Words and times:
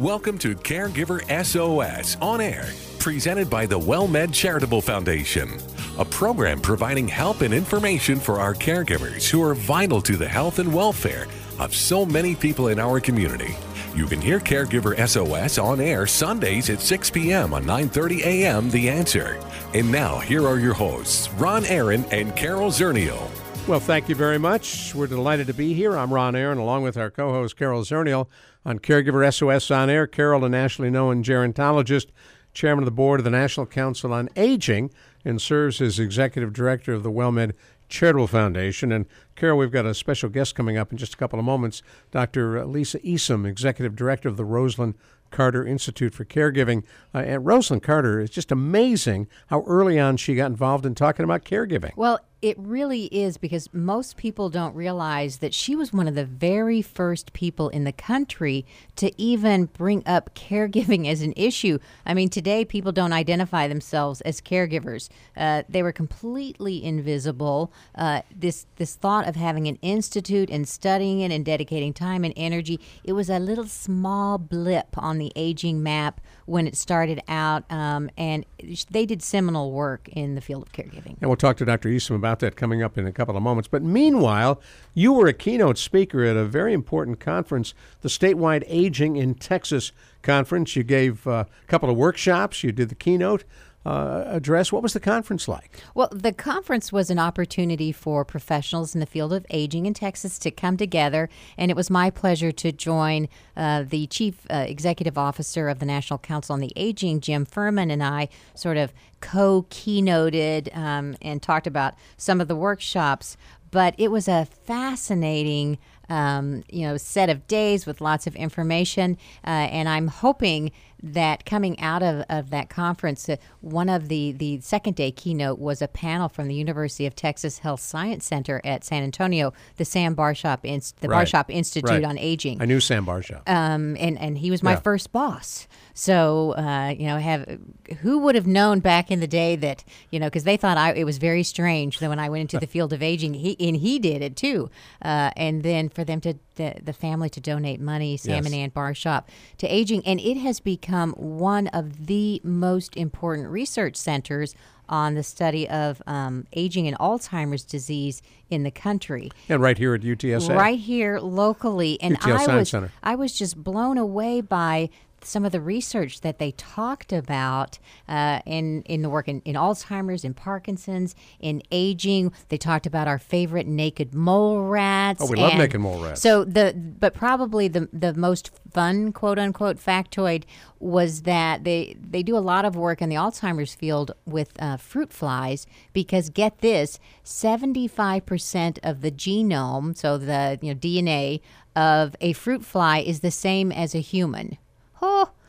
Welcome 0.00 0.38
to 0.38 0.54
Caregiver 0.54 1.20
SOS 1.44 2.16
on 2.22 2.40
air, 2.40 2.70
presented 2.98 3.50
by 3.50 3.66
the 3.66 3.78
WellMed 3.78 4.32
Charitable 4.32 4.80
Foundation, 4.80 5.58
a 5.98 6.06
program 6.06 6.58
providing 6.58 7.06
help 7.06 7.42
and 7.42 7.52
information 7.52 8.18
for 8.18 8.40
our 8.40 8.54
caregivers 8.54 9.28
who 9.28 9.42
are 9.42 9.54
vital 9.54 10.00
to 10.00 10.16
the 10.16 10.26
health 10.26 10.58
and 10.58 10.72
welfare 10.72 11.26
of 11.58 11.74
so 11.74 12.06
many 12.06 12.34
people 12.34 12.68
in 12.68 12.78
our 12.78 12.98
community. 12.98 13.54
You 13.94 14.06
can 14.06 14.22
hear 14.22 14.40
Caregiver 14.40 14.96
SOS 15.06 15.58
on 15.58 15.82
air 15.82 16.06
Sundays 16.06 16.70
at 16.70 16.80
6 16.80 17.10
p.m. 17.10 17.52
on 17.52 17.64
9:30 17.64 18.20
a.m. 18.20 18.70
The 18.70 18.88
Answer. 18.88 19.38
And 19.74 19.92
now, 19.92 20.18
here 20.18 20.46
are 20.48 20.58
your 20.58 20.72
hosts, 20.72 21.30
Ron 21.34 21.66
Aaron 21.66 22.06
and 22.10 22.34
Carol 22.34 22.70
Zernial. 22.70 23.28
Well, 23.70 23.78
thank 23.78 24.08
you 24.08 24.16
very 24.16 24.36
much. 24.36 24.96
We're 24.96 25.06
delighted 25.06 25.46
to 25.46 25.54
be 25.54 25.74
here. 25.74 25.96
I'm 25.96 26.12
Ron 26.12 26.34
Aaron, 26.34 26.58
along 26.58 26.82
with 26.82 26.96
our 26.96 27.08
co-host 27.08 27.56
Carol 27.56 27.82
Zernial 27.82 28.26
on 28.66 28.80
Caregiver 28.80 29.32
SOS 29.32 29.70
on 29.70 29.88
Air. 29.88 30.08
Carol, 30.08 30.44
a 30.44 30.48
nationally 30.48 30.90
known 30.90 31.22
gerontologist, 31.22 32.06
chairman 32.52 32.82
of 32.82 32.86
the 32.86 32.90
board 32.90 33.20
of 33.20 33.24
the 33.24 33.30
National 33.30 33.66
Council 33.66 34.12
on 34.12 34.28
Aging, 34.34 34.90
and 35.24 35.40
serves 35.40 35.80
as 35.80 36.00
executive 36.00 36.52
director 36.52 36.92
of 36.92 37.04
the 37.04 37.12
WellMed 37.12 37.52
Charitable 37.88 38.26
Foundation. 38.26 38.90
And 38.90 39.06
Carol, 39.36 39.58
we've 39.58 39.70
got 39.70 39.86
a 39.86 39.94
special 39.94 40.30
guest 40.30 40.56
coming 40.56 40.76
up 40.76 40.90
in 40.90 40.98
just 40.98 41.14
a 41.14 41.16
couple 41.16 41.38
of 41.38 41.44
moments, 41.44 41.80
Dr. 42.10 42.66
Lisa 42.66 42.98
Easom, 42.98 43.46
executive 43.46 43.94
director 43.94 44.28
of 44.28 44.36
the 44.36 44.42
Rosalynn 44.42 44.94
Carter 45.30 45.64
Institute 45.64 46.12
for 46.12 46.24
Caregiving. 46.24 46.82
Uh, 47.14 47.18
and 47.18 47.44
Rosalynn 47.44 47.84
Carter 47.84 48.18
is 48.18 48.30
just 48.30 48.50
amazing 48.50 49.28
how 49.46 49.62
early 49.62 49.96
on 49.96 50.16
she 50.16 50.34
got 50.34 50.46
involved 50.46 50.84
in 50.84 50.96
talking 50.96 51.22
about 51.22 51.44
caregiving. 51.44 51.96
Well, 51.96 52.18
it 52.42 52.58
really 52.58 53.04
is 53.06 53.36
because 53.36 53.68
most 53.72 54.16
people 54.16 54.48
don't 54.48 54.74
realize 54.74 55.38
that 55.38 55.52
she 55.52 55.76
was 55.76 55.92
one 55.92 56.08
of 56.08 56.14
the 56.14 56.24
very 56.24 56.80
first 56.80 57.32
people 57.32 57.68
in 57.68 57.84
the 57.84 57.92
country 57.92 58.64
to 58.96 59.12
even 59.20 59.66
bring 59.66 60.02
up 60.06 60.34
caregiving 60.34 61.06
as 61.06 61.20
an 61.20 61.34
issue. 61.36 61.78
I 62.06 62.14
mean, 62.14 62.30
today 62.30 62.64
people 62.64 62.92
don't 62.92 63.12
identify 63.12 63.68
themselves 63.68 64.22
as 64.22 64.40
caregivers. 64.40 65.10
Uh, 65.36 65.64
they 65.68 65.82
were 65.82 65.92
completely 65.92 66.82
invisible. 66.82 67.72
Uh, 67.94 68.22
this 68.34 68.66
this 68.76 68.94
thought 68.94 69.28
of 69.28 69.36
having 69.36 69.66
an 69.66 69.78
institute 69.82 70.48
and 70.50 70.66
studying 70.66 71.20
it 71.20 71.30
and 71.30 71.44
dedicating 71.44 71.92
time 71.92 72.24
and 72.24 72.32
energy, 72.36 72.80
it 73.04 73.12
was 73.12 73.28
a 73.28 73.38
little 73.38 73.66
small 73.66 74.38
blip 74.38 74.96
on 74.96 75.18
the 75.18 75.32
aging 75.36 75.82
map 75.82 76.20
when 76.50 76.66
it 76.66 76.76
started 76.76 77.22
out, 77.28 77.64
um, 77.70 78.10
and 78.18 78.44
they 78.90 79.06
did 79.06 79.22
seminal 79.22 79.70
work 79.70 80.08
in 80.08 80.34
the 80.34 80.40
field 80.40 80.64
of 80.64 80.72
caregiving. 80.72 81.16
And 81.20 81.30
we'll 81.30 81.36
talk 81.36 81.56
to 81.58 81.64
Dr. 81.64 81.88
Easom 81.88 82.16
about 82.16 82.40
that 82.40 82.56
coming 82.56 82.82
up 82.82 82.98
in 82.98 83.06
a 83.06 83.12
couple 83.12 83.36
of 83.36 83.42
moments. 83.42 83.68
But 83.68 83.84
meanwhile, 83.84 84.60
you 84.92 85.12
were 85.12 85.28
a 85.28 85.32
keynote 85.32 85.78
speaker 85.78 86.24
at 86.24 86.36
a 86.36 86.44
very 86.44 86.72
important 86.72 87.20
conference, 87.20 87.72
the 88.00 88.08
statewide 88.08 88.64
Aging 88.66 89.14
in 89.14 89.36
Texas 89.36 89.92
conference. 90.22 90.74
You 90.74 90.82
gave 90.82 91.24
uh, 91.24 91.44
a 91.62 91.66
couple 91.68 91.88
of 91.88 91.96
workshops, 91.96 92.64
you 92.64 92.72
did 92.72 92.88
the 92.88 92.96
keynote 92.96 93.44
uh, 93.84 94.24
address. 94.26 94.70
What 94.70 94.82
was 94.82 94.92
the 94.92 95.00
conference 95.00 95.48
like? 95.48 95.82
Well, 95.94 96.08
the 96.12 96.32
conference 96.32 96.92
was 96.92 97.10
an 97.10 97.18
opportunity 97.18 97.92
for 97.92 98.24
professionals 98.24 98.94
in 98.94 99.00
the 99.00 99.06
field 99.06 99.32
of 99.32 99.46
aging 99.50 99.86
in 99.86 99.94
Texas 99.94 100.38
to 100.40 100.50
come 100.50 100.76
together, 100.76 101.28
and 101.56 101.70
it 101.70 101.76
was 101.76 101.88
my 101.90 102.10
pleasure 102.10 102.52
to 102.52 102.72
join 102.72 103.28
uh, 103.56 103.84
the 103.86 104.06
chief 104.06 104.46
uh, 104.50 104.64
executive 104.68 105.16
officer 105.16 105.68
of 105.68 105.78
the 105.78 105.86
National 105.86 106.18
Council 106.18 106.52
on 106.52 106.60
the 106.60 106.72
Aging, 106.76 107.20
Jim 107.20 107.46
Firman, 107.46 107.90
and 107.90 108.02
I 108.02 108.28
sort 108.54 108.76
of 108.76 108.92
co 109.20 109.66
keynoted 109.70 110.76
um, 110.76 111.16
and 111.22 111.42
talked 111.42 111.66
about 111.66 111.94
some 112.16 112.40
of 112.40 112.48
the 112.48 112.56
workshops. 112.56 113.36
But 113.70 113.94
it 113.98 114.10
was 114.10 114.26
a 114.26 114.46
fascinating 114.46 115.78
um, 116.10 116.64
you 116.68 116.86
know, 116.86 116.96
set 116.96 117.30
of 117.30 117.46
days 117.46 117.86
with 117.86 118.00
lots 118.00 118.26
of 118.26 118.34
information. 118.36 119.16
Uh, 119.46 119.70
and 119.70 119.88
I'm 119.88 120.08
hoping 120.08 120.72
that 121.02 121.44
coming 121.44 121.78
out 121.80 122.02
of, 122.02 122.24
of 122.28 122.50
that 122.50 122.68
conference, 122.68 123.28
uh, 123.28 123.36
one 123.60 123.88
of 123.88 124.08
the, 124.08 124.32
the 124.32 124.60
second 124.60 124.96
day 124.96 125.10
keynote 125.10 125.58
was 125.58 125.80
a 125.82 125.88
panel 125.88 126.28
from 126.28 126.48
the 126.48 126.54
University 126.54 127.06
of 127.06 127.14
Texas 127.14 127.58
Health 127.58 127.80
Science 127.80 128.24
Center 128.26 128.60
at 128.64 128.84
San 128.84 129.02
Antonio, 129.02 129.52
the 129.76 129.84
Sam 129.84 130.14
Barshop, 130.14 130.64
Inst- 130.64 131.00
the 131.00 131.08
Right. 131.08 131.26
Barshop 131.26 131.46
Institute 131.50 131.90
Right. 131.90 132.04
on 132.04 132.18
Aging. 132.18 132.60
I 132.60 132.64
knew 132.66 132.80
Sam 132.80 133.04
Barshop. 133.04 133.42
Um, 133.48 133.96
and, 133.98 134.18
and 134.18 134.38
he 134.38 134.50
was 134.50 134.62
my 134.62 134.72
Yeah. 134.72 134.80
first 134.80 135.12
boss. 135.12 135.66
So, 135.94 136.52
uh, 136.52 136.94
you 136.96 137.06
know, 137.06 137.18
have 137.18 137.58
who 138.00 138.18
would 138.20 138.34
have 138.34 138.46
known 138.46 138.80
back 138.80 139.10
in 139.10 139.20
the 139.20 139.26
day 139.26 139.56
that, 139.56 139.84
you 140.10 140.18
know, 140.20 140.26
because 140.26 140.44
they 140.44 140.56
thought 140.56 140.78
I, 140.78 140.92
it 140.94 141.04
was 141.04 141.18
very 141.18 141.42
strange 141.42 141.98
that 141.98 142.08
when 142.08 142.18
I 142.18 142.28
went 142.28 142.42
into 142.42 142.58
the 142.58 142.66
field 142.66 142.92
of 142.92 143.02
aging, 143.02 143.34
he, 143.34 143.56
and 143.60 143.76
he 143.76 143.98
did 143.98 144.22
it 144.22 144.36
too. 144.36 144.70
Uh, 145.02 145.30
and 145.36 145.62
then 145.62 145.88
for 145.88 146.04
them 146.04 146.20
to, 146.22 146.34
the, 146.60 146.74
the 146.82 146.92
family 146.92 147.30
to 147.30 147.40
donate 147.40 147.80
money, 147.80 148.16
Sam 148.16 148.36
Yes. 148.36 148.46
and 148.46 148.54
Ann 148.54 148.70
Barshop, 148.70 149.28
to 149.58 149.66
aging. 149.66 150.04
And 150.06 150.20
it 150.20 150.36
has 150.36 150.60
become 150.60 151.12
one 151.14 151.66
of 151.68 152.06
the 152.06 152.40
most 152.44 152.96
important 152.96 153.48
research 153.48 153.96
centers 153.96 154.54
on 154.88 155.14
the 155.14 155.22
study 155.22 155.68
of 155.68 156.02
um, 156.06 156.46
aging 156.52 156.86
and 156.88 156.98
Alzheimer's 156.98 157.62
disease 157.64 158.22
in 158.50 158.64
the 158.64 158.72
country 158.72 159.30
and 159.48 159.62
right 159.62 159.78
here 159.78 159.94
at 159.94 160.00
UTSA. 160.00 160.56
right 160.56 160.78
here 160.80 161.20
locally 161.20 161.96
and 162.02 162.18
UTL 162.18 162.34
i 162.34 162.44
Science 162.44 162.58
was 162.58 162.68
Center. 162.70 162.92
i 163.04 163.14
was 163.14 163.32
just 163.32 163.56
blown 163.62 163.96
away 163.98 164.40
by 164.40 164.90
some 165.24 165.44
of 165.44 165.52
the 165.52 165.60
research 165.60 166.20
that 166.20 166.38
they 166.38 166.52
talked 166.52 167.12
about 167.12 167.78
uh, 168.08 168.40
in 168.46 168.82
in 168.82 169.02
the 169.02 169.10
work 169.10 169.28
in, 169.28 169.40
in 169.42 169.54
Alzheimer's, 169.54 170.24
in 170.24 170.34
Parkinson's, 170.34 171.14
in 171.38 171.62
aging. 171.70 172.32
They 172.48 172.58
talked 172.58 172.86
about 172.86 173.08
our 173.08 173.18
favorite 173.18 173.66
naked 173.66 174.14
mole 174.14 174.62
rats. 174.62 175.22
Oh, 175.22 175.26
we 175.26 175.36
love 175.36 175.54
naked 175.54 175.80
mole 175.80 176.02
rats. 176.02 176.20
So 176.20 176.44
the 176.44 176.74
but 176.74 177.14
probably 177.14 177.68
the 177.68 177.88
the 177.92 178.14
most 178.14 178.50
fun 178.72 179.12
quote 179.12 179.38
unquote 179.38 179.76
factoid 179.76 180.44
was 180.78 181.22
that 181.22 181.64
they 181.64 181.96
they 182.00 182.22
do 182.22 182.36
a 182.36 182.38
lot 182.38 182.64
of 182.64 182.76
work 182.76 183.02
in 183.02 183.08
the 183.08 183.16
Alzheimer's 183.16 183.74
field 183.74 184.12
with 184.24 184.52
uh, 184.60 184.76
fruit 184.76 185.12
flies 185.12 185.66
because 185.92 186.30
get 186.30 186.58
this, 186.58 186.98
seventy 187.22 187.86
five 187.86 188.26
percent 188.26 188.78
of 188.82 189.00
the 189.00 189.10
genome, 189.10 189.96
so 189.96 190.18
the 190.18 190.58
you 190.62 190.72
know 190.72 190.78
DNA 190.78 191.40
of 191.76 192.16
a 192.20 192.32
fruit 192.32 192.64
fly 192.64 192.98
is 192.98 193.20
the 193.20 193.30
same 193.30 193.70
as 193.70 193.94
a 193.94 194.00
human. 194.00 194.58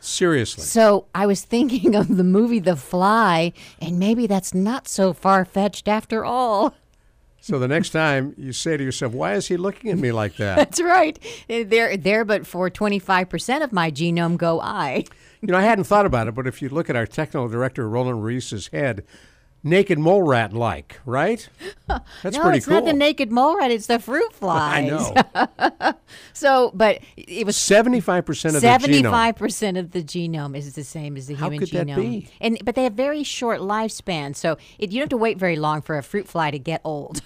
Seriously. 0.04 0.64
so 0.64 1.06
I 1.14 1.26
was 1.26 1.42
thinking 1.42 1.94
of 2.00 2.16
the 2.16 2.24
movie 2.24 2.58
The 2.58 2.76
Fly, 2.76 3.52
and 3.80 3.98
maybe 3.98 4.26
that's 4.26 4.52
not 4.52 4.88
so 4.88 5.12
far 5.12 5.44
fetched 5.44 5.86
after 5.86 6.24
all. 6.24 6.74
So 7.40 7.58
the 7.58 7.68
next 7.68 7.90
time 7.90 8.34
you 8.36 8.52
say 8.52 8.76
to 8.76 8.84
yourself, 8.84 9.12
why 9.12 9.34
is 9.34 9.48
he 9.48 9.56
looking 9.56 9.90
at 9.90 9.98
me 9.98 10.12
like 10.12 10.36
that? 10.36 10.54
That's 10.58 10.80
right. 10.80 11.18
Eh, 11.48 11.64
there, 11.64 11.96
there, 11.96 12.24
but 12.24 12.46
for 12.46 12.70
25% 12.70 13.64
of 13.64 13.72
my 13.72 13.90
genome 13.90 14.36
go 14.36 14.60
I. 14.60 15.04
you 15.40 15.48
know, 15.48 15.58
I 15.58 15.62
hadn't 15.62 15.84
thought 15.84 16.06
about 16.06 16.28
it, 16.28 16.36
but 16.36 16.46
if 16.46 16.62
you 16.62 16.68
look 16.68 16.88
at 16.88 16.94
our 16.94 17.04
technical 17.04 17.48
director, 17.48 17.88
Roland 17.88 18.22
Reese's 18.22 18.68
head, 18.68 19.02
naked 19.64 19.98
mole 19.98 20.22
rat 20.22 20.52
like, 20.52 21.00
right? 21.06 21.48
That's 22.22 22.36
no, 22.36 22.42
pretty 22.42 22.58
it's 22.58 22.66
cool. 22.66 22.74
not 22.76 22.84
the 22.84 22.92
naked 22.92 23.30
mole 23.30 23.56
rat, 23.56 23.70
it's 23.70 23.86
the 23.86 23.98
fruit 23.98 24.32
flies. 24.34 24.84
I 24.84 24.88
know. 24.88 25.92
So, 26.34 26.70
but 26.74 26.98
it 27.16 27.46
was 27.46 27.56
75% 27.56 28.18
of 28.18 28.26
the 28.26 28.58
genome. 28.58 28.60
Seventy-five 28.60 29.36
percent 29.36 29.76
of 29.76 29.92
the 29.92 30.02
genome 30.02 30.56
is 30.56 30.74
the 30.74 30.84
same 30.84 31.16
as 31.16 31.26
the 31.26 31.34
How 31.34 31.46
human 31.46 31.58
could 31.60 31.70
that 31.70 31.86
genome, 31.86 31.96
be? 31.96 32.28
and 32.40 32.58
but 32.64 32.74
they 32.74 32.84
have 32.84 32.94
very 32.94 33.22
short 33.22 33.60
lifespan, 33.60 34.34
so 34.36 34.58
it, 34.78 34.90
you 34.90 34.98
don't 34.98 35.04
have 35.04 35.08
to 35.10 35.16
wait 35.16 35.38
very 35.38 35.56
long 35.56 35.80
for 35.82 35.96
a 35.96 36.02
fruit 36.02 36.26
fly 36.28 36.50
to 36.50 36.58
get 36.58 36.80
old 36.84 37.22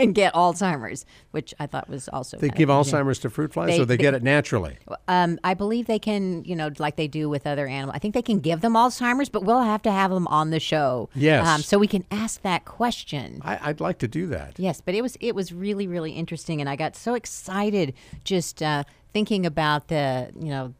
and 0.00 0.14
get 0.14 0.34
Alzheimer's, 0.34 1.04
which 1.30 1.54
I 1.60 1.66
thought 1.66 1.88
was 1.88 2.08
also 2.08 2.36
They 2.38 2.48
of 2.48 2.54
give. 2.54 2.68
Alzheimer's 2.68 3.18
to 3.20 3.30
fruit 3.30 3.52
flies, 3.52 3.68
They- 3.70 3.80
or 3.80 3.84
they, 3.84 3.96
they- 3.96 4.02
get 4.02 4.14
it 4.14 4.22
naturally. 4.22 4.78
Um, 5.08 5.38
I 5.44 5.54
believe 5.54 5.86
they 5.86 5.98
can, 5.98 6.44
you 6.44 6.56
know, 6.56 6.70
like 6.78 6.96
they 6.96 7.08
do 7.08 7.28
with 7.28 7.46
other 7.46 7.66
animals. 7.66 7.94
I 7.94 7.98
think 7.98 8.14
they 8.14 8.22
can 8.22 8.40
give 8.40 8.60
them 8.60 8.72
Alzheimer's, 8.74 9.28
but 9.28 9.44
we'll 9.44 9.62
have 9.62 9.82
to 9.82 9.92
have 9.92 10.10
them 10.10 10.26
on 10.28 10.50
the 10.50 10.60
show. 10.60 11.08
Yes. 11.14 11.46
Um, 11.46 11.60
so 11.62 11.78
we 11.78 11.86
can 11.86 12.04
ask 12.10 12.42
that 12.42 12.64
question. 12.64 13.40
I, 13.44 13.58
I'd 13.70 13.80
like 13.80 13.98
to 13.98 14.08
do 14.08 14.26
that. 14.28 14.58
Yes, 14.58 14.80
but 14.80 14.94
it 14.94 15.02
was 15.02 15.16
it 15.20 15.34
was 15.34 15.52
really 15.52 15.86
really 15.86 16.12
interesting, 16.12 16.60
and 16.60 16.68
I 16.68 16.76
got 16.76 16.96
so 16.96 17.14
excited 17.14 17.94
just 18.24 18.62
uh, 18.62 18.84
thinking 19.12 19.44
about 19.46 19.88
the 19.88 20.30
you 20.38 20.48
know 20.48 20.74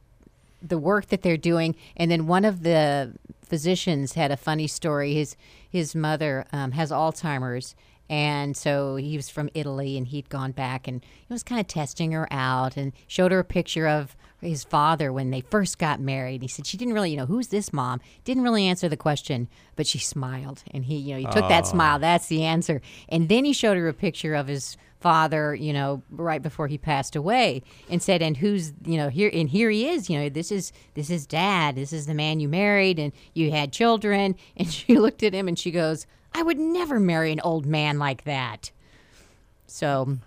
the 0.63 0.79
work 0.79 1.07
that 1.09 1.23
they're 1.23 1.37
doing. 1.37 1.75
And 1.97 2.11
then 2.11 2.27
one 2.27 2.45
of 2.45 2.63
the 2.63 3.13
physicians 3.43 4.13
had 4.15 4.31
a 4.31 4.37
funny 4.37 4.67
story. 4.67 5.15
His 5.15 5.37
his 5.69 5.95
mother 5.95 6.47
um, 6.53 6.73
has 6.73 6.91
Alzheimer's. 6.91 7.75
And 8.11 8.57
so 8.57 8.97
he 8.97 9.17
was 9.17 9.29
from 9.29 9.49
Italy, 9.55 9.97
and 9.97 10.05
he'd 10.05 10.29
gone 10.29 10.51
back, 10.51 10.89
and 10.89 11.01
he 11.05 11.33
was 11.33 11.45
kind 11.45 11.61
of 11.61 11.69
testing 11.69 12.11
her 12.11 12.27
out, 12.33 12.77
and 12.77 12.93
showed 13.07 13.31
her 13.31 13.39
a 13.39 13.45
picture 13.45 13.87
of 13.87 14.17
his 14.41 14.65
father 14.65 15.13
when 15.13 15.31
they 15.31 15.43
first 15.43 15.79
got 15.79 16.01
married. 16.01 16.43
He 16.43 16.49
said 16.49 16.67
she 16.67 16.77
didn't 16.77 16.95
really, 16.95 17.13
you 17.13 17.17
know, 17.17 17.27
who's 17.27 17.49
this 17.49 17.73
mom? 17.73 18.01
Didn't 18.25 18.43
really 18.43 18.67
answer 18.67 18.89
the 18.89 18.97
question, 18.97 19.49
but 19.77 19.87
she 19.87 19.99
smiled, 19.99 20.65
and 20.73 20.85
he, 20.87 20.97
you 20.97 21.15
know, 21.15 21.21
he 21.21 21.27
took 21.27 21.49
that 21.49 21.69
smile. 21.69 22.01
That's 22.01 22.27
the 22.27 22.43
answer. 22.43 22.83
And 23.09 23.29
then 23.29 23.45
he 23.45 23.53
showed 23.53 23.77
her 23.77 23.87
a 23.87 23.95
picture 23.95 24.35
of 24.35 24.49
his 24.49 24.77
father, 24.99 25.55
you 25.55 25.73
know, 25.73 26.03
right 26.11 26.43
before 26.43 26.67
he 26.67 26.79
passed 26.79 27.15
away, 27.15 27.63
and 27.89 28.03
said, 28.03 28.23
"And 28.23 28.37
who's, 28.37 28.73
you 28.85 28.97
know, 28.97 29.09
here? 29.09 29.31
And 29.33 29.49
here 29.49 29.71
he 29.71 29.89
is. 29.89 30.11
You 30.11 30.19
know, 30.19 30.29
this 30.29 30.51
is 30.51 30.73
this 30.95 31.11
is 31.11 31.27
dad. 31.27 31.77
This 31.77 31.93
is 31.93 32.07
the 32.07 32.15
man 32.15 32.41
you 32.41 32.49
married, 32.49 32.99
and 32.99 33.13
you 33.35 33.53
had 33.53 33.73
children." 33.73 34.35
And 34.57 34.69
she 34.69 34.99
looked 34.99 35.23
at 35.23 35.33
him, 35.33 35.47
and 35.47 35.57
she 35.59 35.71
goes, 35.71 36.07
"I 36.35 36.43
would 36.43 36.59
never 36.59 37.01
marry 37.01 37.33
an 37.33 37.41
old 37.41 37.67
man 37.67 37.99
like 37.99 38.25
that." 38.25 38.71
So, 39.67 40.19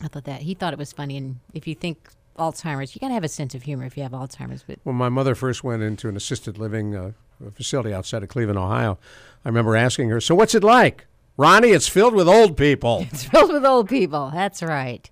I 0.00 0.08
thought 0.08 0.24
that 0.24 0.42
he 0.42 0.54
thought 0.54 0.72
it 0.72 0.78
was 0.78 0.92
funny, 0.92 1.16
and 1.16 1.40
if 1.52 1.66
you 1.66 1.74
think 1.74 2.08
Alzheimer's. 2.38 2.94
You 2.94 3.00
got 3.00 3.08
to 3.08 3.14
have 3.14 3.24
a 3.24 3.28
sense 3.28 3.54
of 3.54 3.62
humor 3.62 3.84
if 3.84 3.96
you 3.96 4.02
have 4.02 4.12
Alzheimer's. 4.12 4.64
But 4.66 4.78
When 4.84 4.96
my 4.96 5.08
mother 5.08 5.34
first 5.34 5.62
went 5.62 5.82
into 5.82 6.08
an 6.08 6.16
assisted 6.16 6.58
living 6.58 6.96
uh, 6.96 7.12
facility 7.54 7.92
outside 7.92 8.22
of 8.22 8.28
Cleveland, 8.28 8.58
Ohio, 8.58 8.98
I 9.44 9.48
remember 9.48 9.76
asking 9.76 10.08
her, 10.10 10.20
"So 10.20 10.34
what's 10.34 10.54
it 10.54 10.64
like?" 10.64 11.06
Ronnie, 11.36 11.70
it's 11.70 11.88
filled 11.88 12.14
with 12.14 12.28
old 12.28 12.56
people. 12.56 13.06
it's 13.12 13.24
filled 13.24 13.52
with 13.52 13.64
old 13.64 13.88
people. 13.88 14.30
That's 14.32 14.62
right. 14.62 15.08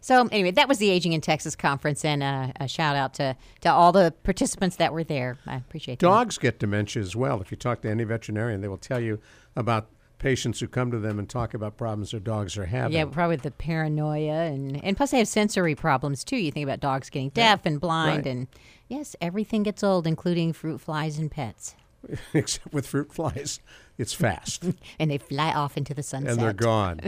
So 0.00 0.28
anyway, 0.30 0.50
that 0.50 0.68
was 0.68 0.78
the 0.78 0.90
Aging 0.90 1.14
in 1.14 1.22
Texas 1.22 1.56
conference, 1.56 2.04
and 2.04 2.22
uh, 2.22 2.52
a 2.60 2.68
shout 2.68 2.94
out 2.94 3.14
to, 3.14 3.36
to 3.62 3.72
all 3.72 3.90
the 3.90 4.12
participants 4.22 4.76
that 4.76 4.92
were 4.92 5.02
there. 5.02 5.38
I 5.46 5.56
appreciate 5.56 5.98
that. 5.98 6.06
Dogs 6.06 6.36
get 6.36 6.58
dementia 6.58 7.02
as 7.02 7.16
well. 7.16 7.40
If 7.40 7.50
you 7.50 7.56
talk 7.56 7.80
to 7.82 7.90
any 7.90 8.04
veterinarian, 8.04 8.60
they 8.60 8.68
will 8.68 8.76
tell 8.76 9.00
you 9.00 9.18
about 9.56 9.88
patients 10.18 10.60
who 10.60 10.66
come 10.68 10.90
to 10.90 10.98
them 10.98 11.18
and 11.18 11.28
talk 11.28 11.52
about 11.54 11.76
problems 11.76 12.12
their 12.12 12.20
dogs 12.20 12.56
are 12.56 12.66
having. 12.66 12.96
Yeah, 12.96 13.04
probably 13.06 13.36
the 13.36 13.50
paranoia, 13.50 14.44
and, 14.44 14.82
and 14.82 14.96
plus 14.96 15.10
they 15.10 15.18
have 15.18 15.28
sensory 15.28 15.74
problems 15.74 16.24
too. 16.24 16.36
You 16.36 16.50
think 16.50 16.64
about 16.64 16.80
dogs 16.80 17.10
getting 17.10 17.28
deaf 17.30 17.66
and 17.66 17.80
blind, 17.80 18.24
Right. 18.24 18.26
and 18.26 18.46
yes, 18.88 19.14
everything 19.20 19.62
gets 19.64 19.82
old, 19.82 20.06
including 20.06 20.52
fruit 20.52 20.80
flies 20.80 21.18
and 21.18 21.30
pets. 21.30 21.74
Except 22.34 22.72
with 22.72 22.86
fruit 22.86 23.12
flies, 23.12 23.60
it's 23.98 24.12
fast. 24.12 24.64
And 24.98 25.10
they 25.10 25.18
fly 25.18 25.52
off 25.52 25.76
into 25.76 25.94
the 25.94 26.02
sunset. 26.02 26.32
and 26.32 26.40
they're 26.40 26.52
gone. 26.52 27.00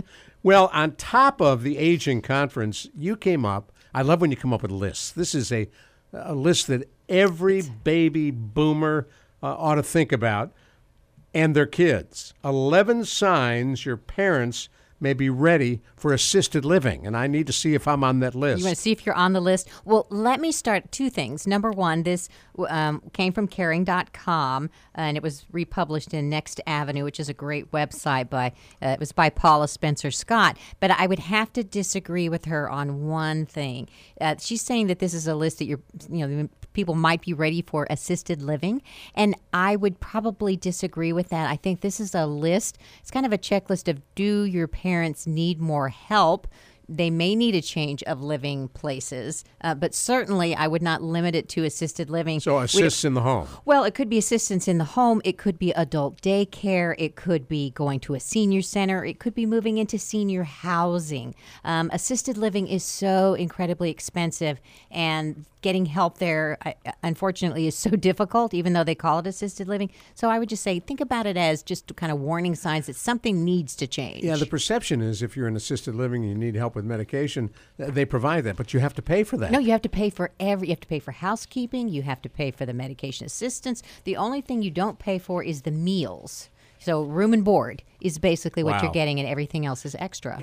well, 0.42 0.70
on 0.72 0.92
top 0.96 1.40
of 1.40 1.62
the 1.62 1.78
aging 1.78 2.22
conference, 2.22 2.88
you 2.96 3.16
came 3.16 3.44
up. 3.44 3.72
I 3.94 4.02
love 4.02 4.20
when 4.20 4.30
you 4.30 4.36
come 4.36 4.52
up 4.52 4.62
with 4.62 4.70
lists. 4.70 5.10
This 5.12 5.34
is 5.34 5.50
a 5.52 5.68
a 6.12 6.34
list 6.34 6.66
that 6.68 6.88
every 7.10 7.62
baby 7.62 8.30
boomer 8.30 9.06
uh, 9.42 9.54
ought 9.54 9.74
to 9.74 9.82
think 9.82 10.12
about, 10.12 10.52
and 11.36 11.54
their 11.54 11.66
kids. 11.66 12.32
Eleven 12.42 13.04
signs 13.04 13.84
your 13.84 13.98
parents 13.98 14.70
may 14.98 15.12
be 15.12 15.28
ready 15.28 15.82
for 15.94 16.14
assisted 16.14 16.64
living, 16.64 17.06
and 17.06 17.14
I 17.14 17.26
need 17.26 17.46
to 17.46 17.52
see 17.52 17.74
if 17.74 17.86
I'm 17.86 18.02
on 18.02 18.20
that 18.20 18.34
list. 18.34 18.60
You 18.60 18.64
want 18.64 18.76
to 18.76 18.82
see 18.82 18.92
if 18.92 19.04
you're 19.04 19.14
on 19.14 19.34
the 19.34 19.40
list? 19.40 19.68
Well, 19.84 20.06
let 20.08 20.40
me 20.40 20.52
start 20.52 20.90
two 20.90 21.10
things. 21.10 21.46
Number 21.46 21.70
one, 21.70 22.02
this 22.02 22.30
um, 22.68 23.02
came 23.12 23.32
from 23.32 23.46
caring.com 23.46 24.70
and 24.94 25.16
it 25.16 25.22
was 25.22 25.44
republished 25.52 26.14
in 26.14 26.30
Next 26.30 26.60
Avenue, 26.66 27.04
which 27.04 27.20
is 27.20 27.28
a 27.28 27.34
great 27.34 27.70
website 27.72 28.30
by 28.30 28.52
uh, 28.82 28.88
it 28.88 29.00
was 29.00 29.12
by 29.12 29.28
Paula 29.28 29.68
Spencer 29.68 30.10
Scott. 30.10 30.56
But 30.80 30.90
I 30.92 31.06
would 31.06 31.18
have 31.18 31.52
to 31.54 31.62
disagree 31.62 32.30
with 32.30 32.46
her 32.46 32.70
on 32.70 33.06
one 33.06 33.44
thing. 33.44 33.88
Uh, 34.20 34.36
she's 34.38 34.62
saying 34.62 34.86
that 34.86 34.98
this 34.98 35.12
is 35.12 35.26
a 35.26 35.34
list 35.34 35.58
that 35.58 35.66
you're 35.66 35.82
you 36.10 36.26
know 36.26 36.48
people 36.76 36.94
might 36.94 37.22
be 37.22 37.32
ready 37.32 37.62
for 37.62 37.86
assisted 37.90 38.42
living, 38.42 38.82
and 39.14 39.34
I 39.52 39.74
would 39.74 39.98
probably 39.98 40.56
disagree 40.56 41.12
with 41.12 41.30
that. 41.30 41.50
I 41.50 41.56
think 41.56 41.80
this 41.80 41.98
is 41.98 42.14
a 42.14 42.26
list. 42.26 42.78
It's 43.00 43.10
kind 43.10 43.26
of 43.26 43.32
a 43.32 43.38
checklist 43.38 43.88
of 43.88 44.02
do 44.14 44.44
your 44.44 44.68
parents 44.68 45.26
need 45.26 45.58
more 45.58 45.88
help? 45.88 46.46
they 46.88 47.10
may 47.10 47.34
need 47.34 47.54
a 47.54 47.60
change 47.60 48.02
of 48.04 48.22
living 48.22 48.68
places, 48.68 49.44
uh, 49.60 49.74
but 49.74 49.94
certainly 49.94 50.54
I 50.54 50.68
would 50.68 50.82
not 50.82 51.02
limit 51.02 51.34
it 51.34 51.48
to 51.50 51.64
assisted 51.64 52.10
living. 52.10 52.40
so 52.40 52.58
assists 52.58 53.04
in 53.04 53.14
the 53.14 53.22
home. 53.22 53.48
well, 53.64 53.84
it 53.84 53.94
could 53.94 54.08
be 54.08 54.18
assistance 54.18 54.68
in 54.68 54.78
the 54.78 54.84
home. 54.84 55.20
It 55.24 55.38
could 55.38 55.58
be 55.58 55.72
adult 55.72 56.20
daycare. 56.22 56.94
It 56.98 57.16
could 57.16 57.48
be 57.48 57.70
going 57.70 58.00
to 58.00 58.14
a 58.14 58.20
senior 58.20 58.62
center. 58.62 59.04
It 59.04 59.18
could 59.18 59.34
be 59.34 59.46
moving 59.46 59.78
into 59.78 59.98
senior 59.98 60.44
housing. 60.44 61.34
Um, 61.64 61.90
assisted 61.92 62.36
living 62.36 62.68
is 62.68 62.84
so 62.84 63.34
incredibly 63.34 63.90
expensive, 63.90 64.60
and 64.90 65.44
getting 65.66 65.86
help 65.86 66.18
there, 66.18 66.56
I- 66.64 66.76
unfortunately, 67.02 67.66
is 67.66 67.76
so 67.76 67.90
difficult, 68.10 68.54
even 68.54 68.72
though 68.72 68.84
they 68.84 68.94
call 68.94 69.18
it 69.18 69.26
assisted 69.26 69.66
living. 69.66 69.90
So 70.14 70.30
I 70.30 70.38
would 70.38 70.48
just 70.48 70.62
say, 70.62 70.78
think 70.78 71.00
about 71.00 71.26
it 71.26 71.36
as 71.36 71.64
just 71.64 71.96
kind 71.96 72.12
of 72.12 72.20
warning 72.20 72.54
signs 72.54 72.86
that 72.86 72.94
something 72.94 73.44
needs 73.44 73.74
to 73.76 73.88
change. 73.88 74.22
Yeah, 74.22 74.36
the 74.36 74.46
perception 74.46 75.02
is 75.02 75.22
if 75.22 75.36
you're 75.36 75.48
in 75.48 75.56
assisted 75.56 75.96
living 75.96 76.22
and 76.22 76.30
you 76.30 76.38
need 76.38 76.54
help 76.54 76.76
with 76.76 76.84
medication, 76.84 77.50
they 77.78 78.04
provide 78.04 78.44
that, 78.44 78.54
but 78.56 78.72
you 78.72 78.78
have 78.78 78.94
to 78.94 79.02
pay 79.02 79.24
for 79.24 79.36
that. 79.38 79.50
No, 79.50 79.58
you 79.58 79.72
have 79.72 79.82
to 79.82 79.88
pay 79.88 80.08
for 80.08 80.30
every. 80.38 80.68
You 80.68 80.72
have 80.72 80.80
to 80.80 80.86
pay 80.86 81.00
for 81.00 81.10
housekeeping. 81.10 81.88
You 81.88 82.02
have 82.02 82.22
to 82.22 82.28
pay 82.28 82.52
for 82.52 82.64
the 82.64 82.72
medication 82.72 83.26
assistance. 83.26 83.82
The 84.04 84.16
only 84.16 84.40
thing 84.40 84.62
you 84.62 84.70
don't 84.70 85.00
pay 85.00 85.18
for 85.18 85.42
is 85.42 85.62
the 85.62 85.72
meals. 85.72 86.48
So 86.86 87.02
room 87.02 87.32
and 87.32 87.44
board 87.44 87.82
is 88.00 88.16
basically 88.20 88.62
what 88.62 88.74
Wow. 88.74 88.82
you're 88.84 88.92
getting, 88.92 89.18
and 89.18 89.28
everything 89.28 89.66
else 89.66 89.84
is 89.84 89.96
extra. 89.98 90.40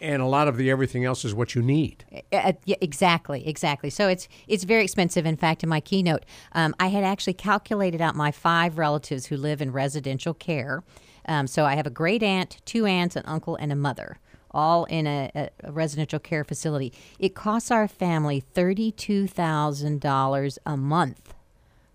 and 0.00 0.20
a 0.20 0.26
lot 0.26 0.48
of 0.48 0.56
the 0.56 0.68
everything 0.68 1.04
else 1.04 1.24
is 1.24 1.32
what 1.32 1.54
you 1.54 1.62
need. 1.62 2.04
Uh, 2.32 2.54
yeah, 2.64 2.74
exactly, 2.80 3.46
exactly. 3.46 3.90
So 3.90 4.08
it's 4.08 4.26
it's 4.48 4.64
very 4.64 4.82
expensive. 4.82 5.24
In 5.24 5.36
fact, 5.36 5.62
in 5.62 5.68
my 5.68 5.78
keynote, 5.78 6.24
um, 6.50 6.74
I 6.80 6.88
had 6.88 7.04
actually 7.04 7.34
calculated 7.34 8.00
out 8.00 8.16
my 8.16 8.32
five 8.32 8.76
relatives 8.76 9.26
who 9.26 9.36
live 9.36 9.62
in 9.62 9.70
residential 9.70 10.34
care. 10.34 10.82
Um, 11.28 11.46
so 11.46 11.64
I 11.64 11.76
have 11.76 11.86
a 11.86 11.90
great 12.02 12.24
aunt, 12.24 12.60
two 12.64 12.86
aunts, 12.86 13.14
an 13.14 13.22
uncle, 13.24 13.54
and 13.54 13.70
a 13.70 13.76
mother, 13.76 14.18
all 14.50 14.86
in 14.86 15.06
a, 15.06 15.30
a, 15.62 15.70
residential 15.70 16.18
care 16.18 16.42
facility. 16.42 16.92
It 17.20 17.36
costs 17.36 17.70
our 17.70 17.86
family 17.86 18.40
thirty-two 18.40 19.28
thousand 19.28 20.00
dollars 20.00 20.58
a 20.66 20.76
month 20.76 21.34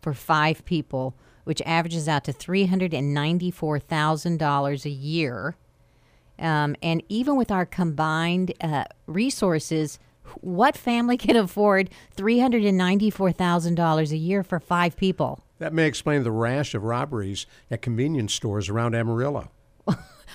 for 0.01 0.13
five 0.13 0.63
people, 0.63 1.15
which 1.49 1.63
averages 1.65 2.07
out 2.07 2.23
to 2.25 2.31
three 2.31 2.67
hundred 2.67 2.93
and 2.93 3.11
ninety-four 3.11 3.79
thousand 3.79 4.37
dollars 4.37 4.85
a 4.85 4.91
year. 4.91 5.55
Um, 6.37 6.75
and 6.83 7.01
even 7.09 7.37
with 7.37 7.49
our 7.49 7.65
combined 7.65 8.53
uh, 8.61 8.83
resources, 9.07 9.97
what 10.41 10.77
family 10.77 11.17
can 11.25 11.35
afford 11.35 11.89
three 12.13 12.37
hundred 12.37 12.65
and 12.65 12.77
ninety-four 12.77 13.31
thousand 13.31 13.73
dollars 13.73 14.11
a 14.11 14.17
year 14.17 14.43
for 14.43 14.59
five 14.59 14.95
people? 14.95 15.43
That 15.57 15.73
may 15.73 15.87
explain 15.87 16.21
the 16.21 16.31
rash 16.31 16.75
of 16.75 16.83
robberies 16.83 17.47
at 17.71 17.81
convenience 17.81 18.31
stores 18.31 18.69
around 18.69 18.93
Amarillo. 18.93 19.49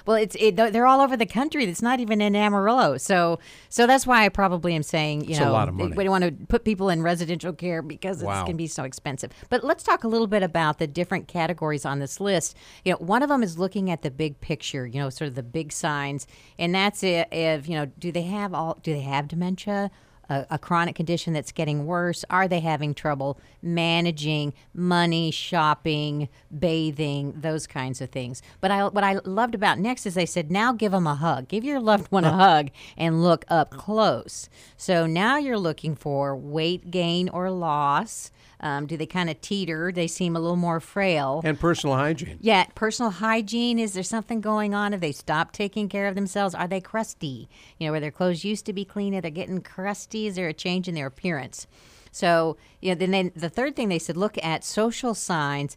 Well, 0.07 0.17
it's 0.17 0.37
it, 0.39 0.57
they're 0.57 0.87
all 0.87 1.01
over 1.01 1.17
the 1.17 1.27
country. 1.27 1.65
It's 1.65 1.83
not 1.83 2.01
even 2.01 2.21
in 2.21 2.35
Amarillo, 2.37 2.97
so 2.99 3.39
so 3.69 3.87
that's 3.87 4.07
why 4.07 4.25
I 4.25 4.29
probably 4.29 4.75
am 4.75 4.83
saying 4.83 5.25
you 5.25 5.31
It's 5.31 5.39
a 5.39 5.45
know 5.47 5.53
lot 5.53 5.69
of 5.69 5.75
money. 5.75 5.95
we 5.97 6.05
don't 6.05 6.11
want 6.11 6.25
to 6.25 6.47
put 6.47 6.65
people 6.65 6.89
in 6.89 7.03
residential 7.03 7.53
care 7.53 7.83
because 7.83 8.17
it's 8.19 8.27
Wow. 8.27 8.43
going 8.45 8.55
to 8.55 8.59
be 8.59 8.67
so 8.67 8.85
expensive. 8.85 9.31
But 9.51 9.65
let's 9.65 9.83
talk 9.85 10.05
a 10.05 10.09
little 10.09 10.27
bit 10.27 10.43
about 10.43 10.79
the 10.79 10.87
different 10.87 11.29
categories 11.29 11.85
on 11.85 11.99
this 11.99 12.21
list. 12.21 12.57
You 12.85 12.93
know, 12.93 12.99
one 12.99 13.23
of 13.23 13.29
them 13.29 13.43
is 13.43 13.59
looking 13.59 13.91
at 13.91 14.03
the 14.03 14.11
big 14.11 14.41
picture. 14.41 14.87
You 14.87 15.01
know, 15.01 15.11
sort 15.11 15.29
of 15.29 15.35
the 15.35 15.43
big 15.43 15.73
signs, 15.73 16.27
and 16.59 16.75
that's 16.75 17.03
if 17.03 17.69
you 17.69 17.75
know, 17.75 17.87
do 17.87 18.11
they 18.13 18.23
have 18.23 18.55
all? 18.55 18.79
Do 18.83 18.93
they 18.93 19.01
have 19.03 19.29
dementia? 19.29 19.91
A, 20.29 20.47
a 20.51 20.59
chronic 20.59 20.95
condition 20.95 21.33
that's 21.33 21.53
getting 21.53 21.87
worse? 21.87 22.25
Are 22.31 22.49
they 22.49 22.61
having 22.61 22.95
trouble 22.95 23.39
managing 23.63 24.55
money, 24.73 25.31
shopping, 25.31 26.29
bathing, 26.57 27.35
those 27.37 27.67
kinds 27.67 28.01
of 28.01 28.11
things? 28.11 28.41
But 28.61 28.71
I, 28.71 28.87
what 28.89 29.05
I 29.05 29.21
loved 29.25 29.55
about 29.55 29.79
next 29.79 30.07
is 30.07 30.15
they 30.15 30.27
said, 30.27 30.51
now 30.51 30.73
give 30.73 30.93
them 30.93 31.07
a 31.07 31.15
hug. 31.15 31.49
Give 31.49 31.65
your 31.65 31.81
loved 31.81 32.11
one 32.11 32.25
a 32.25 32.33
hug 32.33 32.71
and 32.97 33.23
look 33.23 33.45
up 33.49 33.71
close. 33.71 34.49
So 34.77 35.07
now 35.07 35.37
you're 35.37 35.59
looking 35.59 35.95
for 35.95 36.35
weight 36.37 36.91
gain 36.91 37.29
or 37.29 37.51
loss. 37.51 38.31
Um, 38.61 38.87
do 38.87 38.97
they 38.97 39.05
kind 39.05 39.29
of 39.29 39.41
teeter? 39.43 39.93
They 39.93 40.07
seem 40.07 40.37
a 40.37 40.41
little 40.41 40.57
more 40.57 40.81
frail. 40.81 41.43
And 41.45 41.61
personal 41.61 41.97
hygiene. 41.97 42.39
Yeah, 42.41 42.65
personal 42.75 43.11
hygiene. 43.11 43.79
Is 43.79 43.93
there 43.93 44.03
something 44.03 44.41
going 44.41 44.75
on? 44.75 44.93
Have 44.93 45.03
they 45.03 45.13
stopped 45.13 45.55
taking 45.55 45.87
care 45.91 46.07
of 46.07 46.15
themselves? 46.15 46.55
Are 46.55 46.67
they 46.67 46.81
crusty? 46.81 47.49
You 47.79 47.87
know, 47.87 47.93
where 47.93 48.01
their 48.01 48.11
clothes 48.11 48.43
used 48.43 48.65
to 48.67 48.73
be 48.73 48.87
clean, 48.87 49.15
are 49.15 49.21
they 49.21 49.31
getting 49.31 49.61
crusty? 49.61 50.14
Is 50.15 50.37
there 50.37 50.49
a 50.49 50.55
change 50.55 50.89
in 50.89 50.95
their 50.95 51.07
appearance? 51.07 51.67
So, 52.13 52.57
you 52.81 52.91
know, 52.91 52.95
then 52.95 53.11
they, 53.11 53.29
the 53.31 53.49
third 53.51 53.75
thing 53.75 53.89
they 53.89 53.99
said 53.99 54.17
look 54.17 54.39
at 54.43 54.65
social 54.65 55.15
signs. 55.15 55.77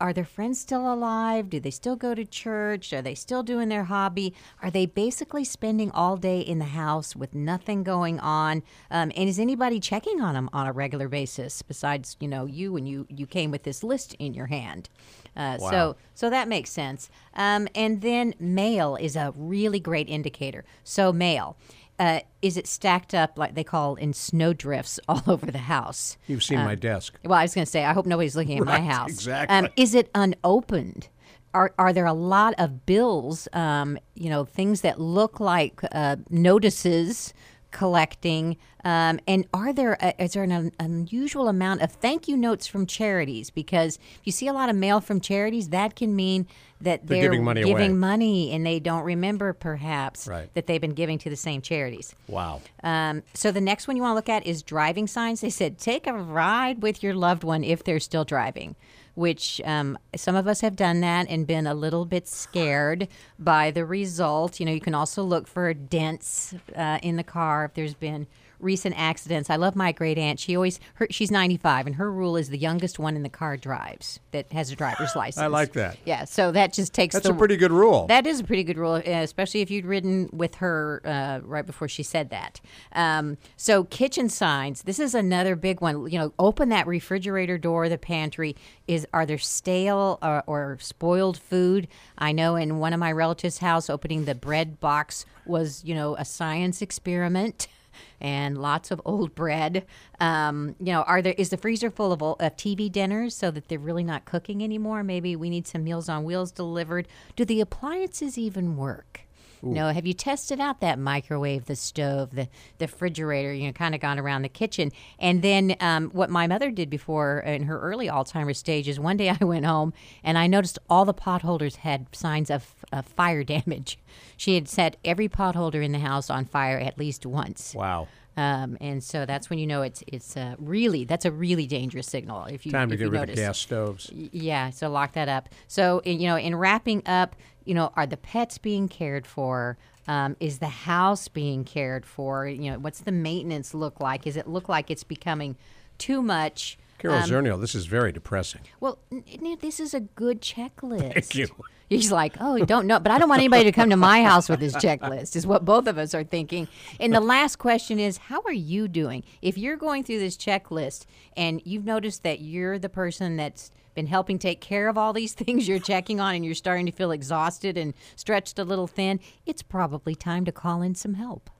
Are 0.00 0.12
their 0.12 0.24
friends 0.24 0.60
still 0.60 0.90
alive? 0.90 1.50
Do 1.50 1.58
they 1.58 1.72
still 1.72 1.96
go 1.96 2.14
to 2.14 2.24
church? 2.24 2.92
Are 2.92 3.02
they 3.02 3.16
still 3.16 3.42
doing 3.42 3.68
their 3.68 3.84
hobby? 3.84 4.32
Are 4.62 4.70
they 4.70 4.86
basically 4.86 5.44
spending 5.44 5.90
all 5.90 6.16
day 6.16 6.38
in 6.40 6.60
the 6.60 6.66
house 6.66 7.16
with 7.16 7.34
nothing 7.34 7.82
going 7.82 8.20
on? 8.20 8.62
Um, 8.92 9.10
and 9.16 9.28
is 9.28 9.40
anybody 9.40 9.80
checking 9.80 10.20
on 10.20 10.34
them 10.34 10.48
on 10.52 10.68
a 10.68 10.72
regular 10.72 11.08
basis 11.08 11.62
besides, 11.62 12.16
you 12.20 12.28
know, 12.28 12.46
you 12.46 12.72
when 12.72 12.86
you 12.86 13.06
you 13.10 13.26
came 13.26 13.50
with 13.50 13.64
this 13.64 13.82
list 13.82 14.14
in 14.20 14.34
your 14.34 14.46
hand? 14.46 14.88
Uh, 15.36 15.58
Wow. 15.60 15.70
So 15.70 15.96
so 16.14 16.30
that 16.30 16.46
makes 16.46 16.70
sense. 16.70 17.10
Um, 17.34 17.66
and 17.74 18.00
then 18.00 18.34
mail 18.38 18.94
is 18.94 19.16
a 19.16 19.32
really 19.36 19.80
great 19.80 20.08
indicator. 20.08 20.64
So 20.84 21.12
mail. 21.12 21.56
Uh, 21.98 22.20
is 22.42 22.56
it 22.56 22.66
stacked 22.66 23.12
up 23.14 23.36
like 23.36 23.54
they 23.54 23.64
call 23.64 23.96
in 23.96 24.12
snowdrifts 24.12 25.00
all 25.08 25.22
over 25.26 25.46
the 25.50 25.58
house? 25.58 26.16
You've 26.26 26.44
seen 26.44 26.58
my 26.58 26.74
desk. 26.74 27.18
Well, 27.24 27.38
I 27.38 27.42
was 27.42 27.54
going 27.54 27.64
to 27.64 27.70
say, 27.70 27.84
I 27.84 27.92
hope 27.92 28.06
nobody's 28.06 28.36
looking 28.36 28.58
at 28.58 28.64
my 28.64 28.80
house. 28.80 29.10
exactly. 29.10 29.56
Um, 29.56 29.68
is 29.76 29.94
it 29.94 30.10
unopened? 30.14 31.08
Are, 31.54 31.72
are 31.78 31.92
there 31.92 32.06
a 32.06 32.12
lot 32.12 32.54
of 32.58 32.84
bills, 32.84 33.48
um, 33.52 33.98
you 34.14 34.28
know, 34.28 34.44
things 34.44 34.82
that 34.82 35.00
look 35.00 35.40
like 35.40 35.80
uh, 35.92 36.16
notices 36.30 37.32
collecting? 37.70 38.56
Um, 38.84 39.18
and 39.26 39.46
are 39.52 39.72
there, 39.72 40.02
uh, 40.02 40.12
is 40.18 40.32
there 40.32 40.42
an 40.44 40.72
unusual 40.78 41.48
amount 41.48 41.82
of 41.82 41.92
thank 41.92 42.28
you 42.28 42.36
notes 42.36 42.66
from 42.66 42.86
charities? 42.86 43.50
Because 43.50 43.96
if 43.96 44.20
you 44.24 44.32
see 44.32 44.46
a 44.46 44.52
lot 44.52 44.68
of 44.70 44.76
mail 44.76 45.00
from 45.00 45.20
charities, 45.20 45.70
that 45.70 45.96
can 45.96 46.14
mean 46.16 46.46
that 46.80 47.06
They're 47.06 47.16
they're, 47.20 47.30
giving 47.30 47.44
money 47.44 47.64
giving 47.64 47.90
away. 47.90 47.98
money 47.98 48.52
and 48.52 48.64
they 48.64 48.78
don't 48.78 49.02
remember 49.02 49.52
perhaps 49.52 50.28
Right. 50.28 50.52
that 50.54 50.66
they've 50.68 50.80
been 50.80 50.94
giving 50.94 51.18
to 51.18 51.28
the 51.30 51.36
same 51.36 51.60
charities. 51.60 52.14
Wow. 52.28 52.60
Um, 52.84 53.24
so 53.34 53.50
the 53.50 53.60
next 53.60 53.88
one 53.88 53.96
you 53.96 54.02
want 54.02 54.12
to 54.12 54.16
look 54.16 54.28
at 54.28 54.46
is 54.46 54.62
driving 54.62 55.08
signs. 55.08 55.40
They 55.40 55.50
said 55.50 55.78
take 55.78 56.06
a 56.06 56.12
ride 56.12 56.80
with 56.82 57.02
your 57.02 57.14
loved 57.14 57.42
one 57.42 57.64
if 57.64 57.82
they're 57.82 57.98
still 57.98 58.24
driving, 58.24 58.76
which 59.18 59.60
um, 59.64 59.98
some 60.14 60.36
of 60.36 60.46
us 60.46 60.60
have 60.60 60.76
done 60.76 61.00
that 61.00 61.26
and 61.28 61.44
been 61.44 61.66
a 61.66 61.74
little 61.74 62.04
bit 62.04 62.28
scared 62.28 63.08
by 63.36 63.72
the 63.72 63.84
result. 63.84 64.60
You 64.60 64.66
know, 64.66 64.72
you 64.72 64.80
can 64.80 64.94
also 64.94 65.24
look 65.24 65.48
for 65.48 65.74
dents 65.74 66.54
uh, 66.76 67.00
in 67.02 67.16
the 67.16 67.24
car 67.24 67.64
if 67.64 67.74
there's 67.74 67.94
been 67.94 68.28
recent 68.60 68.98
accidents. 68.98 69.50
I 69.50 69.56
love 69.56 69.76
my 69.76 69.92
great 69.92 70.18
aunt. 70.18 70.40
She 70.40 70.56
always 70.56 70.80
her, 70.94 71.06
she's 71.10 71.30
95 71.30 71.86
and 71.86 71.96
her 71.96 72.10
rule 72.10 72.36
is 72.36 72.48
the 72.48 72.58
youngest 72.58 72.98
one 72.98 73.16
in 73.16 73.22
the 73.22 73.28
car 73.28 73.56
drives 73.56 74.20
that 74.32 74.52
has 74.52 74.70
a 74.70 74.76
driver's 74.76 75.14
license. 75.16 75.42
I 75.42 75.46
like 75.46 75.72
that. 75.74 75.96
Yeah, 76.04 76.24
so 76.24 76.52
that 76.52 76.72
just 76.72 76.92
takes 76.92 77.14
That's 77.14 77.26
the, 77.26 77.32
a 77.32 77.36
pretty 77.36 77.56
good 77.56 77.72
rule. 77.72 78.06
That 78.06 78.26
is 78.26 78.40
a 78.40 78.44
pretty 78.44 78.64
good 78.64 78.78
rule, 78.78 78.94
uh, 78.94 79.02
especially 79.04 79.60
if 79.60 79.70
you'd 79.70 79.86
ridden 79.86 80.28
with 80.32 80.56
her 80.56 81.02
uh, 81.04 81.40
right 81.44 81.66
before 81.66 81.88
she 81.88 82.02
said 82.02 82.30
that. 82.30 82.60
Um, 82.92 83.38
so 83.56 83.84
kitchen 83.84 84.28
signs. 84.28 84.82
This 84.82 84.98
is 84.98 85.14
another 85.14 85.56
big 85.56 85.80
one. 85.80 86.10
You 86.10 86.18
know, 86.18 86.32
open 86.38 86.68
that 86.70 86.86
refrigerator 86.86 87.58
door, 87.58 87.88
the 87.88 87.98
pantry. 87.98 88.56
Is 88.86 89.06
are 89.12 89.26
there 89.26 89.38
stale 89.38 90.18
or, 90.22 90.42
or 90.46 90.78
spoiled 90.80 91.38
food? 91.38 91.88
I 92.16 92.32
know 92.32 92.56
in 92.56 92.78
one 92.78 92.92
of 92.92 93.00
my 93.00 93.12
relatives' 93.12 93.58
house, 93.58 93.90
opening 93.90 94.24
the 94.24 94.34
bread 94.34 94.80
box 94.80 95.26
was 95.46 95.84
you 95.84 95.94
know 95.94 96.16
a 96.16 96.24
science 96.24 96.82
experiment. 96.82 97.68
And 98.20 98.58
lots 98.58 98.90
of 98.90 99.00
old 99.04 99.34
bread. 99.34 99.86
Um, 100.20 100.74
you 100.80 100.92
know, 100.92 101.02
are 101.02 101.22
there 101.22 101.34
is 101.38 101.50
the 101.50 101.56
freezer 101.56 101.90
full 101.90 102.12
of, 102.12 102.22
old, 102.22 102.40
of 102.40 102.56
TV 102.56 102.90
dinners 102.90 103.34
so 103.34 103.50
that 103.50 103.68
they're 103.68 103.78
really 103.78 104.04
not 104.04 104.24
cooking 104.24 104.62
anymore? 104.62 105.04
Maybe 105.04 105.36
we 105.36 105.50
need 105.50 105.66
some 105.66 105.84
Meals 105.84 106.08
on 106.08 106.24
Wheels 106.24 106.50
delivered. 106.52 107.08
Do 107.36 107.44
the 107.44 107.60
appliances 107.60 108.36
even 108.36 108.76
work? 108.76 109.27
You 109.62 109.70
know, 109.70 109.88
have 109.88 110.06
you 110.06 110.12
tested 110.14 110.60
out 110.60 110.80
that 110.80 110.98
microwave, 110.98 111.66
the 111.66 111.76
stove, 111.76 112.30
the, 112.34 112.48
the 112.78 112.86
refrigerator? 112.86 113.52
You 113.52 113.66
know, 113.68 113.72
kind 113.72 113.94
of 113.94 114.00
gone 114.00 114.18
around 114.18 114.42
the 114.42 114.48
kitchen. 114.48 114.92
And 115.18 115.42
then 115.42 115.76
um, 115.80 116.10
what 116.10 116.30
my 116.30 116.46
mother 116.46 116.70
did 116.70 116.90
before 116.90 117.40
in 117.40 117.64
her 117.64 117.80
early 117.80 118.06
Alzheimer's 118.08 118.58
stages, 118.58 119.00
one 119.00 119.16
day 119.16 119.28
I 119.40 119.44
went 119.44 119.66
home 119.66 119.92
and 120.22 120.38
I 120.38 120.46
noticed 120.46 120.78
all 120.88 121.04
the 121.04 121.14
potholders 121.14 121.76
had 121.76 122.06
signs 122.14 122.50
of, 122.50 122.74
of 122.92 123.06
fire 123.06 123.44
damage. 123.54 123.98
She 124.36 124.54
had 124.54 124.68
set 124.68 124.96
every 125.04 125.28
potholder 125.28 125.84
in 125.84 125.92
the 125.92 125.98
house 125.98 126.30
on 126.30 126.44
fire 126.44 126.78
at 126.78 126.98
least 126.98 127.26
once. 127.26 127.74
wow. 127.74 128.08
Um, 128.36 128.78
and 128.80 129.02
so 129.02 129.26
that's 129.26 129.50
when 129.50 129.58
you 129.58 129.66
know 129.66 129.82
it's 129.82 130.04
it's 130.06 130.36
uh, 130.36 130.54
really 130.60 131.04
that's 131.04 131.24
a 131.24 131.32
really 131.32 131.66
dangerous 131.66 132.06
signal. 132.06 132.44
If 132.44 132.64
you 132.64 132.70
Time 132.70 132.88
to 132.90 132.94
if 132.94 133.00
get 133.00 133.06
you 133.06 133.10
rid 133.10 133.18
notice. 133.18 133.32
of 133.32 133.46
gas 133.46 133.58
stoves. 133.58 134.10
Yeah, 134.12 134.70
so 134.70 134.88
lock 134.90 135.14
that 135.14 135.28
up. 135.28 135.48
So, 135.66 136.02
you 136.04 136.28
know, 136.28 136.36
in 136.36 136.54
wrapping 136.54 137.02
up, 137.04 137.34
you 137.68 137.74
know, 137.74 137.92
are 137.96 138.06
the 138.06 138.16
pets 138.16 138.56
being 138.56 138.88
cared 138.88 139.26
for? 139.26 139.76
Um, 140.06 140.36
is 140.40 140.58
the 140.58 140.68
house 140.68 141.28
being 141.28 141.64
cared 141.64 142.06
for? 142.06 142.48
You 142.48 142.70
know, 142.72 142.78
what's 142.78 143.00
the 143.00 143.12
maintenance 143.12 143.74
look 143.74 144.00
like? 144.00 144.26
Is 144.26 144.38
it 144.38 144.48
look 144.48 144.68
like 144.68 144.90
it's 144.90 145.04
becoming 145.04 145.54
too 145.98 146.22
much? 146.22 146.78
Carol 146.98 147.18
Um, 147.18 147.28
Zernial, 147.28 147.60
this 147.60 147.74
is 147.74 147.84
very 147.84 148.10
depressing. 148.10 148.62
Well, 148.80 148.98
n- 149.12 149.22
n- 149.30 149.58
this 149.60 149.78
is 149.78 149.92
a 149.92 150.00
good 150.00 150.40
checklist. 150.40 151.12
Thank 151.12 151.34
you. 151.34 151.48
He's 151.90 152.10
like, 152.12 152.34
oh, 152.40 152.56
I 152.56 152.60
don't 152.60 152.86
know, 152.86 153.00
but 153.00 153.12
I 153.12 153.18
don't 153.18 153.28
want 153.30 153.40
anybody 153.40 153.64
to 153.64 153.72
come 153.72 153.88
to 153.90 153.96
my 153.96 154.22
house 154.22 154.48
with 154.48 154.60
this 154.60 154.74
checklist. 154.74 155.36
Is 155.36 155.46
what 155.46 155.64
both 155.64 155.86
of 155.86 155.96
us 155.96 156.14
are 156.14 156.24
thinking. 156.24 156.68
And 157.00 157.14
the 157.14 157.20
last 157.20 157.56
question 157.56 157.98
is, 157.98 158.18
how 158.18 158.42
are 158.46 158.52
you 158.52 158.88
doing? 158.88 159.24
If 159.40 159.56
you're 159.56 159.76
going 159.76 160.04
through 160.04 160.18
this 160.18 160.36
checklist 160.36 161.06
and 161.36 161.62
you've 161.64 161.84
noticed 161.86 162.24
that 162.24 162.40
you're 162.40 162.78
the 162.78 162.90
person 162.90 163.36
that's 163.36 163.70
been 163.98 164.06
helping 164.06 164.38
take 164.38 164.60
care 164.60 164.88
of 164.88 164.96
all 164.96 165.12
these 165.12 165.32
things 165.42 165.66
you're 165.66 165.80
checking 165.80 166.20
on, 166.20 166.36
and 166.36 166.44
you're 166.44 166.54
starting 166.54 166.86
to 166.86 166.92
feel 166.92 167.10
exhausted 167.10 167.76
and 167.76 167.94
stretched 168.14 168.56
a 168.56 168.62
little 168.64 168.86
thin, 168.86 169.18
it's 169.44 169.60
probably 169.60 170.14
time 170.14 170.44
to 170.44 170.52
call 170.52 170.82
in 170.82 170.94
some 170.94 171.14
help. 171.14 171.50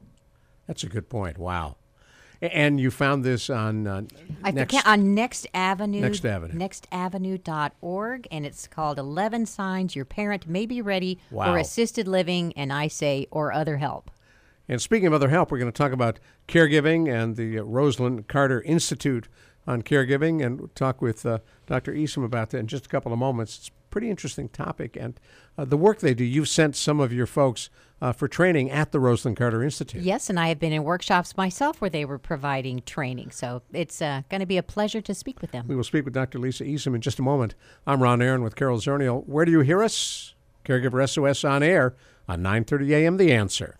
That's 0.68 0.84
a 0.84 0.88
good 0.88 1.08
point. 1.08 1.36
Wow. 1.36 1.78
And 2.40 2.78
you 2.78 2.92
found 2.92 3.24
this 3.24 3.50
on 3.50 3.88
uh, 3.88 4.02
I 4.44 4.52
next. 4.52 4.70
forget 4.70 4.86
on 4.86 5.16
Next 5.16 5.48
Avenue. 5.52 6.00
Next 6.00 6.24
Avenue. 6.24 6.54
Nextavenue.org, 6.56 8.28
and 8.30 8.46
it's 8.46 8.68
called 8.68 9.00
11 9.00 9.46
Signs 9.46 9.96
Your 9.96 10.04
Parent 10.04 10.46
May 10.46 10.64
Be 10.64 10.80
Ready 10.80 11.18
Wow. 11.32 11.46
for 11.46 11.58
Assisted 11.58 12.06
Living, 12.06 12.52
and 12.54 12.72
I 12.72 12.86
say, 12.86 13.26
or 13.32 13.52
other 13.52 13.78
help. 13.78 14.12
And 14.68 14.80
speaking 14.80 15.08
of 15.08 15.12
other 15.14 15.30
help, 15.30 15.50
we're 15.50 15.58
going 15.58 15.72
to 15.72 15.76
talk 15.76 15.90
about 15.90 16.20
caregiving 16.46 17.12
and 17.12 17.34
the 17.34 17.56
Rosalynn 17.56 18.28
Carter 18.28 18.62
Institute 18.62 19.26
on 19.68 19.82
caregiving, 19.82 20.44
and 20.44 20.58
we'll 20.58 20.70
talk 20.74 21.02
with 21.02 21.26
uh, 21.26 21.38
Dr. 21.66 21.92
Easom 21.92 22.24
about 22.24 22.50
that 22.50 22.58
in 22.58 22.66
just 22.66 22.86
a 22.86 22.88
couple 22.88 23.12
of 23.12 23.18
moments. 23.18 23.58
It's 23.58 23.68
a 23.68 23.72
pretty 23.90 24.08
interesting 24.08 24.48
topic, 24.48 24.96
and 24.98 25.20
uh, 25.58 25.66
the 25.66 25.76
work 25.76 26.00
they 26.00 26.14
do. 26.14 26.24
You've 26.24 26.48
sent 26.48 26.74
some 26.74 27.00
of 27.00 27.12
your 27.12 27.26
folks 27.26 27.68
uh, 28.00 28.12
for 28.12 28.28
training 28.28 28.70
at 28.70 28.92
the 28.92 28.98
Rosalynn 28.98 29.36
Carter 29.36 29.62
Institute. 29.62 30.02
Yes, 30.02 30.30
and 30.30 30.40
I 30.40 30.48
have 30.48 30.58
been 30.58 30.72
in 30.72 30.84
workshops 30.84 31.36
myself 31.36 31.82
where 31.82 31.90
they 31.90 32.06
were 32.06 32.18
providing 32.18 32.80
training, 32.86 33.30
so 33.30 33.60
it's 33.74 34.00
uh, 34.00 34.22
going 34.30 34.40
to 34.40 34.46
be 34.46 34.56
a 34.56 34.62
pleasure 34.62 35.02
to 35.02 35.14
speak 35.14 35.42
with 35.42 35.50
them. 35.50 35.68
We 35.68 35.76
will 35.76 35.84
speak 35.84 36.06
with 36.06 36.14
Dr. 36.14 36.38
Lisa 36.38 36.64
Easom 36.64 36.94
in 36.94 37.02
just 37.02 37.18
a 37.18 37.22
moment. 37.22 37.54
I'm 37.86 38.02
Ron 38.02 38.22
Aaron 38.22 38.42
with 38.42 38.56
Carol 38.56 38.78
Zernial. 38.78 39.26
Where 39.26 39.44
do 39.44 39.52
you 39.52 39.60
hear 39.60 39.82
us? 39.82 40.34
Caregiver 40.64 41.06
SOS 41.06 41.44
on 41.44 41.62
air 41.62 41.94
on 42.26 42.42
9:30 42.42 42.90
a.m. 42.90 43.16
The 43.18 43.32
Answer. 43.32 43.74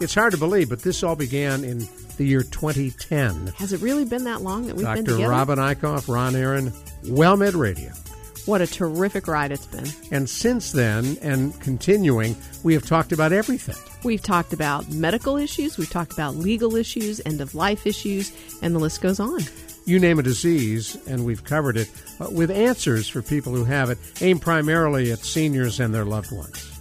It's 0.00 0.14
hard 0.14 0.32
to 0.32 0.38
believe, 0.38 0.70
but 0.70 0.80
this 0.80 1.02
all 1.02 1.14
began 1.14 1.62
in 1.62 1.86
the 2.16 2.24
year 2.24 2.42
2010. 2.42 3.48
Has 3.58 3.74
it 3.74 3.82
really 3.82 4.06
been 4.06 4.24
that 4.24 4.40
long 4.40 4.66
that 4.66 4.76
we've 4.76 4.86
been 4.86 5.04
Dr. 5.04 5.28
Robin 5.28 5.58
Eichhoff, 5.58 6.08
Ron 6.08 6.34
Aaron, 6.34 6.70
WellMed 7.04 7.54
Radio. 7.54 7.92
What 8.46 8.62
a 8.62 8.66
terrific 8.66 9.28
ride 9.28 9.52
it's 9.52 9.66
been. 9.66 9.86
And 10.10 10.28
since 10.28 10.72
then, 10.72 11.18
and 11.20 11.58
continuing, 11.60 12.34
we 12.62 12.72
have 12.72 12.86
talked 12.86 13.12
about 13.12 13.34
everything. 13.34 13.76
We've 14.02 14.22
talked 14.22 14.54
about 14.54 14.88
medical 14.88 15.36
issues, 15.36 15.76
we've 15.76 15.90
talked 15.90 16.14
about 16.14 16.34
legal 16.34 16.76
issues, 16.76 17.20
end 17.26 17.42
of 17.42 17.54
life 17.54 17.86
issues, 17.86 18.32
and 18.62 18.74
the 18.74 18.78
list 18.78 19.02
goes 19.02 19.20
on. 19.20 19.40
You 19.84 19.98
name 19.98 20.18
a 20.18 20.22
disease, 20.22 20.96
and 21.06 21.26
we've 21.26 21.44
covered 21.44 21.76
it 21.76 21.90
uh, 22.20 22.28
with 22.30 22.50
answers 22.50 23.06
for 23.06 23.20
people 23.20 23.54
who 23.54 23.64
have 23.64 23.90
it, 23.90 23.98
aimed 24.22 24.40
primarily 24.40 25.12
at 25.12 25.18
seniors 25.18 25.78
and 25.78 25.94
their 25.94 26.06
loved 26.06 26.32
ones. 26.32 26.69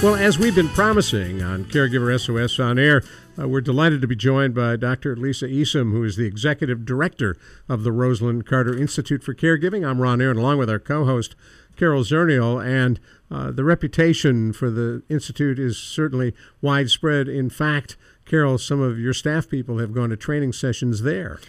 Well, 0.00 0.14
as 0.14 0.38
we've 0.38 0.54
been 0.54 0.68
promising 0.68 1.42
on 1.42 1.64
Caregiver 1.64 2.16
SOS 2.20 2.60
on 2.60 2.78
air, 2.78 3.02
uh, 3.36 3.48
we're 3.48 3.60
delighted 3.60 4.00
to 4.00 4.06
be 4.06 4.14
joined 4.14 4.54
by 4.54 4.76
Dr. 4.76 5.16
Lisa 5.16 5.46
Easom, 5.48 5.90
who 5.90 6.04
is 6.04 6.14
the 6.14 6.24
executive 6.24 6.84
director 6.84 7.36
of 7.68 7.82
the 7.82 7.90
Rosalynn 7.90 8.46
Carter 8.46 8.78
Institute 8.78 9.24
for 9.24 9.34
Caregiving. 9.34 9.84
I'm 9.84 10.00
Ron 10.00 10.20
Aaron, 10.20 10.36
along 10.36 10.58
with 10.58 10.70
our 10.70 10.78
co-host 10.78 11.34
Carol 11.76 12.04
Zernial, 12.04 12.64
and 12.64 13.00
uh, 13.28 13.50
the 13.50 13.64
reputation 13.64 14.52
for 14.52 14.70
the 14.70 15.02
institute 15.08 15.58
is 15.58 15.76
certainly 15.76 16.32
widespread. 16.62 17.26
In 17.26 17.50
fact, 17.50 17.96
Carol, 18.24 18.56
some 18.56 18.80
of 18.80 19.00
your 19.00 19.12
staff 19.12 19.48
people 19.48 19.78
have 19.78 19.92
gone 19.92 20.10
to 20.10 20.16
training 20.16 20.52
sessions 20.52 21.02
there. 21.02 21.40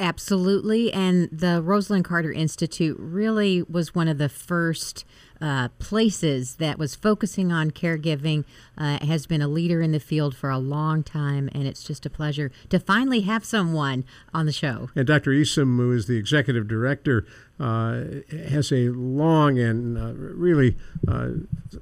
Absolutely. 0.00 0.92
And 0.92 1.28
the 1.30 1.62
Rosalynn 1.62 2.04
Carter 2.04 2.32
Institute 2.32 2.96
really 2.98 3.62
was 3.62 3.94
one 3.94 4.08
of 4.08 4.18
the 4.18 4.28
first 4.28 5.04
uh, 5.40 5.68
places 5.78 6.56
that 6.56 6.78
was 6.78 6.94
focusing 6.94 7.52
on 7.52 7.70
caregiving, 7.70 8.44
uh, 8.76 9.04
has 9.04 9.26
been 9.26 9.42
a 9.42 9.48
leader 9.48 9.80
in 9.80 9.92
the 9.92 10.00
field 10.00 10.36
for 10.36 10.50
a 10.50 10.58
long 10.58 11.02
time. 11.02 11.48
And 11.52 11.66
it's 11.66 11.84
just 11.84 12.04
a 12.06 12.10
pleasure 12.10 12.50
to 12.70 12.78
finally 12.78 13.20
have 13.22 13.44
someone 13.44 14.04
on 14.34 14.46
the 14.46 14.52
show. 14.52 14.90
And 14.94 15.06
Dr. 15.06 15.30
Easom, 15.30 15.76
who 15.76 15.92
is 15.92 16.06
the 16.06 16.16
executive 16.16 16.68
director, 16.68 17.26
uh, 17.60 18.04
has 18.30 18.72
a 18.72 18.90
long 18.90 19.58
and 19.58 19.98
uh, 19.98 20.12
really 20.14 20.76
uh, 21.06 21.30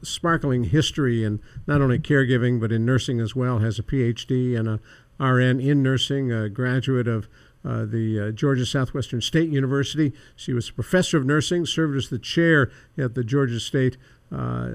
sparkling 0.02 0.64
history 0.64 1.22
in 1.22 1.40
not 1.66 1.80
only 1.80 1.98
caregiving 1.98 2.60
but 2.60 2.72
in 2.72 2.84
nursing 2.84 3.20
as 3.20 3.36
well. 3.36 3.58
Has 3.58 3.78
a 3.78 3.82
PhD 3.82 4.58
and 4.58 4.68
a 4.68 4.80
RN 5.18 5.60
in 5.60 5.82
nursing, 5.82 6.30
a 6.30 6.48
graduate 6.48 7.08
of 7.08 7.28
uh, 7.64 7.84
the 7.84 8.20
uh, 8.20 8.30
Georgia 8.30 8.66
Southwestern 8.66 9.20
State 9.20 9.50
University. 9.50 10.12
She 10.36 10.52
was 10.52 10.68
a 10.68 10.72
professor 10.72 11.16
of 11.16 11.26
nursing, 11.26 11.66
served 11.66 11.96
as 11.96 12.08
the 12.08 12.18
chair 12.18 12.70
at 12.96 13.14
the 13.14 13.24
Georgia 13.24 13.60
State 13.60 13.96
uh, 14.30 14.70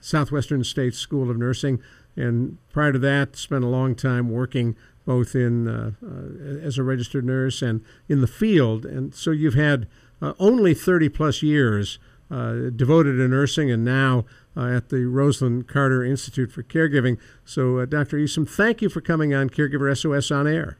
Southwestern 0.00 0.64
State 0.64 0.94
School 0.94 1.30
of 1.30 1.36
Nursing, 1.36 1.80
and 2.16 2.58
prior 2.72 2.92
to 2.92 2.98
that, 2.98 3.36
spent 3.36 3.64
a 3.64 3.68
long 3.68 3.94
time 3.94 4.30
working 4.30 4.76
both 5.06 5.34
in 5.34 5.66
uh, 5.66 5.92
uh, 6.04 6.58
as 6.64 6.78
a 6.78 6.82
registered 6.82 7.24
nurse 7.24 7.62
and 7.62 7.84
in 8.08 8.20
the 8.20 8.26
field. 8.26 8.84
And 8.84 9.14
so 9.14 9.30
you've 9.30 9.54
had 9.54 9.86
uh, 10.22 10.34
only 10.38 10.74
30 10.74 11.08
plus 11.08 11.42
years 11.42 11.98
devoted 12.30 13.16
to 13.16 13.26
nursing, 13.26 13.72
and 13.72 13.84
now 13.84 14.24
at 14.56 14.88
the 14.90 14.98
Rosalynn 14.98 15.66
Carter 15.66 16.04
Institute 16.04 16.52
for 16.52 16.62
Caregiving. 16.62 17.18
So, 17.44 17.84
Dr. 17.86 18.18
Easom, 18.18 18.48
thank 18.48 18.82
you 18.82 18.88
for 18.88 19.00
coming 19.00 19.34
on 19.34 19.50
Caregiver 19.50 19.96
SOS 19.96 20.30
on 20.30 20.46
air. 20.46 20.78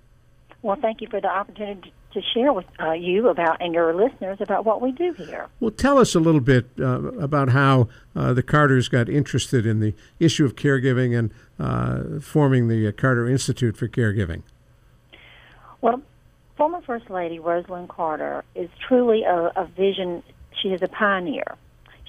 Well, 0.62 0.76
thank 0.80 1.00
you 1.00 1.08
for 1.08 1.20
the 1.20 1.28
opportunity 1.28 1.92
to 2.12 2.20
share 2.34 2.52
with 2.52 2.66
uh, 2.80 2.92
you 2.92 3.28
about 3.28 3.58
and 3.60 3.72
your 3.72 3.94
listeners 3.94 4.38
about 4.40 4.64
what 4.64 4.82
we 4.82 4.92
do 4.92 5.12
here. 5.12 5.46
Well, 5.60 5.70
tell 5.70 5.98
us 5.98 6.14
a 6.14 6.20
little 6.20 6.40
bit 6.40 6.66
uh, 6.78 7.12
about 7.12 7.50
how 7.50 7.88
uh, 8.16 8.32
the 8.32 8.42
Carters 8.42 8.88
got 8.88 9.08
interested 9.08 9.64
in 9.64 9.80
the 9.80 9.94
issue 10.18 10.44
of 10.44 10.56
caregiving 10.56 11.16
and 11.16 11.30
uh, 11.58 12.20
forming 12.20 12.68
the 12.68 12.92
Carter 12.92 13.28
Institute 13.28 13.76
for 13.76 13.88
Caregiving. 13.88 14.42
Well, 15.80 16.02
former 16.56 16.82
First 16.82 17.08
Lady 17.10 17.38
Rosalynn 17.38 17.88
Carter 17.88 18.44
is 18.54 18.68
truly 18.86 19.22
a, 19.22 19.52
a 19.56 19.66
vision. 19.76 20.22
She 20.60 20.68
is 20.68 20.82
a 20.82 20.88
pioneer. 20.88 21.56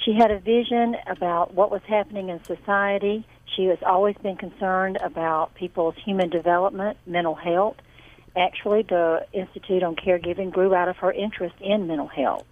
She 0.03 0.13
had 0.13 0.31
a 0.31 0.39
vision 0.39 0.96
about 1.05 1.53
what 1.53 1.70
was 1.70 1.81
happening 1.88 2.29
in 2.29 2.43
society. 2.43 3.25
She 3.55 3.65
has 3.65 3.77
always 3.86 4.15
been 4.24 4.36
concerned 4.36 4.98
about 5.01 5.53
people's 5.53 5.96
human 6.03 6.29
development, 6.29 6.98
mental 7.05 7.36
health. 7.36 7.75
Actually, 8.35 8.83
the 8.83 9.25
Institute 9.33 9.83
on 9.83 9.95
Caregiving 9.95 10.51
grew 10.51 10.73
out 10.73 10.88
of 10.88 10.97
her 10.97 11.11
interest 11.11 11.55
in 11.59 11.88
mental 11.88 12.07
health. 12.07 12.45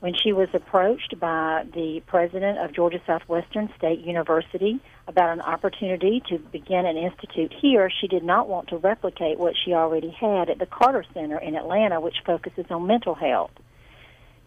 When 0.00 0.14
she 0.14 0.32
was 0.32 0.48
approached 0.52 1.18
by 1.18 1.64
the 1.72 2.02
president 2.06 2.58
of 2.58 2.74
Georgia 2.74 3.00
Southwestern 3.06 3.70
State 3.76 4.00
University 4.00 4.78
about 5.08 5.30
an 5.30 5.40
opportunity 5.40 6.22
to 6.28 6.38
begin 6.38 6.84
an 6.84 6.96
institute 6.96 7.52
here, 7.58 7.90
she 7.90 8.06
did 8.06 8.22
not 8.22 8.48
want 8.48 8.68
to 8.68 8.76
replicate 8.76 9.38
what 9.38 9.54
she 9.64 9.72
already 9.72 10.10
had 10.10 10.50
at 10.50 10.58
the 10.58 10.66
Carter 10.66 11.04
Center 11.14 11.38
in 11.38 11.54
Atlanta, 11.54 12.00
which 12.00 12.16
focuses 12.26 12.66
on 12.70 12.86
mental 12.86 13.14
health. 13.14 13.52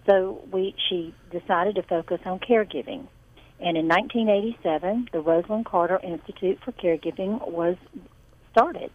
So 0.05 0.43
we, 0.51 0.75
she 0.89 1.13
decided 1.31 1.75
to 1.75 1.83
focus 1.83 2.21
on 2.25 2.39
caregiving. 2.39 3.07
And 3.59 3.75
in 3.75 3.87
1987, 3.87 5.09
the 5.11 5.23
Rosalynn 5.23 5.65
Carter 5.65 5.99
Institute 6.03 6.59
for 6.63 6.71
Caregiving 6.71 7.49
was 7.49 7.75
started. 8.51 8.91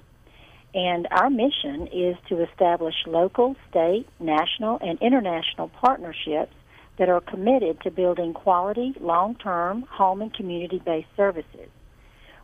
And 0.75 1.07
our 1.11 1.29
mission 1.29 1.87
is 1.93 2.17
to 2.29 2.43
establish 2.43 2.95
local, 3.07 3.57
state, 3.69 4.09
national, 4.19 4.79
and 4.81 4.99
international 5.02 5.69
partnerships 5.69 6.55
that 6.99 7.09
are 7.09 7.21
committed 7.21 7.81
to 7.83 7.91
building 7.91 8.33
quality, 8.33 8.95
long 9.00 9.35
term 9.35 9.83
home 9.91 10.23
and 10.23 10.33
community 10.33 10.81
based 10.85 11.09
services. 11.17 11.69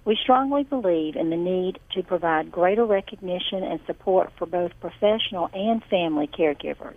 We 0.04 0.16
strongly 0.22 0.64
believe 0.64 1.16
in 1.16 1.30
the 1.30 1.36
need 1.36 1.80
to 1.92 2.02
provide 2.02 2.50
greater 2.50 2.84
recognition 2.84 3.62
and 3.62 3.80
support 3.86 4.32
for 4.38 4.46
both 4.46 4.72
professional 4.80 5.50
and 5.52 5.82
family 5.84 6.26
caregivers. 6.26 6.96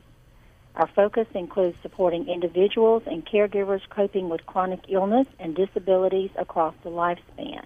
Our 0.76 0.88
focus 0.96 1.28
includes 1.36 1.76
supporting 1.82 2.30
individuals 2.30 3.04
and 3.06 3.26
caregivers 3.26 3.82
coping 3.90 4.30
with 4.30 4.46
chronic 4.46 4.80
illness 4.88 5.28
and 5.40 5.56
disabilities 5.56 6.30
across 6.38 6.74
the 6.84 6.90
lifespan. 6.90 7.66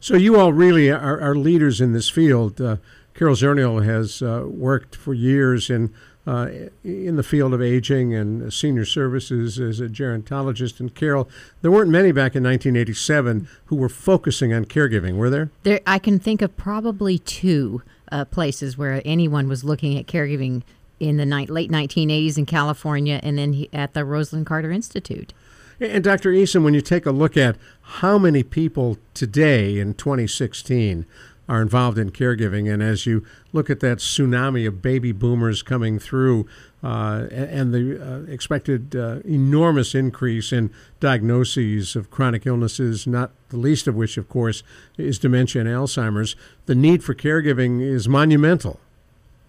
So, 0.00 0.16
you 0.16 0.38
all 0.38 0.52
really 0.52 0.90
are, 0.90 1.20
are 1.20 1.34
leaders 1.34 1.80
in 1.80 1.92
this 1.92 2.08
field. 2.08 2.60
Uh, 2.60 2.76
Carol 3.14 3.34
Zernial 3.34 3.84
has 3.84 4.22
uh, 4.22 4.44
worked 4.46 4.96
for 4.96 5.12
years 5.12 5.68
in 5.68 5.92
uh, 6.26 6.48
in 6.84 7.16
the 7.16 7.22
field 7.22 7.54
of 7.54 7.62
aging 7.62 8.14
and 8.14 8.52
senior 8.52 8.84
services 8.84 9.58
as 9.58 9.80
a 9.80 9.88
gerontologist. 9.88 10.78
And 10.78 10.94
Carol, 10.94 11.28
there 11.62 11.70
weren't 11.70 11.90
many 11.90 12.12
back 12.12 12.36
in 12.36 12.44
1987 12.44 13.48
who 13.66 13.76
were 13.76 13.88
focusing 13.88 14.52
on 14.52 14.66
caregiving, 14.66 15.16
were 15.16 15.30
there? 15.30 15.50
There, 15.62 15.80
I 15.86 15.98
can 15.98 16.18
think 16.18 16.42
of 16.42 16.56
probably 16.56 17.18
two 17.18 17.82
uh, 18.12 18.26
places 18.26 18.76
where 18.76 19.00
anyone 19.04 19.48
was 19.48 19.64
looking 19.64 19.98
at 19.98 20.06
caregiving 20.06 20.62
in 20.98 21.16
the 21.16 21.26
ni- 21.26 21.46
late 21.46 21.70
1980s 21.70 22.36
in 22.36 22.46
California, 22.46 23.18
and 23.22 23.38
then 23.38 23.54
he, 23.54 23.70
at 23.72 23.94
the 23.94 24.00
Rosalynn 24.00 24.44
Carter 24.44 24.70
Institute. 24.70 25.32
And 25.80 26.04
Dr. 26.04 26.30
Easom, 26.30 26.62
when 26.62 26.74
you 26.74 26.82
take 26.82 27.06
a 27.06 27.10
look 27.10 27.38
at 27.38 27.56
how 27.98 28.16
many 28.18 28.44
people 28.44 28.98
today 29.14 29.78
in 29.80 29.94
2016 29.94 31.06
are 31.48 31.60
involved 31.60 31.98
in 31.98 32.10
caregiving. 32.10 32.72
And 32.72 32.80
as 32.80 33.04
you 33.04 33.26
look 33.52 33.68
at 33.68 33.80
that 33.80 33.98
tsunami 33.98 34.68
of 34.68 34.80
baby 34.80 35.10
boomers 35.10 35.62
coming 35.62 35.98
through 35.98 36.46
uh, 36.84 37.26
and 37.32 37.74
the 37.74 38.00
uh, 38.00 38.30
expected 38.30 38.94
uh, 38.94 39.18
enormous 39.24 39.92
increase 39.92 40.52
in 40.52 40.72
diagnoses 41.00 41.96
of 41.96 42.12
chronic 42.12 42.46
illnesses, 42.46 43.08
not 43.08 43.32
the 43.48 43.56
least 43.56 43.88
of 43.88 43.96
which, 43.96 44.16
of 44.16 44.28
course, 44.28 44.62
is 44.96 45.18
dementia 45.18 45.62
and 45.62 45.68
Alzheimer's, 45.68 46.36
the 46.66 46.76
need 46.76 47.02
for 47.02 47.14
caregiving 47.14 47.82
is 47.82 48.08
monumental. 48.08 48.78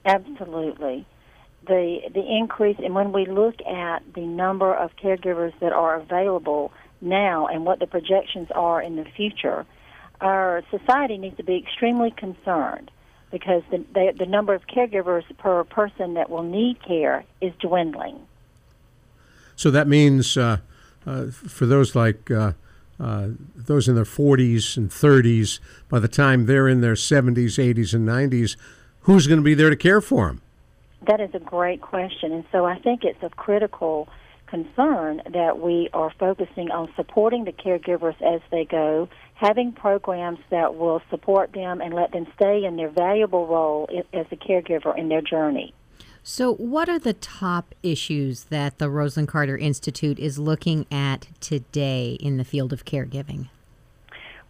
Absolutely. 0.04 1.06
The, 1.68 2.00
the 2.12 2.26
increase, 2.26 2.78
and 2.84 2.96
when 2.96 3.12
we 3.12 3.28
look 3.28 3.62
at 3.68 4.02
the 4.16 4.22
number 4.22 4.74
of 4.74 4.90
caregivers 4.96 5.54
that 5.60 5.72
are 5.72 5.98
available 5.98 6.72
now 7.02 7.48
and 7.48 7.66
what 7.66 7.80
the 7.80 7.88
projections 7.88 8.50
are 8.52 8.82
in 8.82 8.96
the 8.96 9.06
future, 9.06 9.66
our 10.22 10.64
society 10.70 11.18
needs 11.18 11.38
to 11.38 11.44
be 11.44 11.58
extremely 11.58 12.12
concerned 12.12 12.92
because 13.32 13.64
the, 13.72 13.78
the, 13.94 14.14
the 14.18 14.26
number 14.26 14.54
of 14.54 14.68
caregivers 14.68 15.24
per 15.38 15.64
person 15.64 16.14
that 16.16 16.30
will 16.30 16.44
need 16.44 16.78
care 16.86 17.24
is 17.40 17.54
dwindling. 17.60 18.20
So 19.56 19.72
that 19.72 19.88
means 19.88 20.38
uh, 20.38 20.58
uh, 21.06 21.28
for 21.28 21.66
those 21.66 21.96
like 21.96 22.30
uh, 22.30 22.54
uh 23.00 23.30
those 23.56 23.88
in 23.88 23.96
their 23.96 24.04
40s 24.04 24.78
and 24.78 24.90
30s, 24.90 25.60
by 25.90 26.00
the 26.00 26.08
time 26.08 26.46
they're 26.46 26.68
in 26.68 26.82
their 26.82 26.94
70s, 26.94 27.58
80s, 27.58 27.94
and 27.94 28.08
90s, 28.08 28.58
who's 29.02 29.28
going 29.28 29.40
to 29.40 29.44
be 29.44 29.54
there 29.54 29.70
to 29.70 29.76
care 29.76 30.02
for 30.02 30.28
them? 30.28 30.42
That 31.08 31.20
is 31.20 31.34
a 31.34 31.40
great 31.40 31.82
question, 31.82 32.32
and 32.32 32.44
so 32.52 32.66
I 32.66 32.78
think 32.78 33.04
it's 33.04 33.24
of 33.24 33.36
critical 33.36 34.08
concern 34.52 35.22
that 35.34 35.60
we 35.60 35.90
are 35.94 36.12
focusing 36.20 36.70
on 36.70 36.92
supporting 36.96 37.46
the 37.46 37.54
caregivers 37.54 38.22
as 38.22 38.42
they 38.52 38.66
go 38.66 39.08
having 39.34 39.72
programs 39.72 40.40
that 40.52 40.76
will 40.76 41.02
support 41.10 41.52
them 41.54 41.82
and 41.82 41.94
let 41.96 42.12
them 42.12 42.28
stay 42.36 42.64
in 42.64 42.76
their 42.76 42.90
valuable 42.90 43.48
role 43.48 43.90
as 44.14 44.28
a 44.30 44.36
caregiver 44.36 44.96
in 44.96 45.10
their 45.10 45.22
journey. 45.22 45.74
So, 46.22 46.54
what 46.54 46.88
are 46.88 47.00
the 47.00 47.14
top 47.14 47.74
issues 47.82 48.44
that 48.46 48.78
the 48.78 48.86
Rosalynn 48.86 49.28
Carter 49.28 49.58
Institute 49.58 50.20
is 50.20 50.38
looking 50.38 50.86
at 50.92 51.28
today 51.40 52.18
in 52.20 52.38
the 52.38 52.44
field 52.44 52.72
of 52.72 52.86
caregiving? 52.86 53.50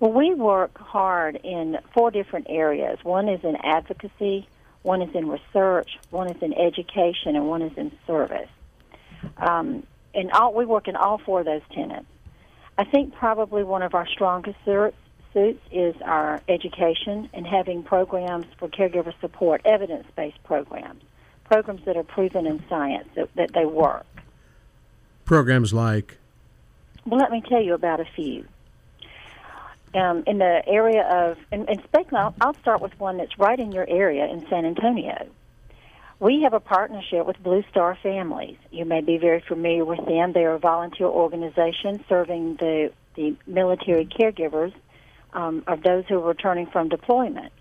Well, 0.01 0.11
we 0.11 0.33
work 0.33 0.77
hard 0.77 1.39
in 1.41 1.77
four 1.93 2.11
different 2.11 2.47
areas. 2.49 2.99
One 3.03 3.29
is 3.29 3.41
in 3.45 3.55
advocacy, 3.63 4.49
one 4.81 5.01
is 5.01 5.15
in 5.15 5.29
research, 5.29 5.91
one 6.09 6.29
is 6.29 6.41
in 6.41 6.53
education, 6.53 7.37
and 7.37 7.47
one 7.47 7.61
is 7.61 7.77
in 7.77 7.91
service. 8.05 8.49
Um, 9.37 9.83
and 10.13 10.31
all, 10.31 10.53
we 10.53 10.65
work 10.65 10.87
in 10.87 10.95
all 10.95 11.17
four 11.17 11.39
of 11.39 11.45
those 11.45 11.61
tenets. 11.71 12.05
I 12.77 12.83
think 12.83 13.15
probably 13.15 13.63
one 13.63 13.83
of 13.83 13.93
our 13.93 14.07
strongest 14.07 14.57
suits 14.65 15.61
is 15.71 15.95
our 16.03 16.41
education 16.47 17.29
and 17.33 17.45
having 17.45 17.83
programs 17.83 18.45
for 18.57 18.67
caregiver 18.67 19.13
support, 19.21 19.61
evidence 19.65 20.07
based 20.15 20.41
programs, 20.43 21.03
programs 21.45 21.85
that 21.85 21.97
are 21.97 22.03
proven 22.03 22.45
in 22.45 22.63
science 22.67 23.07
that, 23.15 23.29
that 23.35 23.53
they 23.53 23.65
work. 23.65 24.05
Programs 25.25 25.73
like? 25.73 26.17
Well, 27.05 27.19
let 27.19 27.31
me 27.31 27.41
tell 27.47 27.61
you 27.61 27.73
about 27.73 27.99
a 27.99 28.05
few. 28.15 28.45
Um, 29.93 30.23
in 30.25 30.37
the 30.37 30.63
area 30.67 31.03
of, 31.03 31.37
and, 31.51 31.69
and 31.69 31.81
speaking, 31.83 32.17
I'll, 32.17 32.33
I'll 32.39 32.55
start 32.55 32.81
with 32.81 32.97
one 32.99 33.17
that's 33.17 33.37
right 33.37 33.59
in 33.59 33.71
your 33.71 33.85
area 33.89 34.25
in 34.25 34.47
San 34.47 34.65
Antonio. 34.65 35.27
We 36.21 36.43
have 36.43 36.53
a 36.53 36.59
partnership 36.59 37.25
with 37.25 37.41
Blue 37.41 37.63
Star 37.71 37.97
Families. 38.03 38.57
You 38.69 38.85
may 38.85 39.01
be 39.01 39.17
very 39.17 39.43
familiar 39.47 39.83
with 39.83 40.05
them. 40.05 40.33
They 40.33 40.45
are 40.45 40.53
a 40.53 40.59
volunteer 40.59 41.07
organization 41.07 42.05
serving 42.07 42.57
the, 42.57 42.91
the 43.15 43.35
military 43.47 44.05
caregivers 44.05 44.71
um, 45.33 45.63
of 45.65 45.81
those 45.81 46.03
who 46.07 46.19
are 46.19 46.27
returning 46.27 46.67
from 46.67 46.89
deployment. 46.89 47.51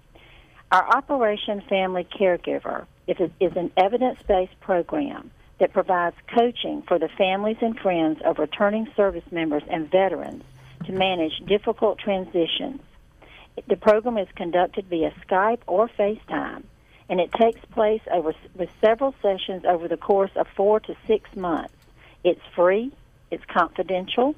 Our 0.71 0.87
Operation 0.95 1.63
Family 1.71 2.05
Caregiver 2.05 2.85
is, 3.07 3.17
is 3.41 3.53
an 3.57 3.73
evidence 3.79 4.19
based 4.29 4.61
program 4.61 5.31
that 5.59 5.73
provides 5.73 6.17
coaching 6.37 6.83
for 6.87 6.99
the 6.99 7.09
families 7.17 7.57
and 7.63 7.79
friends 7.79 8.21
of 8.27 8.39
returning 8.39 8.89
service 8.95 9.25
members 9.31 9.63
and 9.71 9.91
veterans 9.91 10.45
to 10.85 10.93
manage 10.93 11.33
difficult 11.47 11.99
transitions. 11.99 12.83
The 13.69 13.77
program 13.77 14.19
is 14.19 14.29
conducted 14.37 14.85
via 14.91 15.15
Skype 15.27 15.61
or 15.67 15.89
FaceTime 15.99 16.65
and 17.11 17.21
it 17.21 17.33
takes 17.33 17.61
place 17.73 18.01
over 18.11 18.33
with 18.55 18.71
several 18.81 19.15
sessions 19.21 19.65
over 19.67 19.89
the 19.89 19.97
course 19.97 20.31
of 20.37 20.47
four 20.57 20.79
to 20.79 20.95
six 21.09 21.29
months. 21.35 21.75
It's 22.23 22.41
free. 22.55 22.93
It's 23.33 23.45
confidential. 23.47 24.37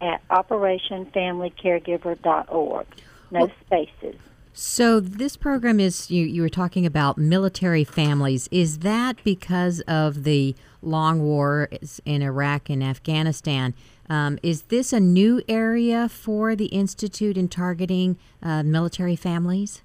at 0.00 0.26
operationfamilycaregiver.org. 0.28 2.86
No 3.30 3.40
well, 3.40 3.50
spaces. 3.66 4.16
So 4.52 4.98
this 4.98 5.36
program 5.36 5.78
is 5.78 6.10
you 6.10 6.26
you 6.26 6.42
were 6.42 6.48
talking 6.48 6.84
about 6.84 7.16
military 7.16 7.84
families. 7.84 8.48
Is 8.50 8.80
that 8.80 9.22
because 9.22 9.80
of 9.82 10.24
the 10.24 10.56
long 10.82 11.20
wars 11.20 12.00
in 12.04 12.22
Iraq 12.22 12.68
and 12.68 12.82
Afghanistan? 12.82 13.72
Um, 14.10 14.38
is 14.42 14.62
this 14.62 14.92
a 14.92 15.00
new 15.00 15.42
area 15.48 16.08
for 16.08 16.56
the 16.56 16.66
institute 16.66 17.36
in 17.36 17.48
targeting 17.48 18.16
uh, 18.42 18.62
military 18.62 19.16
families? 19.16 19.82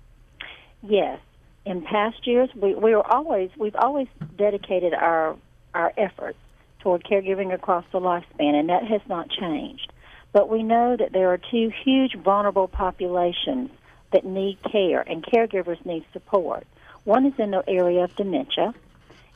Yes. 0.82 1.20
In 1.66 1.82
past 1.82 2.28
years, 2.28 2.50
we 2.56 2.76
we 2.76 2.94
were 2.94 3.06
always 3.06 3.50
we've 3.58 3.76
always 3.76 4.08
dedicated 4.38 4.94
our 4.94 5.38
our 5.74 5.94
efforts 5.98 6.38
toward 6.80 7.04
caregiving 7.06 7.54
across 7.54 7.86
the 7.92 8.00
lifespan, 8.00 8.54
and 8.54 8.70
that 8.70 8.84
has 8.86 9.02
not 9.08 9.30
changed. 9.30 9.92
But 10.34 10.50
we 10.50 10.64
know 10.64 10.98
that 10.98 11.14
there 11.14 11.32
are 11.32 11.38
two 11.38 11.72
huge 11.84 12.16
vulnerable 12.16 12.68
populations 12.68 13.70
that 14.12 14.26
need 14.26 14.58
care 14.70 15.02
and 15.02 15.24
caregivers 15.24 15.84
need 15.86 16.06
support. 16.12 16.68
One 17.06 17.26
is 17.26 17.34
in 17.38 17.52
the 17.52 17.64
area 17.68 18.04
of 18.04 18.16
dementia, 18.16 18.74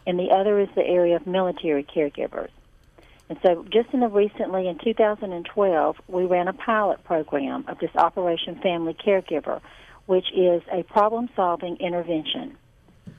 and 0.05 0.19
the 0.19 0.31
other 0.31 0.59
is 0.59 0.69
the 0.75 0.85
area 0.85 1.15
of 1.15 1.27
military 1.27 1.83
caregivers. 1.83 2.49
And 3.29 3.37
so, 3.41 3.65
just 3.71 3.89
in 3.93 3.99
the 3.99 4.07
recently 4.07 4.67
in 4.67 4.77
2012, 4.77 5.97
we 6.07 6.25
ran 6.25 6.47
a 6.47 6.53
pilot 6.53 7.03
program 7.03 7.65
of 7.67 7.77
this 7.79 7.93
Operation 7.95 8.55
Family 8.61 8.93
Caregiver, 8.93 9.59
which 10.05 10.31
is 10.33 10.61
a 10.71 10.83
problem-solving 10.83 11.77
intervention. 11.77 12.57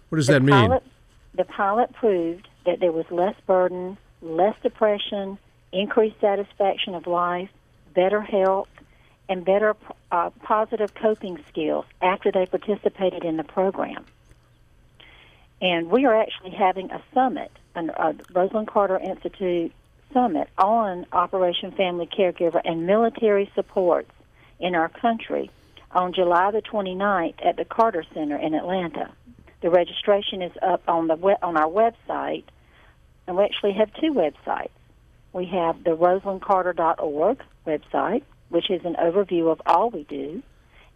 What 0.08 0.16
does 0.16 0.28
the 0.28 0.34
that 0.34 0.42
mean? 0.42 0.54
Pilot, 0.54 0.82
the 1.34 1.44
pilot 1.44 1.92
proved 1.92 2.48
that 2.64 2.80
there 2.80 2.92
was 2.92 3.04
less 3.10 3.34
burden, 3.46 3.98
less 4.22 4.54
depression, 4.62 5.38
increased 5.72 6.18
satisfaction 6.20 6.94
of 6.94 7.06
life, 7.06 7.50
better 7.94 8.22
health, 8.22 8.68
and 9.28 9.44
better 9.44 9.76
uh, 10.10 10.30
positive 10.42 10.94
coping 10.94 11.38
skills 11.48 11.84
after 12.00 12.32
they 12.32 12.46
participated 12.46 13.24
in 13.24 13.36
the 13.36 13.44
program. 13.44 14.06
And 15.60 15.90
we 15.90 16.06
are 16.06 16.18
actually 16.18 16.52
having 16.52 16.90
a 16.90 17.02
summit, 17.12 17.50
a 17.74 17.80
uh, 17.80 18.12
Rosalynn 18.32 18.66
Carter 18.66 18.98
Institute 18.98 19.72
summit 20.12 20.48
on 20.58 21.06
Operation 21.12 21.72
Family 21.72 22.06
Caregiver 22.06 22.60
and 22.64 22.86
military 22.86 23.50
supports 23.54 24.10
in 24.58 24.74
our 24.74 24.88
country 24.88 25.50
on 25.90 26.12
July 26.12 26.50
the 26.50 26.62
29th 26.62 27.44
at 27.44 27.56
the 27.56 27.64
Carter 27.64 28.04
Center 28.14 28.36
in 28.36 28.54
Atlanta. 28.54 29.10
The 29.62 29.70
registration 29.70 30.42
is 30.42 30.52
up 30.62 30.82
on 30.88 31.08
the 31.08 31.16
we- 31.16 31.34
on 31.42 31.56
our 31.56 31.68
website, 31.68 32.44
and 33.26 33.36
we 33.36 33.42
actually 33.44 33.72
have 33.72 33.92
two 33.94 34.12
websites. 34.12 34.70
We 35.32 35.46
have 35.46 35.82
the 35.84 35.96
RosalynnCarter.org 35.96 37.42
website, 37.66 38.22
which 38.48 38.70
is 38.70 38.84
an 38.84 38.94
overview 38.94 39.50
of 39.50 39.60
all 39.66 39.90
we 39.90 40.04
do, 40.04 40.42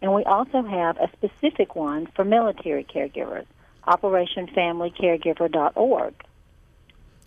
and 0.01 0.13
we 0.13 0.23
also 0.23 0.63
have 0.63 0.97
a 0.97 1.09
specific 1.13 1.75
one 1.75 2.07
for 2.07 2.25
military 2.25 2.83
caregivers, 2.83 3.45
OperationFamilyCaregiver.org. 3.87 6.13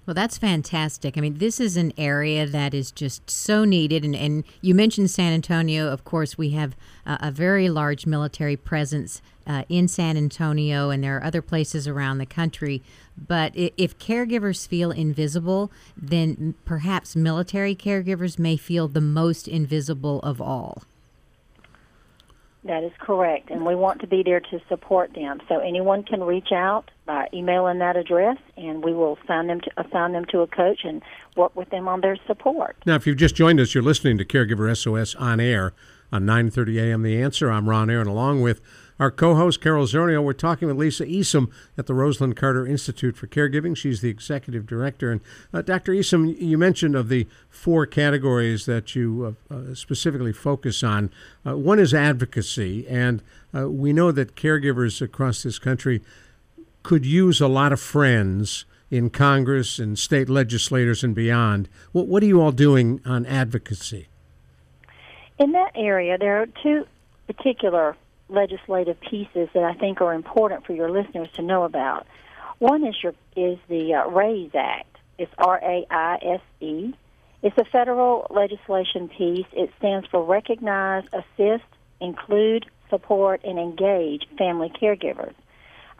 Well, 0.06 0.14
that's 0.14 0.38
fantastic. 0.38 1.18
I 1.18 1.20
mean, 1.20 1.38
this 1.38 1.58
is 1.58 1.76
an 1.76 1.92
area 1.98 2.46
that 2.46 2.72
is 2.74 2.92
just 2.92 3.28
so 3.28 3.64
needed. 3.64 4.04
And, 4.04 4.14
and 4.14 4.44
you 4.60 4.72
mentioned 4.72 5.10
San 5.10 5.32
Antonio. 5.32 5.88
Of 5.88 6.04
course, 6.04 6.38
we 6.38 6.50
have 6.50 6.76
a 7.04 7.32
very 7.32 7.68
large 7.68 8.06
military 8.06 8.56
presence 8.56 9.20
uh, 9.48 9.64
in 9.68 9.88
San 9.88 10.16
Antonio, 10.16 10.90
and 10.90 11.02
there 11.02 11.16
are 11.16 11.24
other 11.24 11.42
places 11.42 11.88
around 11.88 12.18
the 12.18 12.26
country. 12.26 12.84
But 13.16 13.52
if 13.54 13.98
caregivers 13.98 14.68
feel 14.68 14.92
invisible, 14.92 15.72
then 15.96 16.54
perhaps 16.64 17.16
military 17.16 17.74
caregivers 17.74 18.38
may 18.38 18.56
feel 18.56 18.86
the 18.86 19.00
most 19.00 19.48
invisible 19.48 20.20
of 20.20 20.40
all. 20.40 20.84
That 22.66 22.82
is 22.82 22.92
correct, 22.98 23.50
and 23.50 23.64
we 23.64 23.76
want 23.76 24.00
to 24.00 24.08
be 24.08 24.24
there 24.24 24.40
to 24.40 24.60
support 24.68 25.14
them. 25.14 25.40
So 25.48 25.60
anyone 25.60 26.02
can 26.02 26.22
reach 26.22 26.50
out 26.52 26.90
by 27.04 27.28
emailing 27.32 27.78
that 27.78 27.96
address, 27.96 28.38
and 28.56 28.82
we 28.82 28.92
will 28.92 29.16
assign 29.22 29.46
them 29.46 29.60
to 29.60 29.70
assign 29.76 30.12
them 30.12 30.24
to 30.32 30.40
a 30.40 30.48
coach 30.48 30.80
and 30.82 31.00
work 31.36 31.54
with 31.54 31.70
them 31.70 31.86
on 31.86 32.00
their 32.00 32.16
support. 32.26 32.76
Now, 32.84 32.96
if 32.96 33.06
you've 33.06 33.18
just 33.18 33.36
joined 33.36 33.60
us, 33.60 33.72
you're 33.72 33.84
listening 33.84 34.18
to 34.18 34.24
Caregiver 34.24 34.76
SOS 34.76 35.14
on 35.14 35.38
air 35.38 35.74
on 36.10 36.24
9:30 36.24 36.80
a.m. 36.80 37.02
The 37.02 37.22
Answer. 37.22 37.52
I'm 37.52 37.68
Ron 37.68 37.88
Aaron, 37.88 38.08
along 38.08 38.42
with 38.42 38.60
our 38.98 39.10
co-host 39.10 39.60
Carol 39.60 39.86
Zernial, 39.86 40.24
We're 40.24 40.32
talking 40.32 40.68
with 40.68 40.76
Lisa 40.76 41.04
Easom 41.04 41.50
at 41.76 41.86
the 41.86 41.92
Rosalynn 41.92 42.36
Carter 42.36 42.66
Institute 42.66 43.16
for 43.16 43.26
Caregiving. 43.26 43.76
She's 43.76 44.00
the 44.00 44.08
executive 44.08 44.66
director. 44.66 45.12
And 45.12 45.20
uh, 45.52 45.62
Dr. 45.62 45.92
Easom, 45.92 46.40
you 46.40 46.56
mentioned 46.56 46.94
of 46.94 47.08
the 47.08 47.26
four 47.50 47.86
categories 47.86 48.66
that 48.66 48.94
you 48.94 49.36
uh, 49.50 49.54
uh, 49.54 49.74
specifically 49.74 50.32
focus 50.32 50.82
on. 50.82 51.10
Uh, 51.46 51.56
one 51.56 51.78
is 51.78 51.92
advocacy, 51.92 52.86
and 52.88 53.22
uh, 53.54 53.68
we 53.68 53.92
know 53.92 54.12
that 54.12 54.34
caregivers 54.34 55.02
across 55.02 55.42
this 55.42 55.58
country 55.58 56.02
could 56.82 57.04
use 57.04 57.40
a 57.40 57.48
lot 57.48 57.72
of 57.72 57.80
friends 57.80 58.64
in 58.90 59.10
Congress 59.10 59.78
and 59.78 59.98
state 59.98 60.28
legislators 60.28 61.02
and 61.02 61.14
beyond. 61.14 61.68
What, 61.92 62.06
what 62.06 62.22
are 62.22 62.26
you 62.26 62.40
all 62.40 62.52
doing 62.52 63.00
on 63.04 63.26
advocacy? 63.26 64.08
In 65.38 65.52
that 65.52 65.72
area, 65.74 66.16
there 66.16 66.40
are 66.40 66.46
two 66.62 66.86
particular 67.26 67.96
legislative 68.28 69.00
pieces 69.00 69.48
that 69.54 69.62
I 69.62 69.74
think 69.74 70.00
are 70.00 70.14
important 70.14 70.66
for 70.66 70.72
your 70.72 70.90
listeners 70.90 71.28
to 71.34 71.42
know 71.42 71.64
about. 71.64 72.06
One 72.58 72.86
is 72.86 72.96
your 73.02 73.14
is 73.36 73.58
the 73.68 73.94
uh, 73.94 74.10
RAISE 74.10 74.50
Act. 74.54 74.96
It's 75.18 75.32
R 75.38 75.60
A 75.62 75.86
I 75.90 76.18
S 76.22 76.40
E. 76.60 76.94
It's 77.42 77.56
a 77.58 77.64
federal 77.64 78.26
legislation 78.30 79.08
piece. 79.08 79.46
It 79.52 79.70
stands 79.78 80.06
for 80.08 80.24
Recognize, 80.24 81.04
Assist, 81.12 81.64
Include, 82.00 82.66
Support, 82.90 83.42
and 83.44 83.58
Engage 83.58 84.26
Family 84.38 84.70
Caregivers. 84.70 85.34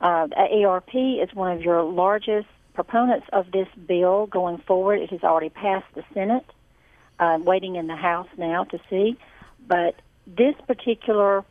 Uh, 0.00 0.26
AARP 0.28 1.22
is 1.22 1.34
one 1.34 1.52
of 1.52 1.62
your 1.62 1.82
largest 1.82 2.48
proponents 2.74 3.26
of 3.32 3.50
this 3.52 3.68
bill 3.86 4.26
going 4.26 4.58
forward. 4.58 5.00
It 5.00 5.10
has 5.10 5.22
already 5.22 5.50
passed 5.50 5.86
the 5.94 6.04
Senate, 6.12 6.44
uh, 7.18 7.38
waiting 7.40 7.76
in 7.76 7.86
the 7.86 7.96
House 7.96 8.28
now 8.36 8.64
to 8.64 8.78
see. 8.90 9.16
But 9.66 9.96
this 10.26 10.54
particular 10.66 11.44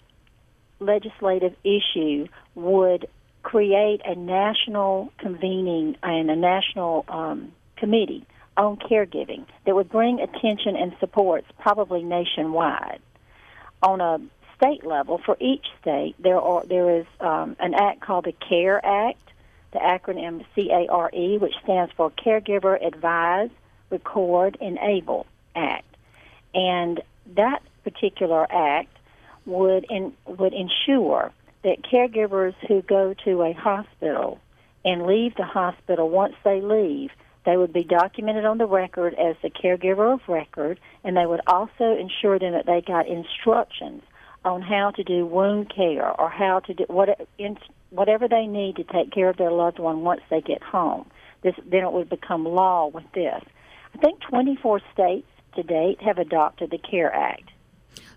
legislative 0.79 1.55
issue 1.63 2.27
would 2.55 3.07
create 3.43 4.01
a 4.05 4.15
national 4.15 5.11
convening 5.19 5.95
and 6.01 6.29
a 6.29 6.35
national 6.35 7.05
um, 7.07 7.51
committee 7.77 8.25
on 8.57 8.77
caregiving 8.77 9.45
that 9.65 9.75
would 9.75 9.89
bring 9.89 10.19
attention 10.19 10.75
and 10.75 10.95
supports 10.99 11.47
probably 11.59 12.03
nationwide. 12.03 12.99
On 13.83 14.01
a 14.01 14.19
state 14.57 14.85
level, 14.85 15.19
for 15.25 15.37
each 15.39 15.65
state, 15.81 16.15
there 16.19 16.39
are 16.39 16.65
there 16.65 16.99
is 16.99 17.05
um, 17.19 17.55
an 17.59 17.73
act 17.73 18.01
called 18.01 18.25
the 18.25 18.31
CARE 18.31 18.83
Act, 18.83 19.19
the 19.73 19.79
acronym 19.79 20.45
C-A-R-E, 20.55 21.37
which 21.37 21.53
stands 21.63 21.91
for 21.95 22.09
Caregiver 22.11 22.83
Advise, 22.85 23.49
Record, 23.89 24.57
Enable 24.61 25.27
Act, 25.55 25.85
and 26.53 27.01
that 27.35 27.61
particular 27.83 28.47
act 28.49 28.94
would 29.45 29.85
in, 29.89 30.13
would 30.25 30.53
ensure 30.53 31.31
that 31.63 31.83
caregivers 31.83 32.53
who 32.67 32.81
go 32.81 33.13
to 33.25 33.41
a 33.43 33.53
hospital 33.53 34.39
and 34.83 35.05
leave 35.05 35.35
the 35.35 35.45
hospital 35.45 36.09
once 36.09 36.35
they 36.43 36.61
leave, 36.61 37.09
they 37.45 37.57
would 37.57 37.73
be 37.73 37.83
documented 37.83 38.45
on 38.45 38.57
the 38.57 38.65
record 38.65 39.13
as 39.15 39.35
the 39.41 39.49
caregiver 39.49 40.13
of 40.13 40.21
record, 40.27 40.79
and 41.03 41.15
they 41.15 41.25
would 41.25 41.41
also 41.47 41.97
ensure 41.97 42.39
them 42.39 42.53
that 42.53 42.65
they 42.65 42.81
got 42.81 43.07
instructions 43.07 44.01
on 44.43 44.61
how 44.61 44.91
to 44.91 45.03
do 45.03 45.25
wound 45.25 45.73
care 45.73 46.09
or 46.19 46.29
how 46.29 46.59
to 46.59 46.73
do 46.73 46.85
what, 46.87 47.27
in, 47.37 47.57
whatever 47.89 48.27
they 48.27 48.45
need 48.45 48.75
to 48.75 48.83
take 48.83 49.11
care 49.11 49.29
of 49.29 49.37
their 49.37 49.51
loved 49.51 49.79
one 49.79 50.01
once 50.01 50.21
they 50.29 50.41
get 50.41 50.61
home. 50.61 51.09
This 51.41 51.55
then 51.65 51.83
it 51.83 51.91
would 51.91 52.09
become 52.09 52.45
law 52.45 52.87
with 52.87 53.05
this. 53.13 53.43
I 53.93 53.97
think 53.97 54.19
24 54.21 54.81
states 54.93 55.27
to 55.55 55.63
date 55.63 56.01
have 56.01 56.17
adopted 56.17 56.71
the 56.71 56.77
CARE 56.77 57.13
Act. 57.13 57.49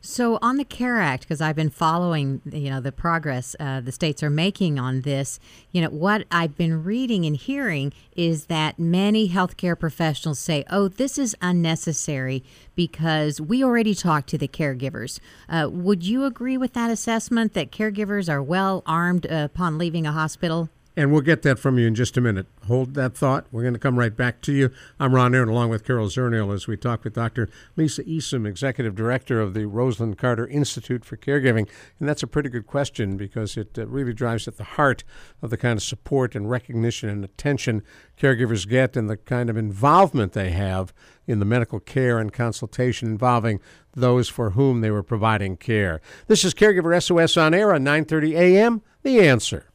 So 0.01 0.39
on 0.41 0.57
the 0.57 0.65
CARE 0.65 1.01
Act, 1.01 1.23
because 1.23 1.41
I've 1.41 1.57
been 1.57 1.71
following, 1.71 2.41
you 2.45 2.71
know, 2.71 2.81
the 2.81 2.93
progress 2.93 3.57
uh, 3.59 3.81
the 3.81 3.93
states 3.93 4.23
are 4.23 4.31
making 4.31 4.79
on 4.79 5.03
this. 5.03 5.41
You 5.73 5.83
know, 5.83 5.91
what 5.91 6.25
I've 6.31 6.57
been 6.57 6.85
reading 6.85 7.25
and 7.25 7.37
hearing 7.37 7.93
is 8.17 8.47
that 8.47 8.79
many 8.79 9.29
healthcare 9.29 9.79
professionals 9.79 10.39
say, 10.39 10.65
"Oh, 10.71 10.89
this 10.89 11.19
is 11.19 11.37
unnecessary 11.43 12.45
because 12.75 13.41
we 13.41 13.63
already 13.65 13.95
talked 13.95 14.29
to 14.31 14.39
the 14.39 14.49
caregivers." 14.49 15.21
Uh, 15.49 15.69
would 15.71 16.05
you 16.05 16.25
agree 16.25 16.57
with 16.57 16.73
that 16.75 16.91
assessment 16.91 17.55
that 17.55 17.73
caregivers 17.73 18.29
are 18.29 18.43
well 18.43 18.83
armed 18.87 19.27
upon 19.27 19.79
leaving 19.79 20.07
a 20.07 20.13
hospital? 20.13 20.69
And 20.99 21.13
we'll 21.13 21.21
get 21.21 21.43
that 21.43 21.61
from 21.61 21.79
you 21.79 21.87
in 21.87 21.95
just 21.95 22.17
a 22.17 22.21
minute. 22.21 22.49
Hold 22.67 22.95
that 22.95 23.17
thought. 23.17 23.47
We're 23.53 23.63
going 23.63 23.73
to 23.73 23.79
come 23.79 24.01
right 24.01 24.17
back 24.17 24.41
to 24.41 24.53
you. 24.53 24.73
I'm 24.99 25.15
Ron 25.15 25.33
Aaron, 25.33 25.49
along 25.49 25.71
with 25.71 25.85
Carol 25.85 26.09
Zernial, 26.09 26.53
as 26.53 26.67
we 26.67 26.77
talk 26.77 27.05
with 27.05 27.15
Dr. 27.15 27.49
Lisa 27.77 28.03
Easom, 28.03 28.45
Executive 28.45 28.97
Director 28.97 29.41
of 29.41 29.55
the 29.55 29.61
Rosalynn 29.61 30.19
Carter 30.19 30.49
Institute 30.49 31.05
for 31.05 31.17
Caregiving. 31.17 31.69
And 32.01 32.09
that's 32.09 32.25
a 32.25 32.27
pretty 32.27 32.49
good 32.49 32.67
question 32.67 33.17
because 33.17 33.57
it 33.57 33.79
uh, 33.79 33.87
really 33.87 34.13
drives 34.13 34.49
at 34.49 34.57
the 34.57 34.65
heart 34.65 35.05
of 35.41 35.51
the 35.51 35.57
kind 35.57 35.77
of 35.77 35.85
support 35.85 36.35
and 36.35 36.51
recognition 36.51 37.09
and 37.09 37.25
attention 37.25 37.85
caregivers 38.21 38.69
get 38.69 38.97
and 38.97 39.09
the 39.09 39.19
kind 39.19 39.49
of 39.49 39.57
involvement 39.57 40.33
they 40.33 40.51
have 40.51 40.93
in 41.29 41.39
the 41.39 41.45
medical 41.45 41.79
care 41.79 42.19
and 42.19 42.33
consultation 42.33 43.07
involving 43.07 43.61
those 43.95 44.29
for 44.29 44.51
whom 44.51 44.81
they 44.81 44.91
were 44.91 45.05
providing 45.05 45.57
care. 45.57 46.01
This 46.27 46.45
is 46.45 46.55
Caregiver 46.55 47.01
SOS 47.01 47.37
on 47.37 47.55
air 47.55 47.73
on 47.73 47.85
9:30 47.85 48.37
a.m. 48.37 48.83
The 49.05 49.21
answer. 49.21 49.69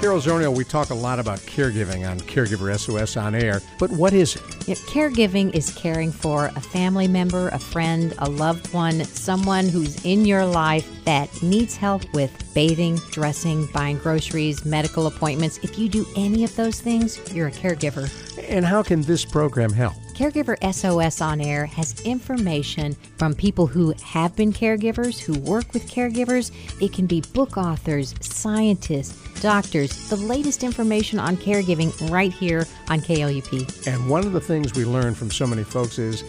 Carol 0.00 0.20
Zernial, 0.20 0.56
we 0.56 0.62
talk 0.62 0.90
a 0.90 0.94
lot 0.94 1.18
about 1.18 1.40
caregiving 1.40 2.08
on 2.08 2.20
Caregiver 2.20 2.78
SOS 2.78 3.16
on 3.16 3.34
air, 3.34 3.60
but 3.80 3.90
what 3.90 4.12
is 4.12 4.36
it? 4.36 4.68
Yeah, 4.68 4.76
caregiving 4.76 5.52
is 5.56 5.74
caring 5.74 6.12
for 6.12 6.52
a 6.54 6.60
family 6.60 7.08
member, 7.08 7.48
a 7.48 7.58
friend, 7.58 8.14
a 8.18 8.30
loved 8.30 8.72
one, 8.72 9.04
someone 9.04 9.68
who's 9.68 10.04
in 10.04 10.24
your 10.24 10.46
life 10.46 10.88
that 11.04 11.42
needs 11.42 11.76
help 11.76 12.04
with 12.14 12.30
bathing, 12.54 13.00
dressing, 13.10 13.66
buying 13.72 13.98
groceries, 13.98 14.64
medical 14.64 15.08
appointments. 15.08 15.58
If 15.64 15.80
you 15.80 15.88
do 15.88 16.06
any 16.14 16.44
of 16.44 16.54
those 16.54 16.80
things, 16.80 17.18
you're 17.34 17.48
a 17.48 17.52
caregiver. 17.52 18.08
And 18.48 18.64
how 18.64 18.84
can 18.84 19.02
this 19.02 19.24
program 19.24 19.72
help? 19.72 19.96
Caregiver 20.18 20.56
SOS 20.74 21.20
On 21.20 21.40
Air 21.40 21.64
has 21.66 22.00
information 22.00 22.96
from 23.18 23.34
people 23.34 23.68
who 23.68 23.94
have 24.02 24.34
been 24.34 24.52
caregivers, 24.52 25.16
who 25.20 25.38
work 25.38 25.72
with 25.72 25.88
caregivers. 25.88 26.50
It 26.82 26.92
can 26.92 27.06
be 27.06 27.20
book 27.20 27.56
authors, 27.56 28.16
scientists, 28.20 29.40
doctors, 29.40 30.10
the 30.10 30.16
latest 30.16 30.64
information 30.64 31.20
on 31.20 31.36
caregiving 31.36 32.10
right 32.10 32.32
here 32.32 32.66
on 32.88 32.98
KLUP. 32.98 33.86
And 33.86 34.10
one 34.10 34.26
of 34.26 34.32
the 34.32 34.40
things 34.40 34.74
we 34.74 34.84
learn 34.84 35.14
from 35.14 35.30
so 35.30 35.46
many 35.46 35.62
folks 35.62 36.00
is 36.00 36.24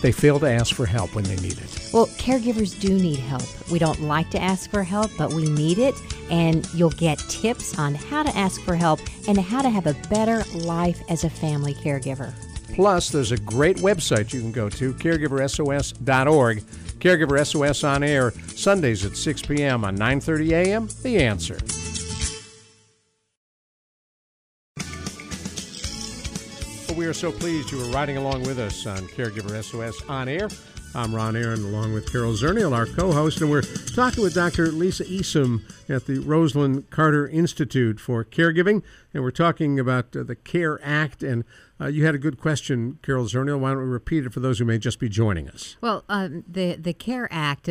they 0.00 0.10
fail 0.10 0.40
to 0.40 0.50
ask 0.50 0.74
for 0.74 0.86
help 0.86 1.14
when 1.14 1.24
they 1.24 1.36
need 1.36 1.58
it. 1.58 1.90
Well, 1.92 2.06
caregivers 2.06 2.80
do 2.80 2.98
need 2.98 3.18
help. 3.18 3.42
We 3.70 3.78
don't 3.78 4.00
like 4.00 4.30
to 4.30 4.40
ask 4.40 4.70
for 4.70 4.82
help, 4.82 5.10
but 5.18 5.34
we 5.34 5.44
need 5.50 5.76
it. 5.76 5.94
And 6.30 6.66
you'll 6.72 6.88
get 6.92 7.18
tips 7.28 7.78
on 7.78 7.94
how 7.94 8.22
to 8.22 8.34
ask 8.34 8.62
for 8.62 8.74
help 8.74 9.00
and 9.28 9.36
how 9.36 9.60
to 9.60 9.68
have 9.68 9.86
a 9.86 9.92
better 10.08 10.44
life 10.60 11.02
as 11.10 11.24
a 11.24 11.30
family 11.30 11.74
caregiver. 11.74 12.32
Plus, 12.74 13.08
there's 13.08 13.30
a 13.30 13.36
great 13.36 13.76
website 13.76 14.32
you 14.32 14.40
can 14.40 14.50
go 14.50 14.68
to, 14.68 14.92
caregiversos.org. 14.94 16.64
Caregiver 16.98 17.46
SOS 17.46 17.84
on 17.84 18.02
air 18.02 18.32
Sundays 18.54 19.04
at 19.04 19.16
6 19.16 19.42
p.m. 19.42 19.84
on 19.84 19.96
9:30 19.96 20.50
a.m. 20.52 20.88
The 21.02 21.22
Answer. 21.22 21.58
We 26.96 27.06
are 27.06 27.12
so 27.12 27.30
pleased 27.30 27.70
you 27.72 27.82
are 27.84 27.90
riding 27.90 28.16
along 28.16 28.44
with 28.44 28.58
us 28.58 28.86
on 28.86 28.98
Caregiver 29.08 29.62
SOS 29.62 30.00
on 30.08 30.28
air. 30.28 30.48
I'm 30.96 31.12
Ron 31.12 31.34
Aaron, 31.34 31.64
along 31.64 31.92
with 31.92 32.10
Carol 32.10 32.34
Zernial, 32.34 32.72
our 32.72 32.86
co-host, 32.86 33.40
and 33.40 33.50
we're 33.50 33.62
talking 33.62 34.22
with 34.22 34.32
Dr. 34.32 34.68
Lisa 34.68 35.04
Easom 35.04 35.62
at 35.88 36.06
the 36.06 36.18
Rosalynn 36.18 36.88
Carter 36.90 37.26
Institute 37.26 37.98
for 37.98 38.24
Caregiving, 38.24 38.80
and 39.12 39.24
we're 39.24 39.32
talking 39.32 39.80
about 39.80 40.14
uh, 40.14 40.22
the 40.22 40.36
CARE 40.36 40.78
Act. 40.84 41.24
And 41.24 41.42
uh, 41.80 41.88
you 41.88 42.06
had 42.06 42.14
a 42.14 42.18
good 42.18 42.38
question, 42.38 43.00
Carol 43.02 43.24
Zernial. 43.24 43.58
Why 43.58 43.70
don't 43.70 43.78
we 43.78 43.86
repeat 43.86 44.24
it 44.24 44.32
for 44.32 44.38
those 44.38 44.60
who 44.60 44.64
may 44.64 44.78
just 44.78 45.00
be 45.00 45.08
joining 45.08 45.48
us? 45.48 45.76
Well, 45.80 46.04
um, 46.08 46.44
the 46.46 46.76
the 46.76 46.92
CARE 46.92 47.26
Act 47.28 47.68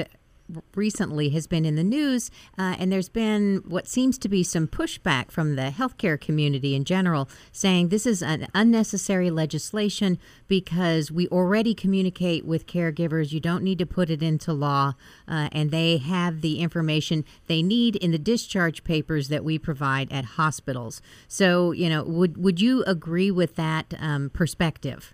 recently 0.75 1.29
has 1.29 1.47
been 1.47 1.65
in 1.65 1.75
the 1.75 1.83
news, 1.83 2.31
uh, 2.57 2.75
and 2.79 2.91
there's 2.91 3.09
been 3.09 3.63
what 3.65 3.87
seems 3.87 4.17
to 4.19 4.29
be 4.29 4.43
some 4.43 4.67
pushback 4.67 5.31
from 5.31 5.55
the 5.55 5.73
healthcare 5.75 6.19
community 6.19 6.75
in 6.75 6.83
general, 6.83 7.29
saying 7.51 7.89
this 7.89 8.05
is 8.05 8.21
an 8.21 8.47
unnecessary 8.53 9.29
legislation 9.29 10.17
because 10.47 11.11
we 11.11 11.27
already 11.27 11.73
communicate 11.73 12.45
with 12.45 12.67
caregivers. 12.67 13.31
You 13.31 13.39
don't 13.39 13.63
need 13.63 13.79
to 13.79 13.85
put 13.85 14.09
it 14.09 14.21
into 14.21 14.53
law, 14.53 14.93
uh, 15.27 15.49
and 15.51 15.71
they 15.71 15.97
have 15.97 16.41
the 16.41 16.59
information 16.59 17.25
they 17.47 17.61
need 17.61 17.95
in 17.97 18.11
the 18.11 18.17
discharge 18.17 18.83
papers 18.83 19.27
that 19.29 19.43
we 19.43 19.57
provide 19.57 20.11
at 20.11 20.25
hospitals. 20.25 21.01
So, 21.27 21.71
you 21.71 21.89
know, 21.89 22.03
would 22.03 22.37
would 22.37 22.61
you 22.61 22.83
agree 22.85 23.31
with 23.31 23.55
that 23.55 23.93
um, 23.99 24.29
perspective? 24.29 25.13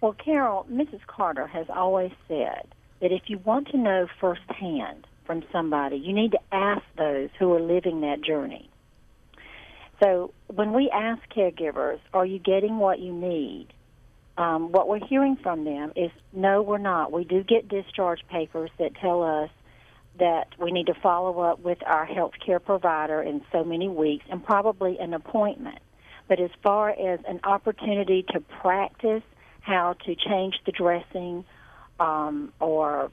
Well, 0.00 0.12
Carol, 0.12 0.66
Mrs. 0.70 1.00
Carter 1.06 1.46
has 1.46 1.66
always 1.68 2.12
said 2.28 2.68
that 3.00 3.12
if 3.12 3.22
you 3.26 3.38
want 3.38 3.68
to 3.68 3.76
know 3.76 4.06
firsthand 4.20 5.06
from 5.24 5.42
somebody, 5.52 5.96
you 5.96 6.12
need 6.12 6.32
to 6.32 6.40
ask 6.52 6.82
those 6.96 7.28
who 7.38 7.52
are 7.54 7.60
living 7.60 8.00
that 8.00 8.22
journey. 8.22 8.68
So 10.02 10.32
when 10.46 10.72
we 10.72 10.90
ask 10.90 11.20
caregivers, 11.34 11.98
are 12.14 12.24
you 12.24 12.38
getting 12.38 12.78
what 12.78 12.98
you 13.00 13.12
need? 13.12 13.68
Um, 14.36 14.70
what 14.70 14.88
we're 14.88 15.04
hearing 15.04 15.36
from 15.42 15.64
them 15.64 15.92
is 15.96 16.10
no, 16.32 16.62
we're 16.62 16.78
not. 16.78 17.10
We 17.10 17.24
do 17.24 17.42
get 17.42 17.68
discharge 17.68 18.20
papers 18.28 18.70
that 18.78 18.94
tell 19.00 19.22
us 19.22 19.50
that 20.18 20.48
we 20.58 20.70
need 20.70 20.86
to 20.86 20.94
follow 20.94 21.40
up 21.40 21.60
with 21.60 21.78
our 21.84 22.04
health 22.04 22.32
care 22.44 22.60
provider 22.60 23.22
in 23.22 23.42
so 23.52 23.64
many 23.64 23.88
weeks 23.88 24.24
and 24.30 24.44
probably 24.44 24.98
an 24.98 25.14
appointment. 25.14 25.78
But 26.28 26.40
as 26.40 26.50
far 26.62 26.90
as 26.90 27.20
an 27.26 27.40
opportunity 27.44 28.24
to 28.32 28.40
practice 28.40 29.22
how 29.60 29.94
to 30.04 30.14
change 30.14 30.54
the 30.66 30.72
dressing 30.72 31.44
um, 31.98 32.52
or 32.60 33.10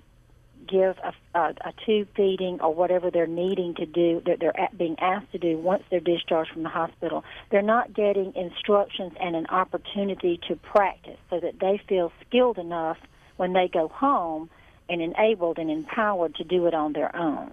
give 0.68 0.98
a, 1.04 1.38
a, 1.38 1.54
a 1.62 1.74
tube 1.86 2.08
feeding 2.16 2.60
or 2.62 2.74
whatever 2.74 3.12
they're 3.12 3.28
needing 3.28 3.76
to 3.76 3.86
do 3.86 4.22
that 4.26 4.40
they're 4.40 4.70
being 4.76 4.96
asked 5.00 5.32
to 5.32 5.38
do 5.38 5.58
once 5.58 5.84
they're 5.92 6.00
discharged 6.00 6.52
from 6.52 6.64
the 6.64 6.70
hospital 6.70 7.24
they're 7.52 7.62
not 7.62 7.94
getting 7.94 8.34
instructions 8.36 9.12
and 9.20 9.36
an 9.36 9.46
opportunity 9.48 10.40
to 10.48 10.56
practice 10.56 11.20
so 11.30 11.40
that 11.40 11.60
they 11.60 11.80
feel 11.88 12.12
skilled 12.28 12.58
enough 12.58 12.98
when 13.38 13.54
they 13.54 13.68
go 13.68 13.88
home 13.90 14.50
and 14.90 15.02
enabled 15.02 15.58
and 15.60 15.70
empowered 15.70 16.34
to 16.36 16.44
do 16.44 16.66
it 16.68 16.74
on 16.74 16.94
their 16.94 17.16
own 17.16 17.52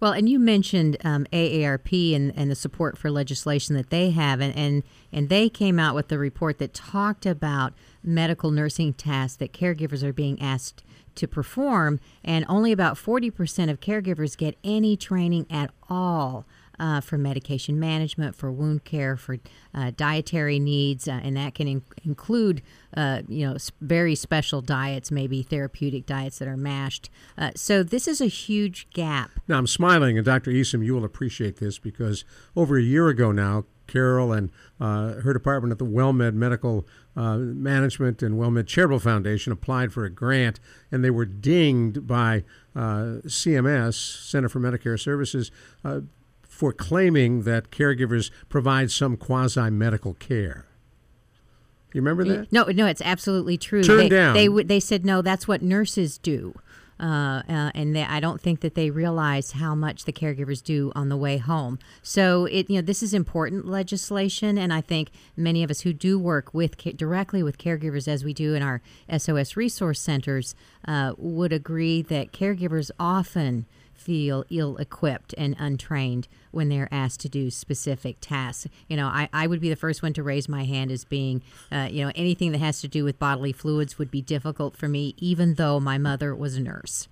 well, 0.00 0.12
and 0.12 0.28
you 0.28 0.38
mentioned 0.38 0.96
um, 1.04 1.26
AARP 1.32 2.14
and, 2.14 2.32
and 2.36 2.50
the 2.50 2.54
support 2.54 2.98
for 2.98 3.10
legislation 3.10 3.74
that 3.76 3.90
they 3.90 4.10
have, 4.10 4.40
and, 4.40 4.56
and 4.56 4.82
and 5.12 5.28
they 5.28 5.48
came 5.48 5.78
out 5.78 5.94
with 5.94 6.10
a 6.10 6.18
report 6.18 6.58
that 6.58 6.74
talked 6.74 7.26
about 7.26 7.72
medical 8.02 8.50
nursing 8.50 8.92
tasks 8.92 9.36
that 9.36 9.52
caregivers 9.52 10.02
are 10.02 10.12
being 10.12 10.40
asked 10.40 10.82
to 11.14 11.28
perform, 11.28 12.00
and 12.24 12.44
only 12.48 12.72
about 12.72 12.96
40% 12.96 13.70
of 13.70 13.80
caregivers 13.80 14.36
get 14.36 14.56
any 14.64 14.96
training 14.96 15.46
at 15.48 15.70
all. 15.88 16.44
Uh, 16.78 17.00
for 17.00 17.16
medication 17.16 17.78
management, 17.78 18.34
for 18.34 18.50
wound 18.50 18.84
care, 18.84 19.16
for 19.16 19.38
uh, 19.74 19.92
dietary 19.96 20.58
needs, 20.58 21.06
uh, 21.06 21.20
and 21.22 21.36
that 21.36 21.54
can 21.54 21.68
in- 21.68 21.84
include, 22.04 22.62
uh, 22.96 23.22
you 23.28 23.46
know, 23.46 23.56
very 23.80 24.14
special 24.16 24.60
diets, 24.60 25.10
maybe 25.10 25.42
therapeutic 25.42 26.04
diets 26.04 26.38
that 26.38 26.48
are 26.48 26.56
mashed. 26.56 27.10
Uh, 27.38 27.50
so 27.54 27.82
this 27.82 28.08
is 28.08 28.20
a 28.20 28.26
huge 28.26 28.88
gap. 28.90 29.30
Now 29.46 29.58
I'm 29.58 29.68
smiling, 29.68 30.18
and 30.18 30.24
Dr. 30.24 30.50
Easom, 30.50 30.84
you 30.84 30.94
will 30.94 31.04
appreciate 31.04 31.58
this 31.58 31.78
because 31.78 32.24
over 32.56 32.76
a 32.76 32.82
year 32.82 33.08
ago 33.08 33.30
now, 33.30 33.64
Carol 33.86 34.32
and 34.32 34.50
uh, 34.80 35.20
her 35.20 35.32
department 35.32 35.72
at 35.72 35.78
the 35.78 35.84
WellMed 35.84 36.34
Medical 36.34 36.86
uh, 37.16 37.36
Management 37.36 38.22
and 38.22 38.36
WellMed 38.36 38.66
Charitable 38.66 39.00
Foundation 39.00 39.52
applied 39.52 39.92
for 39.92 40.04
a 40.04 40.10
grant, 40.10 40.60
and 40.90 41.04
they 41.04 41.10
were 41.10 41.24
dinged 41.24 42.06
by 42.06 42.44
uh, 42.74 43.20
CMS, 43.26 43.94
Center 43.94 44.48
for 44.48 44.60
Medicare 44.60 44.98
Services, 44.98 45.50
uh, 45.84 46.00
for 46.54 46.72
claiming 46.72 47.42
that 47.42 47.72
caregivers 47.72 48.30
provide 48.48 48.88
some 48.92 49.16
quasi 49.16 49.70
medical 49.70 50.14
care. 50.14 50.66
You 51.92 52.00
remember 52.00 52.24
that? 52.24 52.52
No, 52.52 52.64
no, 52.64 52.86
it's 52.86 53.02
absolutely 53.02 53.58
true. 53.58 53.82
Turned 53.82 54.00
they, 54.02 54.08
down. 54.08 54.34
They 54.34 54.48
they 54.62 54.80
said 54.80 55.04
no. 55.04 55.20
That's 55.20 55.48
what 55.48 55.62
nurses 55.62 56.16
do. 56.16 56.54
Uh, 57.00 57.42
uh, 57.48 57.70
and 57.74 57.96
they, 57.96 58.04
I 58.04 58.20
don't 58.20 58.40
think 58.40 58.60
that 58.60 58.76
they 58.76 58.88
realize 58.88 59.52
how 59.52 59.74
much 59.74 60.04
the 60.04 60.12
caregivers 60.12 60.62
do 60.62 60.92
on 60.94 61.08
the 61.08 61.16
way 61.16 61.38
home. 61.38 61.80
So 62.02 62.44
it, 62.46 62.70
you 62.70 62.76
know, 62.76 62.82
this 62.82 63.02
is 63.02 63.12
important 63.12 63.66
legislation, 63.66 64.56
and 64.56 64.72
I 64.72 64.80
think 64.80 65.10
many 65.36 65.64
of 65.64 65.72
us 65.72 65.80
who 65.80 65.92
do 65.92 66.20
work 66.20 66.54
with 66.54 66.76
directly 66.96 67.42
with 67.42 67.58
caregivers, 67.58 68.06
as 68.06 68.24
we 68.24 68.32
do 68.32 68.54
in 68.54 68.62
our 68.62 68.80
SOS 69.16 69.56
resource 69.56 70.00
centers, 70.00 70.54
uh, 70.86 71.14
would 71.16 71.52
agree 71.52 72.00
that 72.02 72.32
caregivers 72.32 72.92
often 72.98 73.66
feel 74.04 74.44
ill 74.50 74.76
equipped 74.76 75.34
and 75.38 75.56
untrained 75.58 76.28
when 76.50 76.68
they're 76.68 76.88
asked 76.92 77.20
to 77.20 77.28
do 77.28 77.50
specific 77.50 78.18
tasks. 78.20 78.68
You 78.88 78.96
know, 78.96 79.06
I, 79.06 79.28
I 79.32 79.46
would 79.46 79.60
be 79.60 79.70
the 79.70 79.76
first 79.76 80.02
one 80.02 80.12
to 80.12 80.22
raise 80.22 80.48
my 80.48 80.64
hand 80.64 80.90
as 80.90 81.04
being, 81.04 81.42
uh, 81.72 81.88
you 81.90 82.04
know, 82.04 82.12
anything 82.14 82.52
that 82.52 82.58
has 82.58 82.80
to 82.82 82.88
do 82.88 83.04
with 83.04 83.18
bodily 83.18 83.52
fluids 83.52 83.98
would 83.98 84.10
be 84.10 84.20
difficult 84.20 84.76
for 84.76 84.88
me, 84.88 85.14
even 85.16 85.54
though 85.54 85.80
my 85.80 85.98
mother 85.98 86.34
was 86.34 86.56
a 86.56 86.60
nurse. 86.60 87.08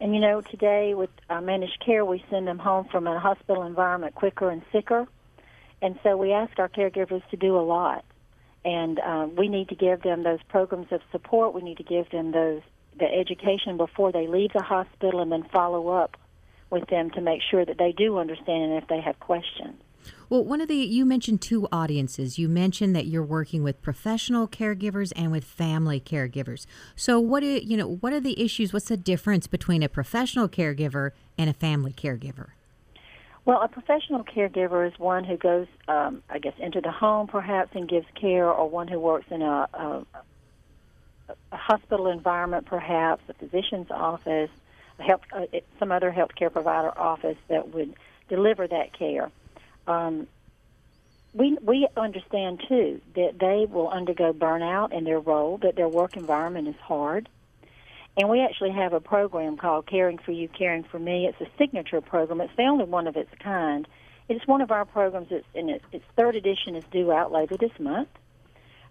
And 0.00 0.12
you 0.14 0.20
know, 0.20 0.40
today 0.40 0.94
with 0.94 1.10
uh, 1.30 1.40
managed 1.40 1.80
care, 1.84 2.04
we 2.04 2.24
send 2.28 2.48
them 2.48 2.58
home 2.58 2.88
from 2.90 3.06
a 3.06 3.20
hospital 3.20 3.62
environment 3.62 4.16
quicker 4.16 4.50
and 4.50 4.62
sicker. 4.72 5.06
And 5.80 5.96
so 6.02 6.16
we 6.16 6.32
ask 6.32 6.58
our 6.58 6.68
caregivers 6.68 7.22
to 7.30 7.36
do 7.36 7.56
a 7.56 7.62
lot. 7.62 8.04
And 8.64 8.98
uh, 8.98 9.28
we 9.36 9.46
need 9.48 9.68
to 9.68 9.76
give 9.76 10.02
them 10.02 10.24
those 10.24 10.40
programs 10.48 10.88
of 10.90 11.00
support. 11.12 11.54
We 11.54 11.62
need 11.62 11.78
to 11.78 11.84
give 11.84 12.10
them 12.10 12.32
those 12.32 12.62
the 12.98 13.06
education 13.06 13.76
before 13.76 14.12
they 14.12 14.26
leave 14.26 14.52
the 14.52 14.62
hospital 14.62 15.20
and 15.20 15.32
then 15.32 15.44
follow 15.52 15.88
up 15.88 16.16
with 16.70 16.88
them 16.88 17.10
to 17.10 17.20
make 17.20 17.40
sure 17.50 17.64
that 17.64 17.78
they 17.78 17.92
do 17.92 18.18
understand 18.18 18.72
and 18.72 18.82
if 18.82 18.88
they 18.88 19.00
have 19.00 19.18
questions. 19.20 19.80
Well, 20.28 20.44
one 20.44 20.60
of 20.60 20.68
the 20.68 20.76
you 20.76 21.04
mentioned 21.04 21.42
two 21.42 21.68
audiences. 21.70 22.38
You 22.38 22.48
mentioned 22.48 22.96
that 22.96 23.06
you're 23.06 23.22
working 23.22 23.62
with 23.62 23.82
professional 23.82 24.48
caregivers 24.48 25.12
and 25.14 25.30
with 25.30 25.44
family 25.44 26.00
caregivers. 26.00 26.66
So, 26.96 27.20
what 27.20 27.42
are, 27.42 27.58
you 27.58 27.76
know, 27.76 27.86
what 27.86 28.12
are 28.12 28.20
the 28.20 28.42
issues? 28.42 28.72
What's 28.72 28.88
the 28.88 28.96
difference 28.96 29.46
between 29.46 29.82
a 29.82 29.88
professional 29.88 30.48
caregiver 30.48 31.10
and 31.36 31.50
a 31.50 31.52
family 31.52 31.92
caregiver? 31.92 32.48
Well, 33.44 33.60
a 33.60 33.68
professional 33.68 34.24
caregiver 34.24 34.86
is 34.86 34.98
one 34.98 35.24
who 35.24 35.36
goes, 35.36 35.66
um, 35.88 36.22
I 36.30 36.38
guess, 36.38 36.54
into 36.58 36.80
the 36.80 36.92
home 36.92 37.26
perhaps 37.26 37.70
and 37.74 37.88
gives 37.88 38.06
care, 38.18 38.48
or 38.48 38.68
one 38.68 38.88
who 38.88 39.00
works 39.00 39.26
in 39.30 39.42
a, 39.42 39.68
a, 39.74 40.06
a 41.50 41.56
hospital 41.56 42.08
environment, 42.08 42.66
perhaps 42.66 43.22
a 43.28 43.34
physician's 43.34 43.90
office, 43.90 44.50
a 44.98 45.02
health, 45.02 45.22
uh, 45.32 45.46
some 45.78 45.92
other 45.92 46.12
healthcare 46.12 46.52
provider 46.52 46.96
office 46.96 47.38
that 47.48 47.72
would 47.74 47.94
deliver 48.28 48.66
that 48.66 48.92
care. 48.96 49.30
Um, 49.86 50.26
we 51.34 51.56
we 51.62 51.88
understand 51.96 52.62
too 52.68 53.00
that 53.14 53.38
they 53.38 53.66
will 53.70 53.88
undergo 53.88 54.32
burnout 54.32 54.92
in 54.92 55.04
their 55.04 55.20
role, 55.20 55.58
that 55.58 55.76
their 55.76 55.88
work 55.88 56.16
environment 56.16 56.68
is 56.68 56.76
hard, 56.76 57.28
and 58.16 58.28
we 58.28 58.40
actually 58.40 58.72
have 58.72 58.92
a 58.92 59.00
program 59.00 59.56
called 59.56 59.86
Caring 59.86 60.18
for 60.18 60.32
You, 60.32 60.48
Caring 60.48 60.84
for 60.84 60.98
Me. 60.98 61.26
It's 61.26 61.40
a 61.40 61.50
signature 61.56 62.00
program. 62.00 62.40
It's 62.40 62.54
the 62.56 62.64
only 62.64 62.84
one 62.84 63.06
of 63.06 63.16
its 63.16 63.30
kind. 63.42 63.88
It's 64.28 64.46
one 64.46 64.60
of 64.60 64.70
our 64.70 64.84
programs. 64.84 65.28
It's 65.30 65.46
its, 65.54 65.84
its 65.92 66.04
third 66.16 66.36
edition 66.36 66.76
is 66.76 66.84
due 66.92 67.10
out 67.10 67.32
later 67.32 67.56
this 67.56 67.78
month. 67.78 68.08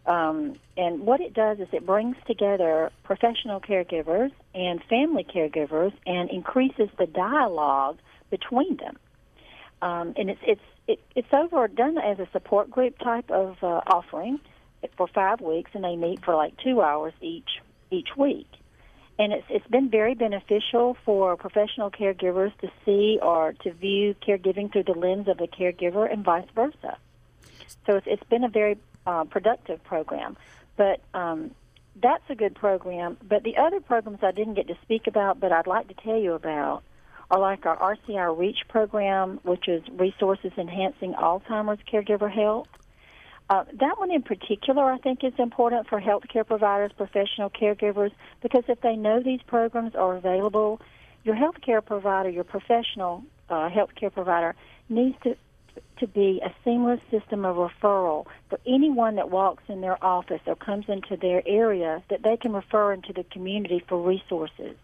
Um, 0.06 0.56
and 0.78 1.02
what 1.02 1.22
it 1.22 1.34
does 1.34 1.60
is 1.60 1.68
it 1.72 1.86
brings 1.86 2.16
together 2.26 2.92
professional 3.04 3.60
caregivers 3.60 4.32
and 4.56 4.84
family 4.86 5.24
caregivers 5.24 5.94
and 6.06 6.30
increases 6.30 6.90
the 6.98 7.06
dialogue 7.06 8.00
between 8.30 8.78
them. 8.78 8.98
Um, 9.82 10.14
and 10.18 10.30
it's 10.30 10.42
it's 10.44 10.62
it, 10.88 11.00
it's 11.16 11.28
over 11.32 11.68
done 11.68 11.98
as 11.98 12.20
a 12.20 12.28
support 12.32 12.70
group 12.72 12.98
type 13.00 13.30
of 13.30 13.58
uh, 13.64 13.82
offering 13.88 14.40
for 14.98 15.08
five 15.08 15.40
weeks, 15.42 15.72
and 15.74 15.84
they 15.84 15.96
meet 15.96 16.26
for 16.26 16.36
like 16.36 16.58
two 16.58 16.82
hours 16.82 17.14
each 17.22 17.62
each 17.92 18.10
week 18.18 18.48
and 19.22 19.34
it's 19.34 19.46
it's 19.50 19.68
been 19.68 19.90
very 19.90 20.16
beneficial 20.16 20.98
for 21.06 21.38
professional 21.38 21.92
caregivers 21.92 22.52
to 22.60 22.72
see 22.84 23.20
or 23.22 23.54
to 23.54 23.72
view 23.74 24.16
caregiving 24.28 24.72
through 24.72 24.84
the 24.84 24.94
lens 24.94 25.28
of 25.28 25.40
a 25.40 25.48
caregiver 25.48 26.12
and 26.12 26.24
vice 26.24 26.48
versa. 26.56 26.98
So 27.86 27.98
it's 27.98 28.08
it's 28.08 28.24
been 28.30 28.44
a 28.44 28.50
very 28.50 28.78
uh, 29.06 29.24
productive 29.26 29.84
program, 29.84 30.38
but 30.78 31.02
um, 31.14 31.52
that's 32.02 32.24
a 32.30 32.36
good 32.36 32.56
program. 32.56 33.18
But 33.28 33.44
the 33.44 33.58
other 33.58 33.80
programs 33.80 34.20
I 34.22 34.32
didn't 34.32 34.56
get 34.56 34.68
to 34.68 34.78
speak 34.84 35.08
about, 35.08 35.40
but 35.40 35.52
I'd 35.52 35.68
like 35.68 35.88
to 35.90 35.94
tell 35.94 36.18
you 36.18 36.34
about, 36.34 36.84
are 37.30 37.40
like 37.40 37.66
our 37.66 37.78
RCI 37.78 38.38
Reach 38.38 38.60
program, 38.68 39.40
which 39.44 39.68
is 39.68 39.82
Resources 39.92 40.52
Enhancing 40.58 41.14
Alzheimer's 41.14 41.80
Caregiver 41.92 42.32
Health. 42.32 42.68
Uh, 43.50 43.64
that 43.80 43.98
one 43.98 44.12
in 44.12 44.22
particular, 44.22 44.92
I 44.92 44.98
think, 44.98 45.24
is 45.24 45.34
important 45.38 45.88
for 45.88 46.00
healthcare 46.00 46.46
providers, 46.46 46.92
professional 46.96 47.50
caregivers, 47.50 48.12
because 48.42 48.64
if 48.68 48.80
they 48.82 48.96
know 48.96 49.22
these 49.22 49.42
programs 49.46 49.96
are 49.96 50.16
available, 50.16 50.82
your 51.24 51.36
healthcare 51.36 51.84
provider, 51.86 52.30
your 52.30 52.44
professional 52.44 53.24
uh, 53.50 53.70
healthcare 53.70 54.12
provider, 54.12 54.56
needs 54.90 55.16
to 55.24 55.36
to 56.00 56.08
be 56.08 56.42
a 56.44 56.54
seamless 56.64 57.00
system 57.12 57.46
of 57.46 57.56
referral 57.56 58.26
for 58.50 58.60
anyone 58.66 59.16
that 59.16 59.30
walks 59.30 59.64
in 59.68 59.82
their 59.82 60.04
office 60.04 60.42
or 60.46 60.56
comes 60.56 60.86
into 60.88 61.16
their 61.16 61.44
area 61.46 62.04
that 62.10 62.24
they 62.24 62.38
can 62.38 62.54
refer 62.54 62.94
into 62.94 63.14
the 63.14 63.24
community 63.26 63.84
for 63.88 64.02
resources. 64.02 64.76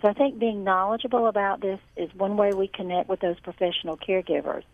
So 0.00 0.08
I 0.08 0.14
think 0.14 0.38
being 0.38 0.64
knowledgeable 0.64 1.26
about 1.26 1.60
this 1.60 1.78
is 1.96 2.08
one 2.14 2.36
way 2.36 2.52
we 2.54 2.68
connect 2.68 3.08
with 3.08 3.20
those 3.20 3.38
professional 3.40 3.98
caregivers. 3.98 4.64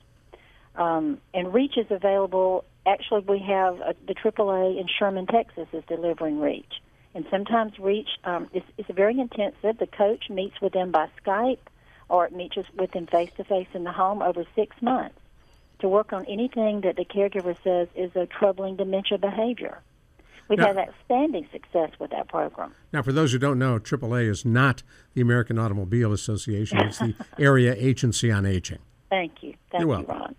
Um, 0.76 1.20
and 1.34 1.52
REACH 1.52 1.78
is 1.78 1.86
available 1.90 2.64
actually 2.86 3.22
we 3.22 3.40
have 3.40 3.80
a, 3.80 3.94
the 4.06 4.14
AAA 4.14 4.80
in 4.80 4.86
Sherman, 4.86 5.26
Texas, 5.26 5.66
is 5.72 5.82
delivering 5.88 6.38
Reach, 6.38 6.80
and 7.14 7.26
sometimes 7.30 7.78
Reach 7.78 8.08
um, 8.24 8.48
is, 8.54 8.62
is 8.78 8.86
very 8.94 9.18
intensive. 9.18 9.78
The 9.78 9.88
coach 9.88 10.30
meets 10.30 10.60
with 10.60 10.72
them 10.72 10.92
by 10.92 11.08
Skype, 11.24 11.58
or 12.08 12.26
it 12.26 12.32
meets 12.32 12.56
with 12.78 12.92
them 12.92 13.06
face 13.06 13.30
to 13.36 13.44
face 13.44 13.66
in 13.74 13.84
the 13.84 13.92
home 13.92 14.22
over 14.22 14.44
six 14.54 14.76
months 14.80 15.18
to 15.80 15.88
work 15.88 16.12
on 16.12 16.24
anything 16.26 16.80
that 16.82 16.96
the 16.96 17.04
caregiver 17.04 17.56
says 17.62 17.88
is 17.94 18.14
a 18.16 18.26
troubling 18.26 18.76
dementia 18.76 19.18
behavior. 19.18 19.80
We've 20.48 20.58
now, 20.58 20.68
had 20.68 20.78
outstanding 20.78 21.48
success 21.50 21.90
with 21.98 22.10
that 22.10 22.28
program. 22.28 22.72
Now, 22.92 23.02
for 23.02 23.12
those 23.12 23.32
who 23.32 23.38
don't 23.38 23.58
know, 23.58 23.78
AAA 23.78 24.28
is 24.28 24.44
not 24.44 24.82
the 25.14 25.20
American 25.20 25.58
Automobile 25.58 26.12
Association. 26.12 26.78
It's 26.78 26.98
the 26.98 27.14
Area 27.38 27.74
Agency 27.76 28.30
on 28.30 28.46
Aging. 28.46 28.78
Thank 29.10 29.42
you. 29.42 29.54
Thank 29.70 29.80
You're 29.82 29.98
you, 29.98 30.06
welcome. 30.06 30.16
Ron. 30.16 30.34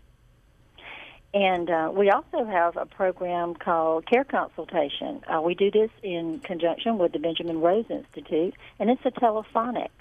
And 1.33 1.69
uh, 1.69 1.91
we 1.93 2.09
also 2.09 2.45
have 2.45 2.77
a 2.77 2.85
program 2.85 3.53
called 3.53 4.05
Care 4.07 4.23
Consultation. 4.23 5.21
Uh, 5.27 5.41
we 5.41 5.55
do 5.55 5.69
this 5.69 5.91
in 6.01 6.39
conjunction 6.39 6.97
with 6.97 7.11
the 7.11 7.19
Benjamin 7.19 7.59
Rose 7.59 7.85
Institute, 7.89 8.55
and 8.79 8.89
it's 8.89 9.05
a 9.05 9.11
telephonic 9.11 9.91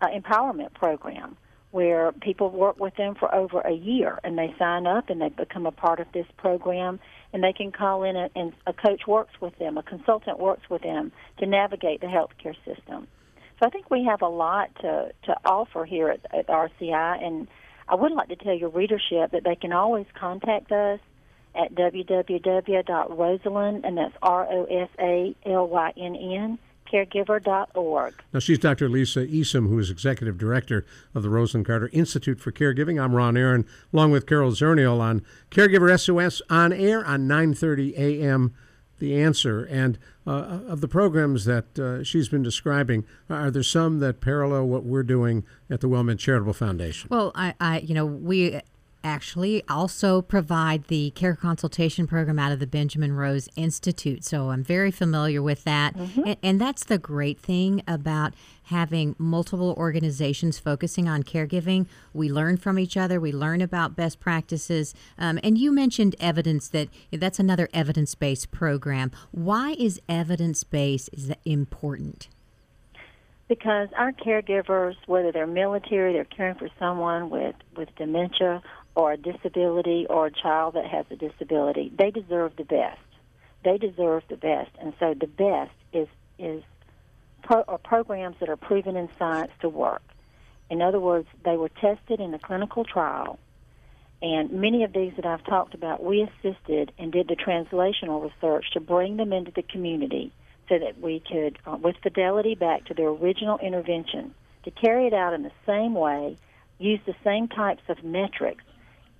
uh, 0.00 0.08
empowerment 0.08 0.72
program 0.72 1.36
where 1.70 2.12
people 2.12 2.50
work 2.50 2.80
with 2.80 2.96
them 2.96 3.14
for 3.14 3.32
over 3.34 3.60
a 3.60 3.72
year 3.72 4.18
and 4.24 4.36
they 4.36 4.54
sign 4.58 4.86
up 4.86 5.08
and 5.08 5.20
they 5.20 5.28
become 5.28 5.66
a 5.66 5.70
part 5.70 6.00
of 6.00 6.06
this 6.12 6.26
program 6.36 6.98
and 7.32 7.44
they 7.44 7.52
can 7.52 7.70
call 7.70 8.02
in 8.02 8.16
a, 8.16 8.28
and 8.34 8.52
a 8.66 8.72
coach 8.72 9.06
works 9.06 9.40
with 9.40 9.56
them, 9.58 9.78
a 9.78 9.82
consultant 9.82 10.40
works 10.40 10.68
with 10.68 10.82
them 10.82 11.12
to 11.38 11.46
navigate 11.46 12.00
the 12.00 12.08
healthcare 12.08 12.56
system. 12.64 13.06
So 13.60 13.66
I 13.66 13.70
think 13.70 13.90
we 13.90 14.04
have 14.04 14.22
a 14.22 14.28
lot 14.28 14.74
to, 14.80 15.12
to 15.24 15.36
offer 15.44 15.84
here 15.84 16.08
at, 16.08 16.26
at 16.34 16.48
RCI 16.48 17.24
and 17.24 17.46
I 17.90 17.96
would 17.96 18.12
like 18.12 18.28
to 18.28 18.36
tell 18.36 18.54
your 18.54 18.68
readership 18.68 19.32
that 19.32 19.42
they 19.44 19.56
can 19.56 19.72
always 19.72 20.06
contact 20.18 20.70
us 20.70 21.00
at 21.56 21.74
www.rosalynn, 21.74 23.80
and 23.84 23.98
that's 23.98 24.14
R 24.22 24.46
O 24.48 24.64
S 24.64 24.88
A 25.00 25.34
L 25.44 25.66
Y 25.66 25.92
N 25.96 26.14
N, 26.14 26.56
caregiver.org. 26.90 28.14
Now, 28.32 28.40
she's 28.40 28.58
Dr. 28.58 28.88
Lisa 28.88 29.26
Easom, 29.26 29.68
who 29.68 29.78
is 29.78 29.90
Executive 29.90 30.38
Director 30.38 30.84
of 31.14 31.22
the 31.22 31.28
Rosalynn 31.28 31.64
Carter 31.64 31.90
Institute 31.92 32.40
for 32.40 32.52
Caregiving. 32.52 33.02
I'm 33.02 33.14
Ron 33.14 33.36
Aaron, 33.36 33.66
along 33.92 34.10
with 34.10 34.26
Carol 34.26 34.52
Zernial 34.52 35.00
on 35.00 35.22
Caregiver 35.50 35.98
SOS 35.98 36.42
on 36.50 36.72
air 36.72 37.04
on 37.04 37.28
9.30 37.28 37.96
a.m., 37.96 38.54
The 38.98 39.20
Answer. 39.22 39.64
And 39.64 39.98
uh, 40.26 40.60
of 40.68 40.80
the 40.80 40.88
programs 40.88 41.44
that 41.44 41.78
uh, 41.78 42.04
she's 42.04 42.28
been 42.28 42.42
describing, 42.42 43.04
are 43.28 43.50
there 43.50 43.62
some 43.62 44.00
that 44.00 44.20
parallel 44.20 44.66
what 44.66 44.84
we're 44.84 45.02
doing 45.02 45.44
at 45.68 45.80
the 45.80 45.88
WellMed 45.88 46.18
Charitable 46.18 46.52
Foundation? 46.52 47.08
Well, 47.10 47.32
I, 47.34 47.54
I 47.60 47.78
you 47.80 47.94
know, 47.94 48.06
we 48.06 48.60
actually 49.02 49.62
also 49.68 50.22
provide 50.22 50.84
the 50.84 51.10
care 51.10 51.34
consultation 51.34 52.06
program 52.06 52.38
out 52.38 52.52
of 52.52 52.60
the 52.60 52.66
Benjamin 52.66 53.12
Rose 53.12 53.48
Institute. 53.56 54.24
So 54.24 54.50
I'm 54.50 54.62
very 54.62 54.90
familiar 54.90 55.42
with 55.42 55.64
that. 55.64 55.96
Mm-hmm. 55.96 56.22
And, 56.26 56.36
and, 56.42 56.60
that's 56.60 56.84
the 56.84 56.98
great 56.98 57.38
thing 57.38 57.82
about 57.88 58.34
having 58.64 59.16
multiple 59.18 59.74
organizations 59.78 60.58
focusing 60.58 61.08
on 61.08 61.22
caregiving. 61.22 61.86
We 62.12 62.28
learn 62.28 62.58
from 62.58 62.78
each 62.78 62.96
other, 62.96 63.18
we 63.18 63.32
learn 63.32 63.62
about 63.62 63.96
best 63.96 64.20
practices. 64.20 64.94
Um, 65.18 65.38
and 65.42 65.56
you 65.56 65.72
mentioned 65.72 66.16
evidence 66.20 66.68
that 66.68 66.88
that's 67.10 67.38
another 67.38 67.68
evidence 67.72 68.14
based 68.14 68.50
program. 68.50 69.10
Why 69.30 69.74
is 69.78 70.00
evidence 70.08 70.64
based 70.64 71.10
important? 71.44 72.28
because 73.50 73.88
our 73.96 74.12
caregivers, 74.12 74.94
whether 75.06 75.32
they're 75.32 75.44
military, 75.44 76.12
they're 76.12 76.24
caring 76.24 76.54
for 76.54 76.68
someone 76.78 77.30
with, 77.30 77.56
with 77.76 77.88
dementia 77.96 78.62
or 78.94 79.12
a 79.12 79.16
disability 79.16 80.06
or 80.08 80.26
a 80.26 80.30
child 80.30 80.74
that 80.74 80.86
has 80.86 81.06
a 81.10 81.16
disability, 81.16 81.92
they 81.96 82.10
deserve 82.10 82.56
the 82.56 82.64
best. 82.64 83.00
They 83.64 83.78
deserve 83.78 84.22
the 84.28 84.36
best, 84.36 84.70
and 84.80 84.94
so 84.98 85.14
the 85.14 85.26
best 85.26 85.72
is 85.92 86.08
is 86.38 86.62
pro, 87.42 87.60
or 87.62 87.78
programs 87.78 88.36
that 88.40 88.48
are 88.48 88.56
proven 88.56 88.96
in 88.96 89.08
science 89.18 89.52
to 89.60 89.68
work. 89.68 90.02
In 90.70 90.80
other 90.80 91.00
words, 91.00 91.28
they 91.44 91.56
were 91.56 91.68
tested 91.68 92.20
in 92.20 92.32
a 92.32 92.38
clinical 92.38 92.84
trial, 92.84 93.38
and 94.22 94.50
many 94.52 94.84
of 94.84 94.92
these 94.92 95.12
that 95.16 95.26
I've 95.26 95.44
talked 95.44 95.74
about, 95.74 96.02
we 96.02 96.22
assisted 96.22 96.92
and 96.98 97.12
did 97.12 97.28
the 97.28 97.36
translational 97.36 98.22
research 98.22 98.70
to 98.72 98.80
bring 98.80 99.16
them 99.16 99.32
into 99.32 99.50
the 99.50 99.62
community 99.62 100.32
so 100.68 100.78
that 100.78 101.00
we 101.00 101.20
could, 101.20 101.58
uh, 101.66 101.76
with 101.76 101.96
fidelity 102.02 102.54
back 102.54 102.84
to 102.86 102.94
their 102.94 103.08
original 103.08 103.58
intervention, 103.58 104.34
to 104.64 104.70
carry 104.70 105.06
it 105.06 105.14
out 105.14 105.32
in 105.32 105.42
the 105.42 105.52
same 105.66 105.94
way, 105.94 106.36
use 106.78 107.00
the 107.06 107.14
same 107.24 107.48
types 107.48 107.82
of 107.88 108.04
metrics 108.04 108.62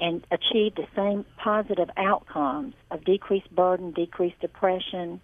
and 0.01 0.27
achieve 0.31 0.75
the 0.75 0.87
same 0.97 1.25
positive 1.37 1.91
outcomes 1.97 2.75
of 2.91 3.05
decreased 3.05 3.55
burden, 3.55 3.93
decreased 3.93 4.41
depression, 4.41 5.21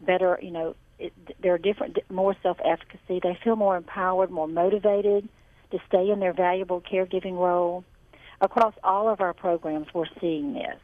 better, 0.00 0.38
you 0.42 0.50
know, 0.50 0.74
it, 0.98 1.12
there 1.42 1.54
are 1.54 1.58
different, 1.58 1.98
more 2.10 2.36
self-efficacy. 2.42 3.20
They 3.22 3.38
feel 3.42 3.56
more 3.56 3.76
empowered, 3.76 4.30
more 4.30 4.48
motivated 4.48 5.28
to 5.70 5.78
stay 5.86 6.10
in 6.10 6.20
their 6.20 6.32
valuable 6.32 6.80
caregiving 6.80 7.38
role. 7.38 7.84
Across 8.40 8.74
all 8.84 9.08
of 9.08 9.20
our 9.20 9.32
programs, 9.32 9.86
we're 9.94 10.06
seeing 10.20 10.52
this. 10.54 10.78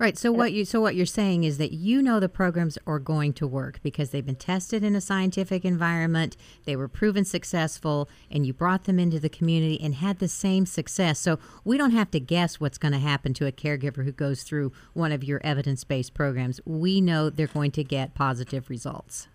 Right. 0.00 0.16
So 0.16 0.32
what 0.32 0.54
you 0.54 0.64
so 0.64 0.80
what 0.80 0.94
you're 0.94 1.04
saying 1.04 1.44
is 1.44 1.58
that 1.58 1.72
you 1.72 2.00
know 2.00 2.20
the 2.20 2.28
programs 2.30 2.78
are 2.86 2.98
going 2.98 3.34
to 3.34 3.46
work 3.46 3.80
because 3.82 4.08
they've 4.08 4.24
been 4.24 4.34
tested 4.34 4.82
in 4.82 4.96
a 4.96 5.00
scientific 5.00 5.62
environment, 5.62 6.38
they 6.64 6.74
were 6.74 6.88
proven 6.88 7.26
successful, 7.26 8.08
and 8.30 8.46
you 8.46 8.54
brought 8.54 8.84
them 8.84 8.98
into 8.98 9.20
the 9.20 9.28
community 9.28 9.78
and 9.78 9.96
had 9.96 10.18
the 10.18 10.26
same 10.26 10.64
success. 10.64 11.18
So 11.18 11.38
we 11.64 11.76
don't 11.76 11.90
have 11.90 12.10
to 12.12 12.18
guess 12.18 12.58
what's 12.58 12.78
going 12.78 12.92
to 12.92 12.98
happen 12.98 13.34
to 13.34 13.46
a 13.46 13.52
caregiver 13.52 14.02
who 14.02 14.12
goes 14.12 14.42
through 14.42 14.72
one 14.94 15.12
of 15.12 15.22
your 15.22 15.38
evidence-based 15.44 16.14
programs. 16.14 16.62
We 16.64 17.02
know 17.02 17.28
they're 17.28 17.46
going 17.46 17.72
to 17.72 17.84
get 17.84 18.14
positive 18.14 18.70
results. 18.70 19.28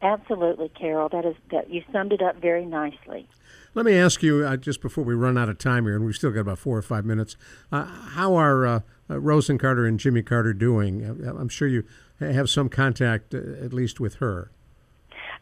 Absolutely, 0.00 0.68
Carol. 0.68 1.08
That 1.08 1.24
is 1.24 1.34
that 1.50 1.70
you 1.70 1.82
summed 1.92 2.12
it 2.12 2.22
up 2.22 2.36
very 2.36 2.64
nicely. 2.64 3.28
Let 3.74 3.84
me 3.84 3.94
ask 3.94 4.22
you 4.22 4.44
uh, 4.44 4.56
just 4.56 4.80
before 4.80 5.04
we 5.04 5.14
run 5.14 5.36
out 5.36 5.48
of 5.48 5.58
time 5.58 5.84
here, 5.84 5.96
and 5.96 6.04
we've 6.04 6.14
still 6.14 6.30
got 6.30 6.40
about 6.40 6.58
four 6.58 6.76
or 6.76 6.82
five 6.82 7.04
minutes. 7.04 7.36
Uh, 7.72 7.84
how 7.84 8.34
are 8.34 8.66
uh, 8.66 8.80
uh 9.10 9.14
Rosalynn 9.14 9.58
Carter 9.58 9.86
and 9.86 9.98
Jimmy 9.98 10.22
Carter 10.22 10.54
doing? 10.54 11.04
Uh, 11.04 11.34
I'm 11.34 11.48
sure 11.48 11.66
you 11.66 11.84
have 12.20 12.48
some 12.48 12.68
contact, 12.68 13.34
uh, 13.34 13.38
at 13.38 13.72
least 13.72 13.98
with 13.98 14.16
her. 14.16 14.50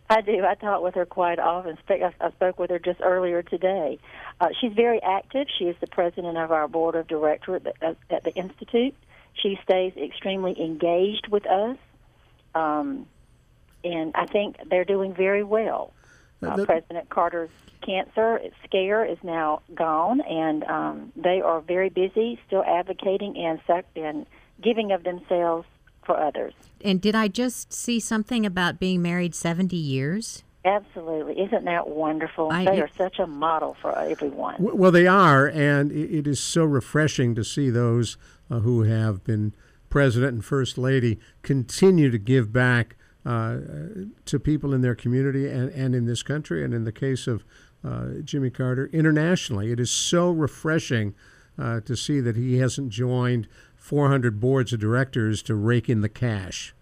I 0.09 0.21
do. 0.23 0.45
I 0.45 0.55
talk 0.55 0.83
with 0.83 0.95
her 0.95 1.05
quite 1.05 1.39
often. 1.39 1.77
I 1.89 2.31
spoke 2.31 2.59
with 2.59 2.71
her 2.71 2.79
just 2.79 3.01
earlier 3.01 3.43
today. 3.43 3.99
she's 4.61 4.73
very 4.73 5.03
active. 5.03 5.49
She 5.59 5.65
is 5.65 5.77
the 5.81 5.89
president 5.89 6.39
of 6.39 6.53
our 6.53 6.69
board 6.69 6.95
of 6.95 7.09
directors 7.09 7.63
at, 7.83 7.97
at 8.09 8.25
the 8.25 8.35
institute. 8.35 8.95
She 9.35 9.59
stays 9.65 9.93
extremely 9.97 10.59
engaged 10.61 11.27
with 11.29 11.45
us. 11.47 11.77
Um, 12.55 13.07
and 13.87 14.13
I 14.15 14.27
think 14.27 14.57
they're 14.69 14.85
doing 14.85 15.15
very 15.15 15.45
well. 15.45 15.93
Uh, 16.43 16.65
President 16.65 17.09
Carter's 17.09 17.51
cancer 17.81 18.41
scare 18.65 19.05
is 19.05 19.19
now 19.23 19.63
gone, 19.75 20.21
and 20.21 20.65
um, 20.65 21.13
they 21.17 21.41
are 21.41 21.61
very 21.61 21.89
busy, 21.89 22.39
still 22.47 22.63
advocating 22.65 23.37
and 23.39 23.59
and 23.97 24.27
giving 24.63 24.93
of 24.93 25.03
themselves 25.05 25.67
for 26.05 26.19
others. 26.19 26.53
And 26.85 27.01
did 27.01 27.15
I 27.15 27.29
just 27.29 27.73
see 27.73 27.99
something 28.01 28.45
about 28.45 28.79
being 28.79 29.01
married 29.01 29.35
seventy 29.35 29.77
years? 29.77 30.45
Absolutely. 30.65 31.41
Isn't 31.41 31.65
that 31.65 31.89
wonderful? 31.89 32.51
I, 32.51 32.65
they 32.65 32.81
are 32.81 32.91
such 32.99 33.21
a 33.21 33.27
model 33.27 33.77
for 33.81 33.97
everyone. 33.97 34.57
Well, 34.59 34.91
they 34.91 35.07
are, 35.07 35.47
and 35.47 35.93
it 35.93 36.27
is 36.27 36.41
so 36.41 36.65
refreshing 36.65 37.37
to 37.37 37.45
see 37.45 37.71
those 37.71 38.19
uh, 38.51 38.59
who 38.59 38.83
have 38.83 39.23
been 39.23 39.55
president 39.89 40.33
and 40.33 40.45
first 40.45 40.77
lady 40.77 41.21
continue 41.43 42.11
to 42.11 42.19
give 42.19 42.53
back 42.53 42.97
uh, 43.27 43.59
to 44.25 44.39
people 44.39 44.73
in 44.73 44.83
their 44.83 44.95
community 44.95 45.49
and, 45.49 45.69
and 45.71 45.95
in 45.97 46.07
this 46.07 46.23
country, 46.23 46.65
and 46.65 46.73
in 46.73 46.85
the 46.85 46.93
case 46.93 47.27
of 47.27 47.45
uh, 47.85 48.21
Jimmy 48.23 48.51
Carter, 48.51 48.89
internationally. 48.93 49.73
It 49.73 49.81
is 49.81 49.91
so 49.91 50.31
refreshing 50.31 51.13
uh, 51.59 51.81
to 51.81 51.97
see 51.97 52.21
that 52.21 52.37
he 52.37 52.59
hasn't 52.59 52.91
joined 52.91 53.49
400 53.75 54.39
boards 54.39 54.73
of 54.73 54.79
directors 54.79 55.43
to 55.43 55.57
rake 55.57 55.89
in 55.89 56.03
the 56.03 56.09
cash. 56.09 56.73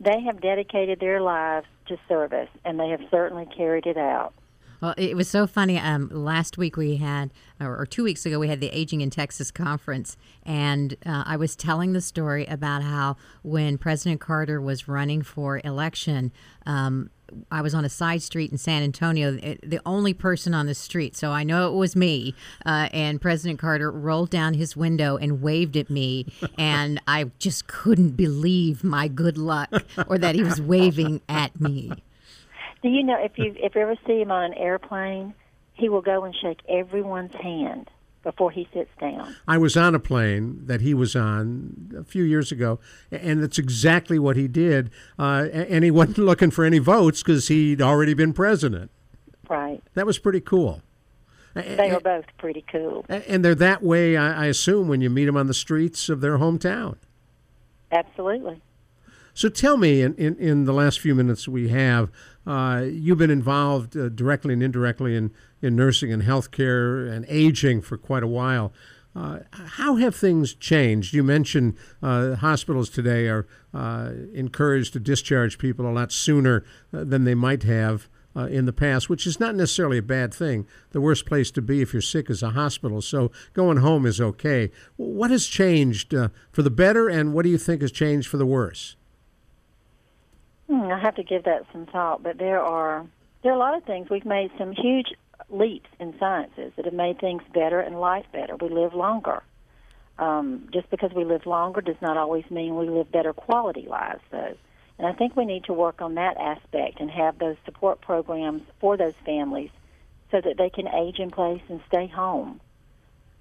They 0.00 0.22
have 0.22 0.40
dedicated 0.40 1.00
their 1.00 1.20
lives 1.20 1.66
to 1.88 1.98
service, 2.08 2.48
and 2.64 2.80
they 2.80 2.88
have 2.88 3.00
certainly 3.10 3.46
carried 3.54 3.86
it 3.86 3.98
out. 3.98 4.32
Well, 4.80 4.94
it 4.96 5.16
was 5.16 5.28
so 5.28 5.46
funny. 5.46 5.78
Um, 5.78 6.08
last 6.10 6.56
week 6.56 6.76
we 6.76 6.96
had, 6.96 7.32
or, 7.60 7.84
two 7.86 8.02
weeks 8.02 8.24
ago, 8.24 8.38
we 8.38 8.48
had 8.48 8.60
the 8.60 8.68
Aging 8.68 9.02
in 9.02 9.10
Texas 9.10 9.50
conference, 9.50 10.16
and 10.42 10.94
uh, 11.04 11.24
I 11.26 11.36
was 11.36 11.54
telling 11.54 11.92
the 11.92 12.00
story 12.00 12.46
about 12.46 12.82
how 12.82 13.16
when 13.42 13.76
President 13.76 14.20
Carter 14.20 14.60
was 14.60 14.88
running 14.88 15.22
for 15.22 15.60
election, 15.64 16.32
um, 16.64 17.10
I 17.50 17.62
was 17.62 17.74
on 17.74 17.84
a 17.84 17.88
side 17.88 18.22
street 18.22 18.50
in 18.50 18.58
San 18.58 18.82
Antonio, 18.82 19.32
the 19.32 19.80
only 19.86 20.14
person 20.14 20.54
on 20.54 20.66
the 20.66 20.74
street. 20.74 21.16
So 21.16 21.30
I 21.30 21.44
know 21.44 21.72
it 21.72 21.76
was 21.76 21.94
me. 21.94 22.34
Uh, 22.66 22.88
and 22.92 23.20
President 23.20 23.58
Carter 23.58 23.90
rolled 23.90 24.30
down 24.30 24.54
his 24.54 24.76
window 24.76 25.16
and 25.16 25.40
waved 25.40 25.76
at 25.76 25.90
me. 25.90 26.26
And 26.58 27.00
I 27.06 27.30
just 27.38 27.68
couldn't 27.68 28.10
believe 28.10 28.84
my 28.84 29.08
good 29.08 29.38
luck 29.38 29.70
or 30.08 30.18
that 30.18 30.34
he 30.34 30.42
was 30.42 30.60
waving 30.60 31.22
at 31.28 31.58
me. 31.58 31.92
Do 32.82 32.88
you 32.88 33.02
know 33.02 33.16
if 33.18 33.32
you 33.36 33.54
if 33.56 33.74
you 33.74 33.80
ever 33.80 33.96
see 34.06 34.20
him 34.20 34.30
on 34.30 34.44
an 34.44 34.54
airplane, 34.54 35.34
he 35.74 35.88
will 35.88 36.02
go 36.02 36.24
and 36.24 36.34
shake 36.34 36.60
everyone's 36.68 37.34
hand 37.34 37.90
before 38.22 38.50
he 38.50 38.68
sits 38.72 38.90
down. 39.00 39.34
I 39.48 39.58
was 39.58 39.76
on 39.76 39.94
a 39.94 39.98
plane 39.98 40.66
that 40.66 40.80
he 40.80 40.92
was 40.92 41.16
on 41.16 41.94
a 41.98 42.04
few 42.04 42.22
years 42.22 42.52
ago, 42.52 42.78
and 43.10 43.42
that's 43.42 43.58
exactly 43.58 44.18
what 44.18 44.36
he 44.36 44.46
did. 44.46 44.90
Uh, 45.18 45.48
and 45.52 45.84
he 45.84 45.90
wasn't 45.90 46.18
looking 46.18 46.50
for 46.50 46.64
any 46.64 46.78
votes 46.78 47.22
because 47.22 47.48
he'd 47.48 47.80
already 47.80 48.14
been 48.14 48.32
president. 48.32 48.90
Right. 49.48 49.82
That 49.94 50.06
was 50.06 50.18
pretty 50.18 50.40
cool. 50.40 50.82
They 51.54 51.90
are 51.90 52.00
both 52.00 52.26
pretty 52.38 52.64
cool. 52.70 53.04
And 53.08 53.44
they're 53.44 53.56
that 53.56 53.82
way, 53.82 54.16
I 54.16 54.46
assume, 54.46 54.86
when 54.86 55.00
you 55.00 55.10
meet 55.10 55.24
them 55.24 55.36
on 55.36 55.48
the 55.48 55.54
streets 55.54 56.08
of 56.08 56.20
their 56.20 56.38
hometown. 56.38 56.96
Absolutely. 57.90 58.62
So 59.34 59.48
tell 59.48 59.76
me, 59.76 60.02
in, 60.02 60.14
in, 60.14 60.36
in 60.36 60.64
the 60.64 60.72
last 60.72 61.00
few 61.00 61.14
minutes 61.14 61.48
we 61.48 61.68
have, 61.68 62.10
uh, 62.46 62.84
you've 62.90 63.18
been 63.18 63.30
involved 63.30 63.96
uh, 63.96 64.08
directly 64.08 64.54
and 64.54 64.62
indirectly 64.62 65.14
in, 65.16 65.30
in 65.60 65.76
nursing 65.76 66.12
and 66.12 66.22
healthcare 66.22 67.10
and 67.10 67.26
aging 67.28 67.82
for 67.82 67.98
quite 67.98 68.22
a 68.22 68.28
while. 68.28 68.72
Uh, 69.14 69.40
how 69.50 69.96
have 69.96 70.14
things 70.14 70.54
changed? 70.54 71.12
You 71.12 71.22
mentioned 71.22 71.76
uh, 72.02 72.36
hospitals 72.36 72.88
today 72.88 73.26
are 73.28 73.46
uh, 73.74 74.12
encouraged 74.32 74.92
to 74.92 75.00
discharge 75.00 75.58
people 75.58 75.86
a 75.86 75.92
lot 75.92 76.12
sooner 76.12 76.64
than 76.92 77.24
they 77.24 77.34
might 77.34 77.64
have 77.64 78.08
in 78.48 78.64
the 78.64 78.72
past, 78.72 79.10
which 79.10 79.26
is 79.26 79.38
not 79.38 79.54
necessarily 79.54 79.98
a 79.98 80.02
bad 80.02 80.32
thing. 80.32 80.66
The 80.92 81.00
worst 81.00 81.26
place 81.26 81.50
to 81.50 81.60
be 81.60 81.82
if 81.82 81.92
you're 81.92 82.00
sick 82.00 82.30
is 82.30 82.42
a 82.42 82.50
hospital, 82.50 83.02
so 83.02 83.30
going 83.52 83.78
home 83.78 84.06
is 84.06 84.18
okay. 84.18 84.70
What 84.96 85.30
has 85.30 85.46
changed 85.46 86.14
for 86.50 86.62
the 86.62 86.70
better, 86.70 87.06
and 87.06 87.34
what 87.34 87.42
do 87.42 87.50
you 87.50 87.58
think 87.58 87.82
has 87.82 87.92
changed 87.92 88.28
for 88.28 88.38
the 88.38 88.46
worse? 88.46 88.96
Hmm, 90.70 90.82
I 90.82 91.00
have 91.00 91.16
to 91.16 91.24
give 91.24 91.44
that 91.44 91.66
some 91.72 91.86
thought, 91.86 92.22
but 92.22 92.38
there 92.38 92.60
are 92.60 93.04
there 93.42 93.50
are 93.50 93.56
a 93.56 93.58
lot 93.58 93.76
of 93.76 93.82
things. 93.82 94.08
We've 94.08 94.24
made 94.24 94.52
some 94.56 94.70
huge 94.70 95.08
leaps 95.48 95.88
in 95.98 96.16
sciences 96.20 96.72
that 96.76 96.84
have 96.84 96.94
made 96.94 97.18
things 97.18 97.42
better 97.52 97.80
and 97.80 97.98
life 97.98 98.26
better. 98.32 98.54
We 98.54 98.68
live 98.68 98.94
longer. 98.94 99.42
Um, 100.16 100.68
just 100.72 100.88
because 100.88 101.12
we 101.12 101.24
live 101.24 101.44
longer 101.44 101.80
does 101.80 102.00
not 102.00 102.16
always 102.16 102.48
mean 102.52 102.76
we 102.76 102.88
live 102.88 103.10
better 103.10 103.32
quality 103.32 103.86
lives, 103.88 104.20
though. 104.30 104.54
And 104.96 105.08
I 105.08 105.12
think 105.12 105.34
we 105.34 105.44
need 105.44 105.64
to 105.64 105.72
work 105.72 106.02
on 106.02 106.14
that 106.14 106.36
aspect 106.36 107.00
and 107.00 107.10
have 107.10 107.40
those 107.40 107.56
support 107.64 108.00
programs 108.00 108.62
for 108.78 108.96
those 108.96 109.14
families 109.26 109.70
so 110.30 110.40
that 110.40 110.56
they 110.56 110.70
can 110.70 110.86
age 110.86 111.18
in 111.18 111.32
place 111.32 111.62
and 111.68 111.80
stay 111.88 112.06
home. 112.06 112.60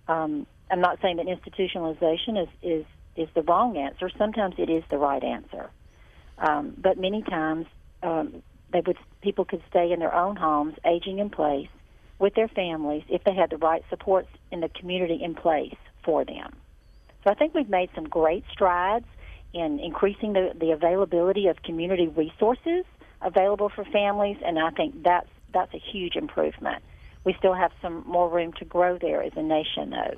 Um, 0.07 0.47
I'm 0.71 0.81
not 0.81 0.99
saying 0.99 1.17
that 1.17 1.27
institutionalization 1.27 2.41
is, 2.41 2.49
is, 2.63 2.85
is 3.15 3.29
the 3.35 3.43
wrong 3.43 3.77
answer. 3.77 4.09
Sometimes 4.17 4.55
it 4.57 4.71
is 4.71 4.83
the 4.89 4.97
right 4.97 5.23
answer. 5.23 5.69
Um, 6.39 6.73
but 6.77 6.97
many 6.97 7.21
times, 7.21 7.65
um, 8.01 8.41
they 8.71 8.81
would 8.85 8.97
people 9.21 9.45
could 9.45 9.61
stay 9.69 9.91
in 9.91 9.99
their 9.99 10.13
own 10.13 10.35
homes, 10.35 10.75
aging 10.85 11.19
in 11.19 11.29
place, 11.29 11.67
with 12.19 12.33
their 12.35 12.47
families 12.47 13.03
if 13.09 13.23
they 13.23 13.33
had 13.33 13.49
the 13.49 13.57
right 13.57 13.83
supports 13.89 14.29
in 14.51 14.59
the 14.61 14.69
community 14.69 15.19
in 15.21 15.35
place 15.35 15.75
for 16.03 16.23
them. 16.23 16.55
So 17.23 17.31
I 17.31 17.33
think 17.33 17.53
we've 17.53 17.69
made 17.69 17.89
some 17.95 18.05
great 18.05 18.43
strides 18.51 19.05
in 19.53 19.79
increasing 19.79 20.33
the, 20.33 20.51
the 20.57 20.71
availability 20.71 21.47
of 21.47 21.61
community 21.63 22.07
resources 22.07 22.85
available 23.21 23.69
for 23.69 23.83
families, 23.85 24.37
and 24.45 24.59
I 24.59 24.69
think 24.71 25.03
that's 25.03 25.29
that's 25.53 25.73
a 25.73 25.79
huge 25.79 26.15
improvement. 26.15 26.83
We 27.25 27.35
still 27.37 27.53
have 27.53 27.71
some 27.81 28.03
more 28.07 28.29
room 28.29 28.53
to 28.53 28.65
grow 28.65 28.97
there 28.97 29.23
as 29.23 29.33
a 29.35 29.41
nation, 29.41 29.89
though. 29.89 30.15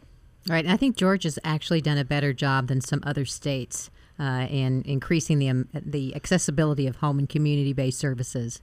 Right, 0.47 0.65
and 0.65 0.74
I 0.74 0.78
think 0.78 0.97
Georgia's 0.97 1.39
actually 1.43 1.82
done 1.82 1.97
a 1.97 2.05
better 2.05 2.34
job 2.34 2.67
than 2.67 2.82
some 2.82 2.99
other 3.03 3.26
states 3.26 3.89
uh, 4.22 4.45
in 4.49 4.84
increasing 4.84 5.39
the 5.39 5.49
um, 5.49 5.67
the 5.74 6.15
accessibility 6.15 6.86
of 6.86 6.97
home 6.97 7.17
and 7.17 7.28
community 7.28 7.74
based 7.74 7.99
services. 7.99 8.61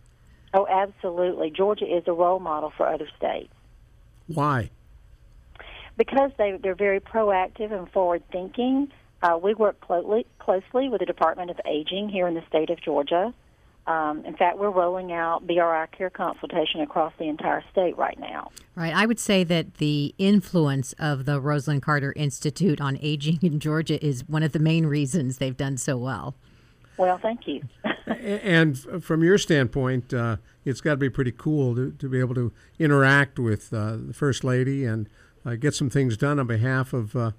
Oh, 0.55 0.67
absolutely. 0.71 1.51
Georgia 1.51 1.85
is 1.85 2.05
a 2.07 2.13
role 2.13 2.39
model 2.39 2.73
for 2.77 2.87
other 2.87 3.09
states. 3.17 3.53
Why? 4.29 4.71
Because 5.97 6.31
they 6.39 6.59
they're 6.63 6.77
very 6.77 7.01
proactive 7.01 7.73
and 7.73 7.91
forward 7.91 8.23
thinking. 8.31 8.89
Uh, 9.21 9.37
we 9.43 9.53
work 9.55 9.81
closely 9.81 10.27
closely 10.39 10.89
with 10.89 11.01
the 11.01 11.07
Department 11.07 11.51
of 11.51 11.61
Aging 11.67 12.09
here 12.09 12.29
in 12.29 12.35
the 12.35 12.45
state 12.49 12.71
of 12.71 12.81
Georgia. 12.81 13.35
Um, 13.89 14.23
in 14.27 14.37
fact, 14.37 14.59
we're 14.59 14.71
rolling 14.71 15.13
out 15.13 15.47
BRI 15.47 15.87
care 15.97 16.11
consultation 16.11 16.83
across 16.83 17.15
the 17.19 17.25
entire 17.25 17.65
state 17.73 17.97
right 17.97 18.19
now. 18.21 18.51
Right. 18.77 18.95
I 18.95 19.07
would 19.07 19.19
say 19.19 19.45
that 19.45 19.79
the 19.79 20.15
influence 20.19 20.93
of 20.99 21.25
the 21.25 21.41
Rosalynn 21.41 21.81
Carter 21.81 22.13
Institute 22.15 22.83
on 22.83 22.99
aging 23.01 23.39
in 23.41 23.59
Georgia 23.59 24.05
is 24.05 24.29
one 24.29 24.43
of 24.43 24.53
the 24.53 24.59
main 24.59 24.85
reasons 24.85 25.39
they've 25.39 25.57
done 25.57 25.79
so 25.79 25.97
well. 25.97 26.35
Well, 26.99 27.17
thank 27.17 27.47
you. 27.47 27.63
and 28.07 28.79
from 29.03 29.25
your 29.25 29.39
standpoint, 29.39 30.13
uh, 30.13 30.37
it's 30.67 30.83
got 30.83 30.91
to 30.91 30.97
be 30.99 31.09
pretty 31.09 31.33
cool 31.33 31.75
to, 31.75 31.93
to 31.93 32.09
be 32.11 32.21
able 32.21 32.35
to 32.35 32.53
interact 32.79 33.39
with 33.39 33.73
uh, 33.73 33.97
the 33.97 34.13
First 34.13 34.45
Lady 34.45 34.85
and 34.85 35.09
uh, 35.47 35.55
get 35.55 35.75
some 35.75 35.89
things 35.89 36.19
done 36.19 36.39
on 36.39 36.47
behalf 36.47 36.93
of 36.93 37.17
uh, 37.17 37.31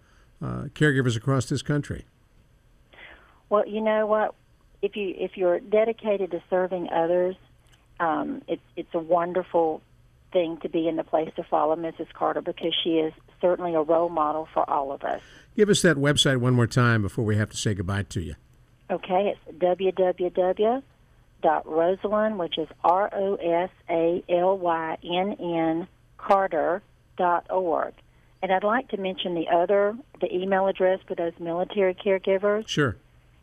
uh, 0.41 0.63
caregivers 0.73 1.15
across 1.15 1.45
this 1.45 1.61
country. 1.61 2.05
Well, 3.49 3.67
you 3.67 3.81
know 3.81 4.07
what? 4.07 4.33
If 4.81 4.95
you 4.95 5.13
if 5.17 5.35
you're 5.35 5.59
dedicated 5.59 6.31
to 6.31 6.41
serving 6.49 6.89
others, 6.89 7.35
um, 7.99 8.41
it's 8.47 8.61
it's 8.75 8.93
a 8.93 8.99
wonderful 8.99 9.81
thing 10.31 10.57
to 10.61 10.69
be 10.69 10.87
in 10.87 10.95
the 10.95 11.03
place 11.03 11.29
to 11.35 11.43
follow 11.43 11.75
Mrs. 11.75 12.07
Carter 12.13 12.41
because 12.41 12.73
she 12.83 12.99
is 12.99 13.13
certainly 13.41 13.73
a 13.73 13.81
role 13.81 14.09
model 14.09 14.47
for 14.53 14.69
all 14.69 14.91
of 14.91 15.03
us. 15.03 15.21
Give 15.55 15.69
us 15.69 15.81
that 15.81 15.97
website 15.97 16.37
one 16.37 16.53
more 16.53 16.67
time 16.67 17.01
before 17.01 17.25
we 17.25 17.35
have 17.35 17.49
to 17.49 17.57
say 17.57 17.73
goodbye 17.73 18.03
to 18.03 18.21
you. 18.21 18.35
Okay, 18.91 19.35
it's 19.35 19.39
www.rosalynn, 19.59 22.37
which 22.37 22.57
is 22.57 22.67
R 22.83 23.09
O 23.13 23.35
S 23.35 23.69
A 23.89 24.23
L 24.29 24.57
Y 24.57 24.97
N 25.03 25.35
N 25.39 25.87
Carter 26.17 26.81
dot 27.17 27.45
org. 27.49 27.93
And 28.41 28.53
I'd 28.53 28.63
like 28.63 28.87
to 28.89 28.97
mention 28.97 29.35
the 29.35 29.49
other, 29.49 29.97
the 30.21 30.33
email 30.33 30.67
address 30.67 31.01
for 31.07 31.13
those 31.13 31.33
military 31.39 31.93
caregivers. 31.93 32.67
Sure. 32.67 32.95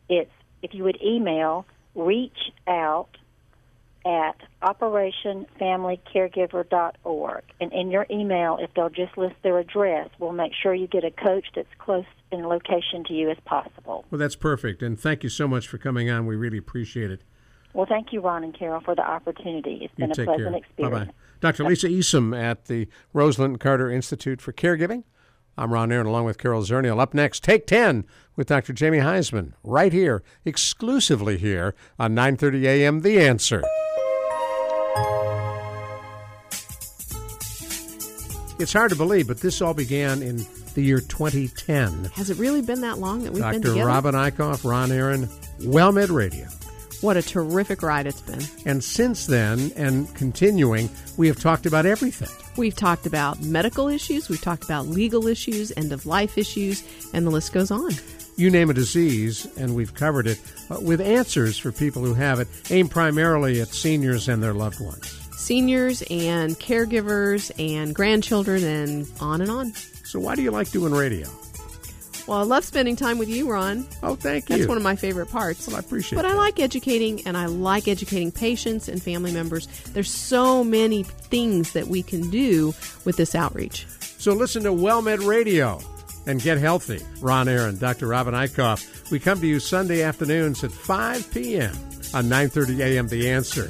It's 0.09 0.31
if 0.61 0.73
you 0.73 0.83
would 0.83 1.01
email 1.01 1.65
reach 1.95 2.51
out 2.67 3.07
at 4.05 4.35
operationfamilycaregiver.org. 4.61 7.43
And 7.59 7.73
in 7.73 7.89
your 7.91 8.05
email, 8.09 8.57
if 8.61 8.73
they'll 8.73 8.89
just 8.89 9.17
list 9.17 9.35
their 9.43 9.59
address, 9.59 10.09
we'll 10.19 10.31
make 10.31 10.53
sure 10.53 10.73
you 10.73 10.87
get 10.87 11.03
a 11.03 11.11
coach 11.11 11.47
that's 11.55 11.67
close 11.77 12.05
in 12.31 12.47
location 12.47 13.03
to 13.05 13.13
you 13.13 13.29
as 13.29 13.37
possible. 13.43 14.05
Well, 14.09 14.19
that's 14.19 14.37
perfect. 14.37 14.81
And 14.81 14.97
thank 14.99 15.23
you 15.23 15.29
so 15.29 15.47
much 15.47 15.67
for 15.67 15.77
coming 15.77 16.09
on. 16.09 16.25
We 16.25 16.37
really 16.37 16.57
appreciate 16.57 17.11
it. 17.11 17.21
Well, 17.73 17.85
thank 17.85 18.13
you, 18.13 18.21
Ron 18.21 18.45
and 18.45 18.57
Carol, 18.57 18.79
for 18.81 18.95
the 18.95 19.05
opportunity. 19.05 19.81
It's 19.83 19.93
been 19.95 20.13
you 20.15 20.23
a 20.23 20.25
pleasant 20.25 20.49
care. 20.49 20.55
experience. 20.55 20.65
Bye 20.77 21.05
bye. 21.05 21.11
Dr. 21.41 21.65
Lisa 21.65 21.87
Easom 21.87 22.35
at 22.35 22.65
the 22.65 22.87
Rosalynn 23.13 23.59
Carter 23.59 23.91
Institute 23.91 24.41
for 24.41 24.51
Caregiving. 24.53 25.03
I'm 25.57 25.73
Ron 25.73 25.91
Aaron 25.91 26.07
along 26.07 26.25
with 26.25 26.37
Carol 26.37 26.61
Zernial. 26.61 26.99
Up 26.99 27.13
next, 27.13 27.43
Take 27.43 27.67
10 27.67 28.05
with 28.37 28.47
Dr. 28.47 28.71
Jamie 28.71 28.99
Huysman, 28.99 29.51
right 29.63 29.91
here, 29.91 30.23
exclusively 30.45 31.37
here 31.37 31.75
on 31.99 32.15
9:30 32.15 32.63
a.m. 32.63 33.01
The 33.01 33.19
Answer. 33.19 33.63
It's 38.59 38.73
hard 38.73 38.89
to 38.89 38.95
believe, 38.95 39.27
but 39.27 39.41
this 39.41 39.61
all 39.61 39.73
began 39.73 40.21
in 40.23 40.45
the 40.73 40.81
year 40.81 40.99
2010. 40.99 42.05
Has 42.13 42.29
it 42.29 42.37
really 42.37 42.61
been 42.61 42.81
that 42.81 42.97
long 42.97 43.23
that 43.23 43.33
we've 43.33 43.43
been 43.43 43.61
together? 43.61 43.75
Dr. 43.75 43.85
Robin 43.85 44.15
Eichhoff, 44.15 44.63
Ron 44.67 44.91
Aaron, 44.91 45.27
WellMed 45.59 46.09
Radio. 46.09 46.47
What 47.01 47.17
a 47.17 47.21
terrific 47.21 47.83
ride 47.83 48.07
it's 48.07 48.21
been. 48.21 48.41
And 48.65 48.83
since 48.83 49.27
then, 49.27 49.71
and 49.75 50.13
continuing, 50.15 50.89
we 51.15 51.27
have 51.27 51.39
talked 51.39 51.67
about 51.67 51.85
everything. 51.85 52.29
We've 52.57 52.75
talked 52.75 53.05
about 53.05 53.39
medical 53.43 53.87
issues, 53.87 54.29
we've 54.29 54.41
talked 54.41 54.63
about 54.63 54.87
legal 54.87 55.27
issues, 55.27 55.71
end 55.77 55.91
of 55.91 56.07
life 56.07 56.39
issues, 56.39 56.83
and 57.13 57.27
the 57.27 57.29
list 57.29 57.53
goes 57.53 57.69
on. 57.69 57.91
You 58.37 58.51
name 58.51 58.69
a 58.69 58.73
disease, 58.75 59.47
and 59.57 59.75
we've 59.75 59.95
covered 59.95 60.27
it 60.27 60.39
uh, 60.69 60.77
with 60.79 61.01
answers 61.01 61.57
for 61.57 61.71
people 61.71 62.03
who 62.03 62.13
have 62.13 62.39
it, 62.39 62.47
aimed 62.69 62.91
primarily 62.91 63.59
at 63.61 63.69
seniors 63.69 64.29
and 64.29 64.43
their 64.43 64.53
loved 64.53 64.79
ones. 64.79 65.09
Seniors 65.35 66.03
and 66.11 66.55
caregivers 66.59 67.51
and 67.57 67.95
grandchildren 67.95 68.63
and 68.63 69.07
on 69.19 69.41
and 69.41 69.49
on. 69.49 69.73
So, 70.05 70.19
why 70.19 70.35
do 70.35 70.43
you 70.43 70.51
like 70.51 70.69
doing 70.69 70.93
radio? 70.93 71.27
Well, 72.27 72.37
I 72.37 72.43
love 72.43 72.63
spending 72.63 72.95
time 72.95 73.17
with 73.17 73.27
you, 73.27 73.49
Ron. 73.49 73.87
Oh, 74.03 74.13
thank 74.13 74.49
you. 74.49 74.57
That's 74.57 74.67
one 74.67 74.77
of 74.77 74.83
my 74.83 74.95
favorite 74.95 75.31
parts. 75.31 75.65
Well, 75.65 75.75
I 75.75 75.79
appreciate 75.79 76.19
it. 76.19 76.21
But 76.21 76.27
that. 76.27 76.35
I 76.35 76.37
like 76.37 76.59
educating, 76.59 77.25
and 77.25 77.35
I 77.35 77.47
like 77.47 77.87
educating 77.87 78.31
patients 78.31 78.87
and 78.87 79.01
family 79.01 79.31
members. 79.31 79.65
There's 79.93 80.11
so 80.11 80.63
many 80.63 81.01
things 81.01 81.71
that 81.71 81.87
we 81.87 82.03
can 82.03 82.29
do 82.29 82.75
with 83.03 83.17
this 83.17 83.33
outreach. 83.33 83.87
So, 84.19 84.33
listen 84.33 84.61
to 84.63 84.69
WellMed 84.69 85.25
Radio 85.25 85.81
and 86.27 86.41
get 86.41 86.59
healthy. 86.59 87.01
Ron 87.21 87.47
Aaron, 87.47 87.77
Dr. 87.77 88.07
Robin 88.07 88.35
Eichhoff. 88.35 89.09
We 89.09 89.19
come 89.19 89.39
to 89.39 89.47
you 89.47 89.59
Sunday 89.59 90.03
afternoons 90.03 90.63
at 90.63 90.71
5 90.71 91.31
p.m. 91.33 91.73
on 92.13 92.25
9:30 92.25 92.79
a.m. 92.79 93.07
The 93.07 93.31
Answer. 93.31 93.69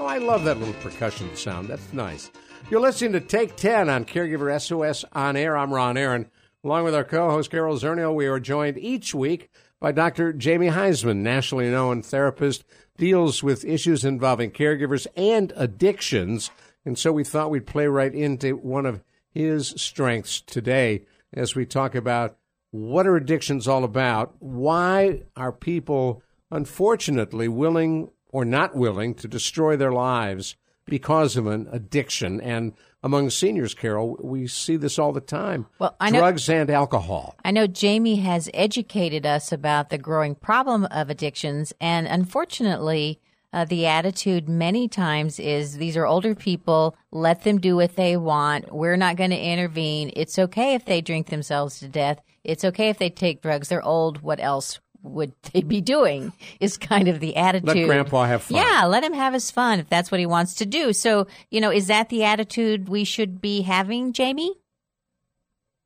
Oh, 0.00 0.06
I 0.06 0.18
love 0.18 0.44
that 0.44 0.58
little 0.58 0.74
percussion 0.74 1.34
sound. 1.36 1.68
That's 1.68 1.92
nice. 1.92 2.30
You're 2.70 2.80
listening 2.80 3.12
to 3.12 3.20
Take 3.20 3.56
10 3.56 3.88
on 3.88 4.04
Caregiver 4.04 4.60
SOS 4.60 5.04
on 5.12 5.36
air. 5.36 5.56
I'm 5.56 5.72
Ron 5.72 5.96
Aaron. 5.96 6.30
Along 6.64 6.84
with 6.84 6.94
our 6.94 7.04
co 7.04 7.30
host, 7.30 7.50
Carol 7.50 7.78
Zernial, 7.78 8.14
we 8.14 8.26
are 8.26 8.40
joined 8.40 8.78
each 8.78 9.14
week 9.14 9.50
by 9.80 9.92
Dr. 9.92 10.32
Jamie 10.32 10.70
Huysman, 10.70 11.18
nationally 11.18 11.70
known 11.70 12.02
therapist, 12.02 12.64
deals 12.96 13.42
with 13.42 13.64
issues 13.64 14.04
involving 14.04 14.50
caregivers 14.50 15.06
and 15.16 15.52
addictions. 15.56 16.50
And 16.84 16.98
so 16.98 17.12
we 17.12 17.22
thought 17.22 17.50
we'd 17.50 17.66
play 17.66 17.86
right 17.86 18.12
into 18.12 18.56
one 18.56 18.86
of 18.86 19.02
his 19.38 19.68
strengths 19.76 20.40
today 20.40 21.04
as 21.32 21.54
we 21.54 21.64
talk 21.64 21.94
about 21.94 22.36
what 22.72 23.06
are 23.06 23.14
addictions 23.14 23.68
all 23.68 23.84
about? 23.84 24.34
Why 24.40 25.22
are 25.36 25.52
people, 25.52 26.24
unfortunately, 26.50 27.46
willing 27.46 28.10
or 28.30 28.44
not 28.44 28.74
willing 28.74 29.14
to 29.14 29.28
destroy 29.28 29.76
their 29.76 29.92
lives 29.92 30.56
because 30.86 31.36
of 31.36 31.46
an 31.46 31.68
addiction? 31.70 32.40
And 32.40 32.72
among 33.00 33.30
seniors, 33.30 33.74
Carol, 33.74 34.16
we 34.20 34.48
see 34.48 34.76
this 34.76 34.98
all 34.98 35.12
the 35.12 35.20
time. 35.20 35.66
Well, 35.78 35.94
I 36.00 36.10
know- 36.10 36.18
drugs 36.18 36.50
and 36.50 36.68
alcohol. 36.68 37.36
I 37.44 37.52
know 37.52 37.68
Jamie 37.68 38.16
has 38.16 38.50
educated 38.52 39.24
us 39.24 39.52
about 39.52 39.90
the 39.90 39.98
growing 39.98 40.34
problem 40.34 40.84
of 40.86 41.10
addictions, 41.10 41.72
and 41.80 42.08
unfortunately, 42.08 43.20
uh, 43.52 43.64
the 43.64 43.86
attitude 43.86 44.48
many 44.48 44.88
times 44.88 45.40
is 45.40 45.78
these 45.78 45.96
are 45.96 46.06
older 46.06 46.34
people, 46.34 46.96
let 47.10 47.44
them 47.44 47.58
do 47.58 47.76
what 47.76 47.96
they 47.96 48.16
want. 48.16 48.72
We're 48.72 48.96
not 48.96 49.16
going 49.16 49.30
to 49.30 49.40
intervene. 49.40 50.12
It's 50.14 50.38
okay 50.38 50.74
if 50.74 50.84
they 50.84 51.00
drink 51.00 51.28
themselves 51.28 51.80
to 51.80 51.88
death. 51.88 52.20
It's 52.44 52.64
okay 52.64 52.90
if 52.90 52.98
they 52.98 53.10
take 53.10 53.40
drugs. 53.40 53.68
They're 53.68 53.82
old. 53.82 54.20
What 54.20 54.40
else 54.40 54.80
would 55.02 55.32
they 55.52 55.62
be 55.62 55.80
doing? 55.80 56.32
Is 56.60 56.76
kind 56.76 57.08
of 57.08 57.20
the 57.20 57.36
attitude. 57.36 57.68
Let 57.68 57.86
Grandpa 57.86 58.24
have 58.24 58.42
fun. 58.42 58.58
Yeah, 58.58 58.84
let 58.84 59.02
him 59.02 59.14
have 59.14 59.32
his 59.32 59.50
fun 59.50 59.80
if 59.80 59.88
that's 59.88 60.10
what 60.10 60.20
he 60.20 60.26
wants 60.26 60.54
to 60.56 60.66
do. 60.66 60.92
So, 60.92 61.26
you 61.50 61.60
know, 61.60 61.70
is 61.70 61.86
that 61.86 62.10
the 62.10 62.24
attitude 62.24 62.88
we 62.88 63.04
should 63.04 63.40
be 63.40 63.62
having, 63.62 64.12
Jamie? 64.12 64.54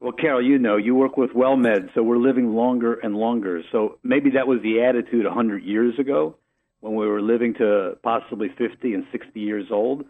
Well, 0.01 0.13
Carol, 0.13 0.43
you 0.43 0.59
know, 0.59 0.77
you 0.79 0.97
work 0.97 1.17
with 1.17 1.31
WellMed, 1.31 1.95
so 1.95 2.03
we're 2.03 2.19
living 2.19 2.57
longer 2.57 2.95
and 2.95 3.15
longer. 3.15 3.63
So 3.71 3.99
maybe 4.03 4.31
that 4.31 4.49
was 4.49 4.61
the 4.61 4.83
attitude 4.83 5.25
100 5.25 5.63
years 5.63 5.97
ago 5.97 6.35
when 6.83 6.97
we 6.97 7.07
were 7.07 7.23
living 7.23 7.55
to 7.55 7.97
possibly 8.03 8.49
50 8.59 8.93
and 8.93 9.07
60 9.13 9.41
years 9.41 9.67
old. 9.71 10.05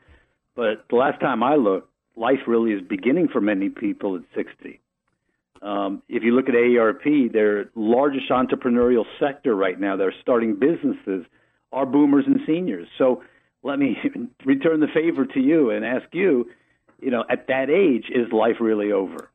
But 0.56 0.86
the 0.88 0.96
last 0.96 1.20
time 1.20 1.42
I 1.42 1.56
looked, 1.56 1.90
life 2.16 2.40
really 2.46 2.72
is 2.72 2.80
beginning 2.80 3.28
for 3.28 3.40
many 3.40 3.68
people 3.68 4.16
at 4.16 4.22
60. 4.34 4.80
Um, 5.60 6.02
if 6.08 6.22
you 6.24 6.34
look 6.34 6.48
at 6.48 6.54
AARP, 6.54 7.32
their 7.32 7.70
largest 7.74 8.30
entrepreneurial 8.30 9.04
sector 9.20 9.54
right 9.54 9.78
now, 9.78 9.96
they're 9.96 10.14
starting 10.22 10.56
businesses, 10.58 11.26
are 11.72 11.86
boomers 11.86 12.24
and 12.26 12.40
seniors. 12.46 12.88
So 12.96 13.22
let 13.62 13.78
me 13.78 13.96
return 14.44 14.80
the 14.80 14.88
favor 14.92 15.26
to 15.26 15.40
you 15.40 15.70
and 15.70 15.84
ask 15.84 16.06
you, 16.12 16.48
you 17.00 17.10
know, 17.10 17.24
at 17.28 17.48
that 17.48 17.68
age, 17.68 18.06
is 18.10 18.32
life 18.32 18.56
really 18.60 18.92
over? 18.92 19.28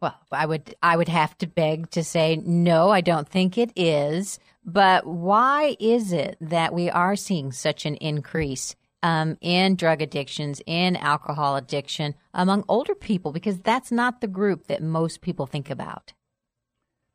Well, 0.00 0.14
I 0.30 0.46
would 0.46 0.74
I 0.82 0.96
would 0.96 1.08
have 1.08 1.36
to 1.38 1.46
beg 1.46 1.90
to 1.90 2.04
say 2.04 2.36
no, 2.36 2.90
I 2.90 3.00
don't 3.00 3.28
think 3.28 3.58
it 3.58 3.72
is. 3.74 4.38
But 4.64 5.06
why 5.06 5.76
is 5.80 6.12
it 6.12 6.36
that 6.40 6.74
we 6.74 6.90
are 6.90 7.16
seeing 7.16 7.52
such 7.52 7.86
an 7.86 7.96
increase 7.96 8.76
um, 9.02 9.38
in 9.40 9.76
drug 9.76 10.02
addictions, 10.02 10.60
in 10.66 10.94
alcohol 10.96 11.56
addiction 11.56 12.14
among 12.34 12.64
older 12.68 12.94
people? 12.94 13.32
Because 13.32 13.58
that's 13.60 13.90
not 13.90 14.20
the 14.20 14.28
group 14.28 14.66
that 14.66 14.82
most 14.82 15.20
people 15.20 15.46
think 15.46 15.70
about. 15.70 16.12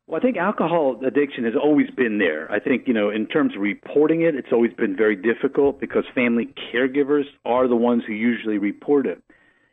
Well, 0.06 0.18
I 0.18 0.22
think 0.22 0.36
alcohol 0.36 1.00
addiction 1.06 1.44
has 1.44 1.54
always 1.54 1.88
been 1.90 2.18
there. 2.18 2.50
I 2.52 2.60
think, 2.60 2.86
you 2.86 2.92
know, 2.92 3.08
in 3.08 3.26
terms 3.26 3.54
of 3.54 3.62
reporting 3.62 4.20
it, 4.20 4.34
it's 4.34 4.52
always 4.52 4.72
been 4.74 4.94
very 4.94 5.16
difficult 5.16 5.80
because 5.80 6.04
family 6.14 6.52
caregivers 6.74 7.24
are 7.46 7.66
the 7.66 7.76
ones 7.76 8.02
who 8.06 8.12
usually 8.12 8.58
report 8.58 9.06
it. 9.06 9.22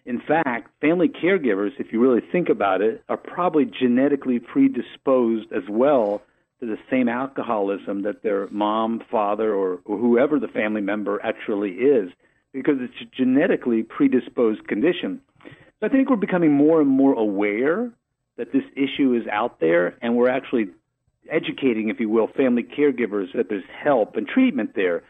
In 0.05 0.19
fact, 0.19 0.69
family 0.81 1.09
caregivers, 1.09 1.71
if 1.79 1.93
you 1.93 2.01
really 2.01 2.21
think 2.31 2.49
about 2.49 2.81
it, 2.81 3.03
are 3.07 3.17
probably 3.17 3.65
genetically 3.65 4.39
predisposed 4.39 5.51
as 5.51 5.63
well 5.69 6.21
to 6.59 6.65
the 6.65 6.77
same 6.89 7.07
alcoholism 7.07 8.03
that 8.03 8.23
their 8.23 8.47
mom, 8.49 9.01
father, 9.11 9.53
or, 9.53 9.79
or 9.85 9.97
whoever 9.97 10.39
the 10.39 10.47
family 10.47 10.81
member 10.81 11.19
actually 11.23 11.71
is, 11.71 12.11
because 12.53 12.75
it's 12.79 12.93
a 13.01 13.15
genetically 13.15 13.83
predisposed 13.83 14.67
condition. 14.67 15.21
So 15.43 15.87
I 15.87 15.89
think 15.89 16.09
we're 16.09 16.15
becoming 16.15 16.51
more 16.51 16.81
and 16.81 16.89
more 16.89 17.13
aware 17.13 17.91
that 18.37 18.51
this 18.51 18.63
issue 18.75 19.13
is 19.13 19.27
out 19.31 19.59
there, 19.59 19.97
and 20.01 20.15
we're 20.15 20.29
actually 20.29 20.67
educating, 21.29 21.89
if 21.89 21.99
you 21.99 22.09
will, 22.09 22.27
family 22.27 22.63
caregivers 22.63 23.27
that 23.35 23.49
there's 23.49 23.63
help 23.83 24.15
and 24.15 24.27
treatment 24.27 24.71
there. 24.75 25.03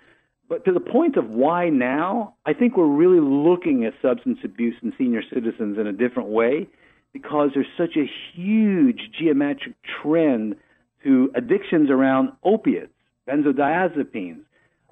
But 0.51 0.65
to 0.65 0.73
the 0.73 0.81
point 0.81 1.15
of 1.15 1.29
why 1.29 1.69
now, 1.69 2.35
I 2.45 2.51
think 2.51 2.75
we're 2.75 2.85
really 2.85 3.21
looking 3.21 3.85
at 3.85 3.93
substance 4.01 4.39
abuse 4.43 4.75
in 4.83 4.91
senior 4.97 5.21
citizens 5.33 5.77
in 5.79 5.87
a 5.87 5.93
different 5.93 6.27
way 6.27 6.67
because 7.13 7.51
there's 7.53 7.71
such 7.77 7.95
a 7.95 8.03
huge 8.35 8.99
geometric 9.17 9.75
trend 10.03 10.57
to 11.05 11.31
addictions 11.35 11.89
around 11.89 12.33
opiates, 12.43 12.91
benzodiazepines, 13.29 14.41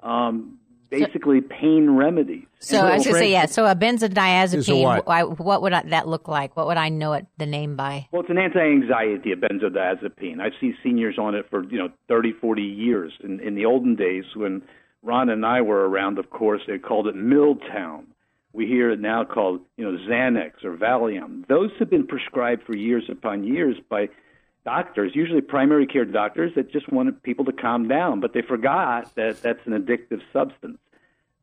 um, 0.02 0.58
basically 0.88 1.42
pain 1.42 1.90
remedies. 1.90 2.46
So 2.60 2.78
I 2.78 2.94
was 2.94 3.04
going 3.04 3.14
to 3.16 3.20
say, 3.20 3.30
yeah. 3.30 3.44
So 3.44 3.66
a 3.66 3.72
Is 3.72 4.02
a 4.02 4.08
benzodiazepine, 4.08 4.82
what? 4.82 5.06
why- 5.06 5.24
what 5.24 5.60
would 5.60 5.74
I, 5.74 5.82
that 5.90 6.08
look 6.08 6.26
like? 6.26 6.56
What 6.56 6.68
would 6.68 6.78
I 6.78 6.88
know 6.88 7.12
it 7.12 7.26
the 7.36 7.44
name 7.44 7.76
by? 7.76 8.08
Well, 8.12 8.22
it's 8.22 8.30
an 8.30 8.38
anti-anxiety, 8.38 9.32
a 9.32 9.36
benzodiazepine. 9.36 10.40
I've 10.40 10.54
seen 10.58 10.74
seniors 10.82 11.18
on 11.18 11.34
it 11.34 11.50
for 11.50 11.64
you 11.64 11.76
know 11.76 11.90
30, 12.08 12.32
40 12.40 12.62
years. 12.62 13.12
In, 13.22 13.40
in 13.40 13.56
the 13.56 13.66
olden 13.66 13.94
days, 13.94 14.24
when 14.34 14.62
Ron 15.02 15.28
and 15.30 15.44
I 15.46 15.62
were 15.62 15.88
around, 15.88 16.18
of 16.18 16.30
course, 16.30 16.62
they 16.66 16.78
called 16.78 17.06
it 17.06 17.14
Miltown. 17.14 18.04
We 18.52 18.66
hear 18.66 18.90
it 18.90 19.00
now 19.00 19.24
called, 19.24 19.60
you 19.76 19.84
know, 19.84 19.98
Xanax 20.08 20.64
or 20.64 20.76
Valium. 20.76 21.46
Those 21.46 21.70
have 21.78 21.88
been 21.88 22.06
prescribed 22.06 22.64
for 22.64 22.76
years 22.76 23.04
upon 23.08 23.44
years 23.44 23.76
by 23.88 24.08
doctors, 24.64 25.12
usually 25.14 25.40
primary 25.40 25.86
care 25.86 26.04
doctors 26.04 26.52
that 26.56 26.70
just 26.70 26.92
wanted 26.92 27.22
people 27.22 27.44
to 27.46 27.52
calm 27.52 27.88
down, 27.88 28.20
but 28.20 28.34
they 28.34 28.42
forgot 28.42 29.14
that 29.14 29.40
that's 29.42 29.66
an 29.66 29.72
addictive 29.72 30.20
substance. 30.32 30.78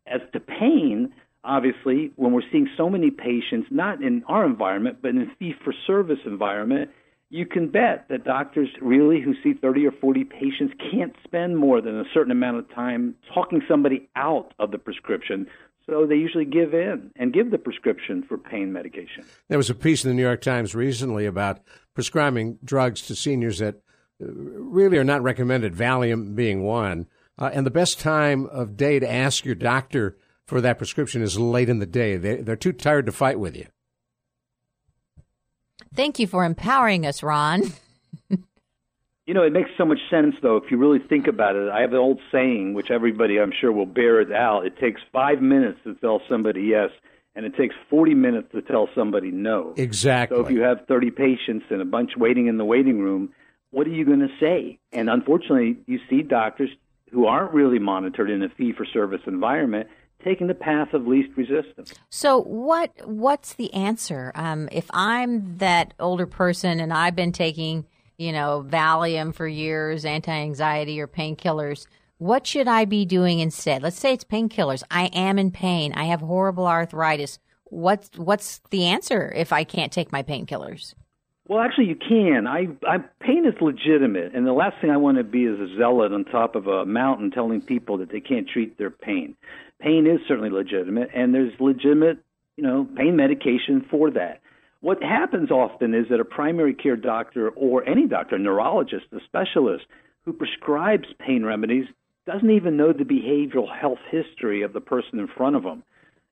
As 0.05 0.21
to 0.33 0.39
pain, 0.39 1.13
obviously, 1.43 2.11
when 2.15 2.33
we're 2.33 2.49
seeing 2.51 2.69
so 2.77 2.89
many 2.89 3.09
patients, 3.09 3.67
not 3.71 4.03
in 4.03 4.23
our 4.27 4.45
environment, 4.45 4.99
but 5.01 5.11
in 5.11 5.21
a 5.21 5.35
fee 5.39 5.55
for 5.63 5.73
service 5.87 6.19
environment, 6.25 6.91
you 7.29 7.45
can 7.45 7.69
bet 7.69 8.05
that 8.09 8.23
doctors 8.23 8.69
really 8.81 9.21
who 9.21 9.33
see 9.43 9.53
30 9.53 9.87
or 9.87 9.91
40 9.91 10.23
patients 10.23 10.73
can't 10.91 11.13
spend 11.23 11.57
more 11.57 11.81
than 11.81 11.99
a 11.99 12.05
certain 12.13 12.31
amount 12.31 12.57
of 12.57 12.73
time 12.73 13.15
talking 13.33 13.61
somebody 13.67 14.09
out 14.15 14.53
of 14.59 14.71
the 14.71 14.77
prescription. 14.77 15.47
So 15.85 16.05
they 16.05 16.15
usually 16.15 16.45
give 16.45 16.73
in 16.73 17.11
and 17.15 17.33
give 17.33 17.51
the 17.51 17.57
prescription 17.57 18.23
for 18.27 18.37
pain 18.37 18.71
medication. 18.71 19.25
There 19.49 19.57
was 19.57 19.69
a 19.69 19.75
piece 19.75 20.03
in 20.03 20.09
the 20.09 20.15
New 20.15 20.21
York 20.21 20.41
Times 20.41 20.75
recently 20.75 21.25
about 21.25 21.59
prescribing 21.93 22.59
drugs 22.63 23.01
to 23.03 23.15
seniors 23.15 23.59
that 23.59 23.75
uh, 24.21 24.27
really 24.27 24.97
are 24.97 25.03
not 25.03 25.21
recommended, 25.21 25.73
Valium 25.73 26.35
being 26.35 26.63
one. 26.63 27.07
Uh, 27.37 27.51
and 27.53 27.65
the 27.65 27.71
best 27.71 27.99
time 27.99 28.45
of 28.47 28.77
day 28.77 28.99
to 28.99 29.09
ask 29.09 29.45
your 29.45 29.55
doctor 29.55 30.17
for 30.45 30.61
that 30.61 30.77
prescription 30.77 31.21
is 31.21 31.37
late 31.37 31.69
in 31.69 31.79
the 31.79 31.85
day. 31.85 32.17
They, 32.17 32.37
they're 32.37 32.55
too 32.55 32.73
tired 32.73 33.05
to 33.05 33.11
fight 33.11 33.39
with 33.39 33.55
you. 33.55 33.67
Thank 35.95 36.19
you 36.19 36.27
for 36.27 36.45
empowering 36.45 37.05
us, 37.05 37.23
Ron. 37.23 37.63
you 38.29 39.33
know, 39.33 39.43
it 39.43 39.53
makes 39.53 39.69
so 39.77 39.85
much 39.85 39.99
sense, 40.09 40.35
though, 40.41 40.57
if 40.57 40.71
you 40.71 40.77
really 40.77 40.99
think 40.99 41.27
about 41.27 41.55
it. 41.55 41.69
I 41.69 41.81
have 41.81 41.91
an 41.91 41.99
old 41.99 42.19
saying, 42.31 42.73
which 42.73 42.91
everybody 42.91 43.39
I'm 43.39 43.51
sure 43.59 43.71
will 43.71 43.85
bear 43.85 44.21
it 44.21 44.31
out. 44.31 44.65
It 44.65 44.77
takes 44.79 45.01
five 45.11 45.41
minutes 45.41 45.79
to 45.83 45.95
tell 45.95 46.21
somebody 46.29 46.61
yes, 46.61 46.89
and 47.35 47.45
it 47.45 47.55
takes 47.55 47.75
40 47.89 48.13
minutes 48.15 48.51
to 48.53 48.61
tell 48.61 48.89
somebody 48.95 49.31
no. 49.31 49.73
Exactly. 49.77 50.37
So 50.37 50.45
if 50.45 50.51
you 50.51 50.61
have 50.61 50.85
30 50.87 51.11
patients 51.11 51.65
and 51.69 51.81
a 51.81 51.85
bunch 51.85 52.11
waiting 52.17 52.47
in 52.47 52.57
the 52.57 52.65
waiting 52.65 52.99
room, 52.99 53.29
what 53.71 53.85
are 53.87 53.91
you 53.91 54.05
going 54.05 54.19
to 54.19 54.31
say? 54.39 54.79
And 54.91 55.09
unfortunately, 55.09 55.77
you 55.87 55.99
see 56.09 56.21
doctors 56.21 56.69
who 57.11 57.25
aren't 57.25 57.53
really 57.53 57.79
monitored 57.79 58.29
in 58.29 58.43
a 58.43 58.49
fee 58.49 58.73
for 58.73 58.85
service 58.85 59.21
environment 59.27 59.87
taking 60.27 60.47
the 60.47 60.53
path 60.53 60.93
of 60.93 61.07
least 61.07 61.29
resistance. 61.37 61.93
So 62.09 62.41
what 62.41 62.91
what's 63.07 63.53
the 63.53 63.73
answer? 63.73 64.31
Um, 64.35 64.67
if 64.71 64.87
I'm 64.91 65.57
that 65.57 65.93
older 65.99 66.27
person 66.27 66.79
and 66.79 66.91
I've 66.91 67.15
been 67.15 67.31
taking, 67.31 67.85
you 68.17 68.31
know, 68.31 68.65
Valium 68.67 69.33
for 69.33 69.47
years, 69.47 70.03
anti-anxiety 70.03 70.99
or 70.99 71.07
painkillers, 71.07 71.87
what 72.17 72.45
should 72.45 72.67
I 72.67 72.85
be 72.85 73.05
doing 73.05 73.39
instead? 73.39 73.81
Let's 73.81 73.99
say 73.99 74.13
it's 74.13 74.23
painkillers. 74.23 74.83
I 74.91 75.05
am 75.07 75.39
in 75.39 75.51
pain. 75.51 75.93
I 75.93 76.05
have 76.05 76.21
horrible 76.21 76.67
arthritis. 76.67 77.39
What's 77.65 78.09
what's 78.17 78.59
the 78.69 78.85
answer 78.85 79.31
if 79.35 79.53
I 79.53 79.63
can't 79.63 79.91
take 79.91 80.11
my 80.11 80.23
painkillers? 80.23 80.93
Well, 81.49 81.61
actually, 81.61 81.85
you 81.85 81.95
can. 81.95 82.45
I, 82.45 82.67
I 82.85 82.97
pain 83.21 83.45
is 83.45 83.53
legitimate, 83.61 84.35
and 84.35 84.45
the 84.45 84.51
last 84.51 84.75
thing 84.81 84.89
I 84.89 84.97
want 84.97 85.17
to 85.17 85.23
be 85.23 85.45
is 85.45 85.57
a 85.57 85.77
zealot 85.77 86.11
on 86.11 86.25
top 86.25 86.55
of 86.55 86.67
a 86.67 86.85
mountain 86.85 87.31
telling 87.31 87.61
people 87.61 87.97
that 87.99 88.11
they 88.11 88.19
can't 88.19 88.49
treat 88.49 88.77
their 88.77 88.89
pain. 88.89 89.37
Pain 89.81 90.07
is 90.07 90.19
certainly 90.27 90.49
legitimate, 90.49 91.09
and 91.13 91.33
there's 91.33 91.53
legitimate, 91.59 92.17
you 92.55 92.63
know, 92.63 92.87
pain 92.95 93.15
medication 93.15 93.85
for 93.89 94.09
that. 94.11 94.41
What 94.81 95.01
happens 95.01 95.51
often 95.51 95.93
is 95.93 96.05
that 96.09 96.19
a 96.19 96.25
primary 96.25 96.73
care 96.73 96.95
doctor 96.95 97.49
or 97.49 97.87
any 97.87 98.07
doctor, 98.07 98.35
a 98.35 98.39
neurologist, 98.39 99.05
a 99.11 99.19
specialist 99.25 99.85
who 100.25 100.33
prescribes 100.33 101.07
pain 101.19 101.43
remedies 101.43 101.85
doesn't 102.25 102.51
even 102.51 102.77
know 102.77 102.91
the 102.91 103.03
behavioral 103.03 103.67
health 103.73 103.99
history 104.11 104.61
of 104.61 104.73
the 104.73 104.81
person 104.81 105.19
in 105.19 105.27
front 105.27 105.55
of 105.55 105.63
them. 105.63 105.83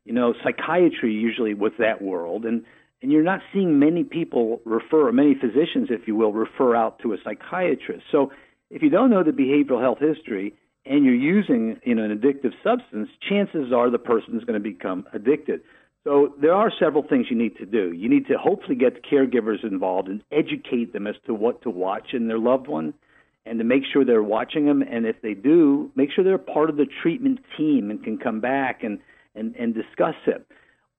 You 0.04 0.14
know, 0.14 0.34
psychiatry 0.44 1.14
usually 1.14 1.54
with 1.54 1.74
that 1.80 2.02
world, 2.02 2.46
and 2.46 2.64
and 3.02 3.12
you're 3.12 3.24
not 3.24 3.42
seeing 3.54 3.78
many 3.78 4.04
people 4.04 4.62
refer, 4.66 5.08
or 5.08 5.12
many 5.12 5.36
physicians, 5.36 5.90
if 5.92 6.08
you 6.08 6.16
will, 6.16 6.34
refer 6.34 6.76
out 6.76 7.00
to 7.00 7.14
a 7.14 7.18
psychiatrist. 7.24 8.04
So 8.12 8.32
if 8.72 8.82
you 8.82 8.90
don't 8.90 9.10
know 9.10 9.24
the 9.24 9.32
behavioral 9.32 9.82
health 9.82 10.00
history 10.00 10.56
and 10.86 11.04
you're 11.04 11.16
using 11.16 11.80
you 11.84 11.96
know, 11.96 12.04
an 12.04 12.18
addictive 12.18 12.54
substance, 12.64 13.10
chances 13.28 13.74
are 13.74 13.90
the 13.90 13.98
person 13.98 14.38
is 14.38 14.44
going 14.44 14.62
to 14.62 14.70
become 14.70 15.06
addicted. 15.14 15.62
So 16.04 16.36
there 16.40 16.54
are 16.54 16.72
several 16.80 17.02
things 17.02 17.28
you 17.32 17.38
need 17.38 17.58
to 17.58 17.66
do. 17.66 17.92
You 17.92 18.08
need 18.08 18.28
to 18.28 18.38
hopefully 18.38 18.76
get 18.76 18.94
the 18.94 19.02
caregivers 19.02 19.64
involved 19.64 20.08
and 20.08 20.22
educate 20.32 20.94
them 20.94 21.08
as 21.08 21.16
to 21.26 21.34
what 21.34 21.64
to 21.64 21.72
watch 21.72 22.14
in 22.14 22.28
their 22.28 22.38
loved 22.38 22.68
one 22.68 22.94
and 23.48 23.58
to 23.58 23.66
make 23.66 23.84
sure 23.92 24.06
they're 24.06 24.22
watching 24.22 24.68
them. 24.68 24.84
And 24.84 25.08
if 25.08 25.22
they 25.24 25.34
do, 25.34 25.92
make 25.96 26.12
sure 26.12 26.24
they're 26.24 26.38
part 26.38 26.70
of 26.70 26.78
the 26.78 26.86
treatment 27.02 27.40
team 27.58 27.90
and 27.90 28.04
can 28.04 28.20
come 28.20 28.40
back 28.40 28.84
and, 28.84 29.00
and, 29.34 29.56
and 29.56 29.74
discuss 29.74 30.16
it. 30.28 30.46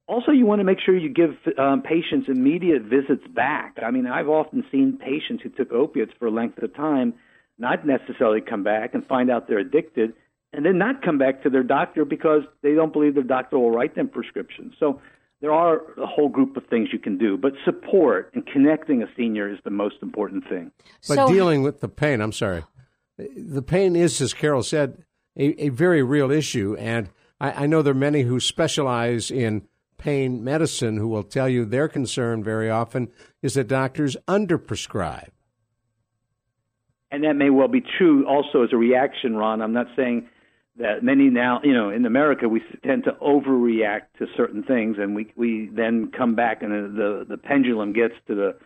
Also, 0.08 0.32
you 0.32 0.46
want 0.46 0.60
to 0.60 0.64
make 0.64 0.78
sure 0.84 0.96
you 0.96 1.08
give 1.08 1.36
um, 1.58 1.82
patients 1.82 2.28
immediate 2.28 2.82
visits 2.82 3.26
back. 3.32 3.76
I 3.84 3.90
mean, 3.90 4.06
I've 4.06 4.28
often 4.28 4.64
seen 4.70 4.98
patients 4.98 5.42
who 5.42 5.50
took 5.50 5.72
opiates 5.72 6.12
for 6.18 6.26
a 6.26 6.30
length 6.30 6.62
of 6.62 6.74
time 6.74 7.14
not 7.58 7.86
necessarily 7.86 8.40
come 8.40 8.62
back 8.62 8.94
and 8.94 9.06
find 9.06 9.30
out 9.30 9.48
they're 9.48 9.58
addicted 9.58 10.12
and 10.52 10.64
then 10.64 10.78
not 10.78 11.02
come 11.02 11.18
back 11.18 11.42
to 11.42 11.50
their 11.50 11.62
doctor 11.62 12.04
because 12.04 12.42
they 12.62 12.74
don't 12.74 12.92
believe 12.92 13.14
their 13.14 13.22
doctor 13.22 13.58
will 13.58 13.70
write 13.70 13.94
them 13.94 14.08
prescriptions. 14.08 14.74
So 14.78 15.00
there 15.40 15.52
are 15.52 15.80
a 16.00 16.06
whole 16.06 16.28
group 16.28 16.56
of 16.56 16.64
things 16.66 16.88
you 16.92 16.98
can 16.98 17.18
do, 17.18 17.36
but 17.36 17.52
support 17.64 18.30
and 18.34 18.46
connecting 18.46 19.02
a 19.02 19.06
senior 19.16 19.52
is 19.52 19.58
the 19.64 19.70
most 19.70 19.96
important 20.02 20.48
thing. 20.48 20.70
But 21.08 21.14
so, 21.14 21.28
dealing 21.28 21.62
with 21.62 21.80
the 21.80 21.88
pain, 21.88 22.20
I'm 22.20 22.32
sorry. 22.32 22.64
The 23.18 23.62
pain 23.62 23.96
is, 23.96 24.20
as 24.20 24.34
Carol 24.34 24.62
said, 24.62 25.04
a, 25.36 25.64
a 25.64 25.68
very 25.68 26.02
real 26.02 26.30
issue. 26.30 26.76
And 26.78 27.10
I, 27.40 27.64
I 27.64 27.66
know 27.66 27.82
there 27.82 27.92
are 27.92 27.94
many 27.94 28.22
who 28.22 28.40
specialize 28.40 29.30
in 29.30 29.66
pain 29.98 30.42
medicine 30.44 30.96
who 30.96 31.08
will 31.08 31.22
tell 31.22 31.48
you 31.48 31.64
their 31.64 31.88
concern 31.88 32.42
very 32.42 32.70
often 32.70 33.08
is 33.42 33.54
that 33.54 33.68
doctors 33.68 34.16
underprescribe. 34.28 35.28
And 37.10 37.24
that 37.24 37.34
may 37.34 37.50
well 37.50 37.68
be 37.68 37.82
true 37.98 38.26
also 38.26 38.62
as 38.62 38.70
a 38.72 38.76
reaction, 38.76 39.36
Ron. 39.36 39.62
I'm 39.62 39.72
not 39.72 39.86
saying 39.96 40.28
that 40.78 41.02
many 41.02 41.30
now, 41.30 41.60
you 41.62 41.72
know, 41.72 41.90
in 41.90 42.04
America, 42.04 42.48
we 42.48 42.62
tend 42.84 43.04
to 43.04 43.12
overreact 43.12 44.02
to 44.18 44.26
certain 44.36 44.62
things, 44.62 44.96
and 44.98 45.14
we 45.14 45.32
we 45.36 45.70
then 45.74 46.10
come 46.16 46.34
back, 46.34 46.62
and 46.62 46.72
the 46.72 46.88
the, 46.88 47.26
the 47.30 47.36
pendulum 47.38 47.92
gets 47.92 48.14
to 48.26 48.34
the, 48.34 48.56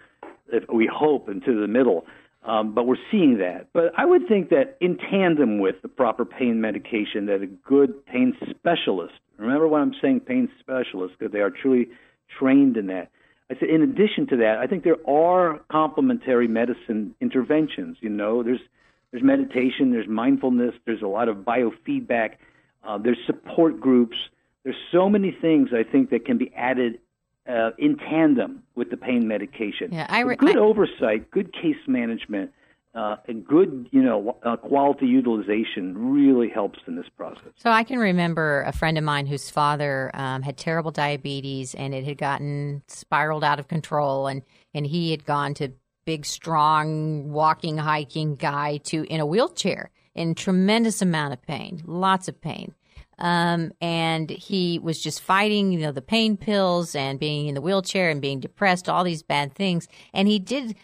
if 0.53 0.65
we 0.73 0.91
hope, 0.93 1.29
into 1.29 1.61
the 1.61 1.69
middle. 1.69 2.07
Um, 2.43 2.75
but 2.75 2.87
we're 2.87 2.97
seeing 3.11 3.37
that. 3.39 3.67
But 3.75 3.93
I 3.99 4.07
would 4.07 4.27
think 4.27 4.49
that 4.49 4.79
in 4.81 4.97
tandem 4.97 5.59
with 5.59 5.77
the 5.83 5.89
proper 5.89 6.25
pain 6.25 6.59
medication, 6.61 7.27
that 7.27 7.43
a 7.43 7.47
good 7.47 8.07
pain 8.07 8.35
specialist, 8.49 9.13
remember 9.37 9.69
when 9.69 9.83
I'm 9.83 9.95
saying 10.01 10.21
pain 10.21 10.49
specialist, 10.59 11.17
because 11.19 11.33
they 11.33 11.41
are 11.41 11.51
truly 11.51 11.89
trained 12.39 12.79
in 12.79 12.87
that. 12.87 13.11
I 13.51 13.59
said, 13.59 13.69
in 13.69 13.83
addition 13.83 14.29
to 14.29 14.37
that, 14.37 14.59
I 14.59 14.67
think 14.67 14.85
there 14.85 14.97
are 15.09 15.59
complementary 15.71 16.47
medicine 16.47 17.15
interventions. 17.21 17.97
You 18.01 18.09
know, 18.09 18.43
there's 18.43 18.61
there's 19.11 19.25
meditation, 19.25 19.91
there's 19.91 20.07
mindfulness, 20.07 20.75
there's 20.87 21.03
a 21.03 21.09
lot 21.09 21.29
of 21.29 21.39
biofeedback, 21.39 22.35
uh, 22.85 22.97
there's 22.99 23.19
support 23.27 23.81
groups. 23.81 24.17
There's 24.63 24.77
so 24.93 25.09
many 25.09 25.33
things 25.33 25.71
I 25.73 25.83
think 25.83 26.11
that 26.11 26.25
can 26.25 26.39
be 26.39 26.53
added 26.55 27.01
uh, 27.49 27.71
in 27.77 27.97
tandem 27.97 28.63
with 28.77 28.91
the 28.91 28.97
pain 28.97 29.27
medication. 29.27 29.93
Yeah, 29.93 30.07
I 30.09 30.21
re- 30.21 30.37
good 30.37 30.57
I, 30.57 30.61
oversight, 30.61 31.31
good 31.33 31.53
case 31.53 31.77
management, 31.89 32.53
uh, 32.95 33.17
and 33.29 33.47
good, 33.47 33.89
you 33.93 34.03
know, 34.03 34.37
uh, 34.43 34.57
quality 34.57 35.07
utilization 35.07 36.13
really 36.13 36.49
helps 36.49 36.81
in 36.87 36.97
this 36.97 37.09
process. 37.17 37.53
So 37.57 37.71
I 37.71 37.85
can 37.85 37.99
remember 37.99 38.63
a 38.63 38.73
friend 38.73 38.99
of 38.99 39.05
mine 39.05 39.27
whose 39.27 39.49
father 39.49 40.11
um, 40.15 40.43
had 40.43 40.57
terrible 40.57 40.91
diabetes, 40.91 41.75
and 41.75 41.95
it 41.95 42.05
had 42.05 42.19
gotten 42.19 42.83
spiraled 42.89 43.45
out 43.45 43.61
of 43.61 43.69
control, 43.69 44.27
and 44.27 44.43
and 44.75 44.87
he 44.87 45.13
had 45.13 45.25
gone 45.25 45.55
to 45.55 45.73
big, 46.05 46.27
strong, 46.27 47.31
walking, 47.31 47.79
hiking 47.79 48.35
guy 48.35 48.79
to 48.79 49.05
in 49.05 49.21
a 49.21 49.27
wheelchair 49.27 49.91
in 50.15 50.35
tremendous 50.35 51.01
amount 51.01 51.33
of 51.33 51.43
pain, 51.43 51.83
lots 51.87 52.27
of 52.27 52.41
pain. 52.41 52.75
Um, 53.21 53.73
and 53.83 54.31
he 54.31 54.79
was 54.79 55.03
just 55.03 55.21
fighting, 55.21 55.73
you 55.73 55.81
know, 55.81 55.93
the 55.93 56.01
pain 56.03 56.39
pills 56.39 56.95
and 56.95 57.21
being 57.21 57.49
in 57.49 57.55
the 57.55 57.61
wheelchair 57.61 58.09
and 58.09 58.21
being 58.21 58.41
depressed, 58.41 58.89
all 58.89 59.05
these 59.05 59.23
bad 59.23 59.55
things. 59.55 59.89
And 60.15 60.27
he 60.27 60.39
did 60.39 60.75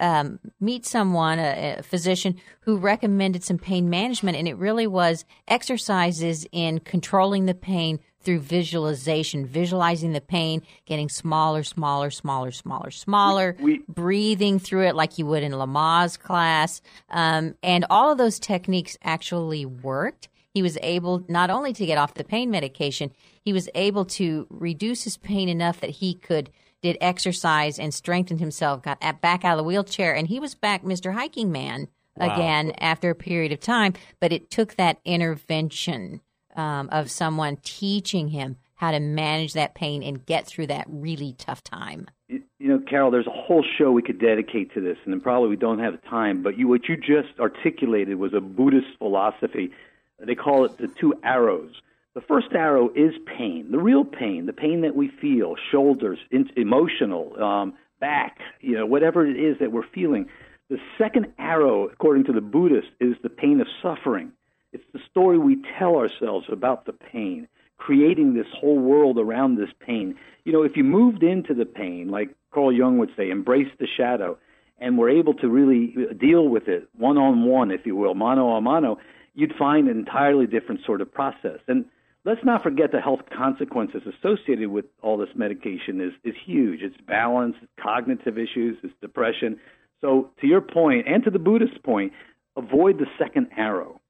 um, 0.00 0.38
meet 0.60 0.86
someone, 0.86 1.38
a, 1.38 1.76
a, 1.78 1.82
physician, 1.82 2.36
who 2.60 2.76
recommended 2.76 3.44
some 3.44 3.58
pain 3.58 3.90
management, 3.90 4.36
and 4.36 4.48
it 4.48 4.56
really 4.56 4.86
was 4.86 5.24
exercises 5.48 6.46
in 6.52 6.80
controlling 6.80 7.46
the 7.46 7.54
pain 7.54 7.98
through 8.24 8.40
visualization, 8.40 9.46
visualizing 9.46 10.12
the 10.12 10.20
pain, 10.20 10.62
getting 10.86 11.08
smaller, 11.08 11.62
smaller, 11.62 12.10
smaller, 12.10 12.50
smaller, 12.50 12.90
smaller, 12.90 13.56
we, 13.58 13.64
we, 13.64 13.84
breathing 13.88 14.58
through 14.58 14.86
it 14.86 14.94
like 14.94 15.18
you 15.18 15.26
would 15.26 15.42
in 15.42 15.52
Lamaze 15.52 16.18
class, 16.18 16.80
um, 17.10 17.54
and 17.62 17.84
all 17.90 18.10
of 18.10 18.18
those 18.18 18.38
techniques 18.38 18.96
actually 19.02 19.66
worked. 19.66 20.28
He 20.54 20.62
was 20.62 20.78
able 20.82 21.24
not 21.28 21.50
only 21.50 21.72
to 21.72 21.84
get 21.84 21.98
off 21.98 22.14
the 22.14 22.24
pain 22.24 22.50
medication, 22.50 23.10
he 23.42 23.52
was 23.52 23.68
able 23.74 24.04
to 24.06 24.46
reduce 24.50 25.04
his 25.04 25.16
pain 25.16 25.48
enough 25.48 25.80
that 25.80 25.90
he 25.90 26.14
could 26.14 26.50
did 26.84 26.98
exercise 27.00 27.78
and 27.78 27.94
strengthened 27.94 28.40
himself, 28.40 28.82
got 28.82 29.00
back 29.22 29.42
out 29.42 29.52
of 29.52 29.56
the 29.56 29.64
wheelchair, 29.64 30.14
and 30.14 30.28
he 30.28 30.38
was 30.38 30.54
back 30.54 30.84
Mr. 30.84 31.14
Hiking 31.14 31.50
Man 31.50 31.88
again 32.16 32.66
wow. 32.66 32.74
after 32.78 33.08
a 33.08 33.14
period 33.14 33.52
of 33.52 33.60
time. 33.60 33.94
But 34.20 34.32
it 34.32 34.50
took 34.50 34.74
that 34.74 34.98
intervention 35.02 36.20
um, 36.54 36.90
of 36.92 37.10
someone 37.10 37.56
teaching 37.62 38.28
him 38.28 38.56
how 38.74 38.90
to 38.90 39.00
manage 39.00 39.54
that 39.54 39.74
pain 39.74 40.02
and 40.02 40.26
get 40.26 40.46
through 40.46 40.66
that 40.66 40.84
really 40.90 41.32
tough 41.38 41.64
time. 41.64 42.06
You 42.28 42.42
know, 42.58 42.78
Carol, 42.78 43.10
there's 43.10 43.26
a 43.26 43.30
whole 43.30 43.64
show 43.78 43.90
we 43.90 44.02
could 44.02 44.20
dedicate 44.20 44.74
to 44.74 44.82
this, 44.82 44.98
and 45.04 45.14
then 45.14 45.22
probably 45.22 45.48
we 45.48 45.56
don't 45.56 45.78
have 45.78 46.02
time. 46.04 46.42
But 46.42 46.58
you, 46.58 46.68
what 46.68 46.86
you 46.86 46.98
just 46.98 47.40
articulated 47.40 48.18
was 48.18 48.34
a 48.34 48.40
Buddhist 48.42 48.98
philosophy. 48.98 49.70
They 50.18 50.34
call 50.34 50.66
it 50.66 50.76
the 50.76 50.88
two 50.88 51.14
arrows. 51.24 51.80
The 52.14 52.20
first 52.20 52.48
arrow 52.54 52.90
is 52.94 53.12
pain, 53.26 53.72
the 53.72 53.78
real 53.78 54.04
pain, 54.04 54.46
the 54.46 54.52
pain 54.52 54.82
that 54.82 54.94
we 54.94 55.10
feel, 55.20 55.56
shoulders, 55.72 56.18
in, 56.30 56.48
emotional, 56.56 57.42
um, 57.42 57.74
back, 58.00 58.38
you 58.60 58.76
know, 58.76 58.86
whatever 58.86 59.26
it 59.26 59.36
is 59.36 59.56
that 59.58 59.72
we're 59.72 59.88
feeling. 59.92 60.26
The 60.70 60.78
second 60.96 61.26
arrow, 61.38 61.88
according 61.88 62.24
to 62.24 62.32
the 62.32 62.40
Buddhist, 62.40 62.88
is 63.00 63.16
the 63.22 63.28
pain 63.30 63.60
of 63.60 63.66
suffering. 63.82 64.32
It's 64.72 64.84
the 64.92 65.00
story 65.10 65.38
we 65.38 65.62
tell 65.78 65.96
ourselves 65.96 66.46
about 66.50 66.86
the 66.86 66.92
pain, 66.92 67.48
creating 67.78 68.34
this 68.34 68.46
whole 68.60 68.78
world 68.78 69.18
around 69.18 69.56
this 69.56 69.70
pain. 69.84 70.14
You 70.44 70.52
know, 70.52 70.62
if 70.62 70.76
you 70.76 70.84
moved 70.84 71.24
into 71.24 71.52
the 71.52 71.66
pain, 71.66 72.10
like 72.10 72.34
Carl 72.52 72.72
Jung 72.72 72.98
would 72.98 73.10
say, 73.16 73.30
embrace 73.30 73.72
the 73.80 73.88
shadow, 73.96 74.38
and 74.78 74.98
were 74.98 75.10
able 75.10 75.34
to 75.34 75.48
really 75.48 75.94
deal 76.18 76.48
with 76.48 76.68
it 76.68 76.88
one 76.96 77.18
on 77.18 77.44
one, 77.44 77.70
if 77.70 77.86
you 77.86 77.96
will, 77.96 78.14
mano 78.14 78.50
a 78.50 78.60
mano, 78.60 78.98
you'd 79.34 79.54
find 79.58 79.88
an 79.88 79.98
entirely 79.98 80.46
different 80.46 80.80
sort 80.84 81.00
of 81.00 81.12
process. 81.12 81.58
And 81.66 81.86
let's 82.24 82.44
not 82.44 82.62
forget 82.62 82.92
the 82.92 83.00
health 83.00 83.20
consequences 83.36 84.02
associated 84.06 84.68
with 84.68 84.86
all 85.02 85.16
this 85.16 85.28
medication 85.34 86.00
is, 86.00 86.12
is 86.24 86.34
huge. 86.44 86.80
It's 86.82 86.96
balance, 87.06 87.56
it's 87.62 87.72
cognitive 87.80 88.38
issues, 88.38 88.76
it's 88.82 88.94
depression. 89.00 89.58
So, 90.00 90.30
to 90.40 90.46
your 90.46 90.60
point, 90.60 91.06
and 91.08 91.22
to 91.24 91.30
the 91.30 91.38
Buddhist 91.38 91.82
point, 91.82 92.12
avoid 92.56 92.98
the 92.98 93.06
second 93.18 93.48
arrow. 93.56 94.00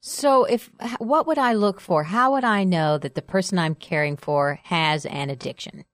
So, 0.00 0.44
if 0.44 0.70
what 0.98 1.26
would 1.26 1.38
I 1.38 1.54
look 1.54 1.80
for? 1.80 2.04
How 2.04 2.32
would 2.32 2.44
I 2.44 2.64
know 2.64 2.98
that 2.98 3.14
the 3.14 3.22
person 3.22 3.58
I'm 3.58 3.74
caring 3.74 4.16
for 4.16 4.60
has 4.64 5.04
an 5.06 5.30
addiction? 5.30 5.84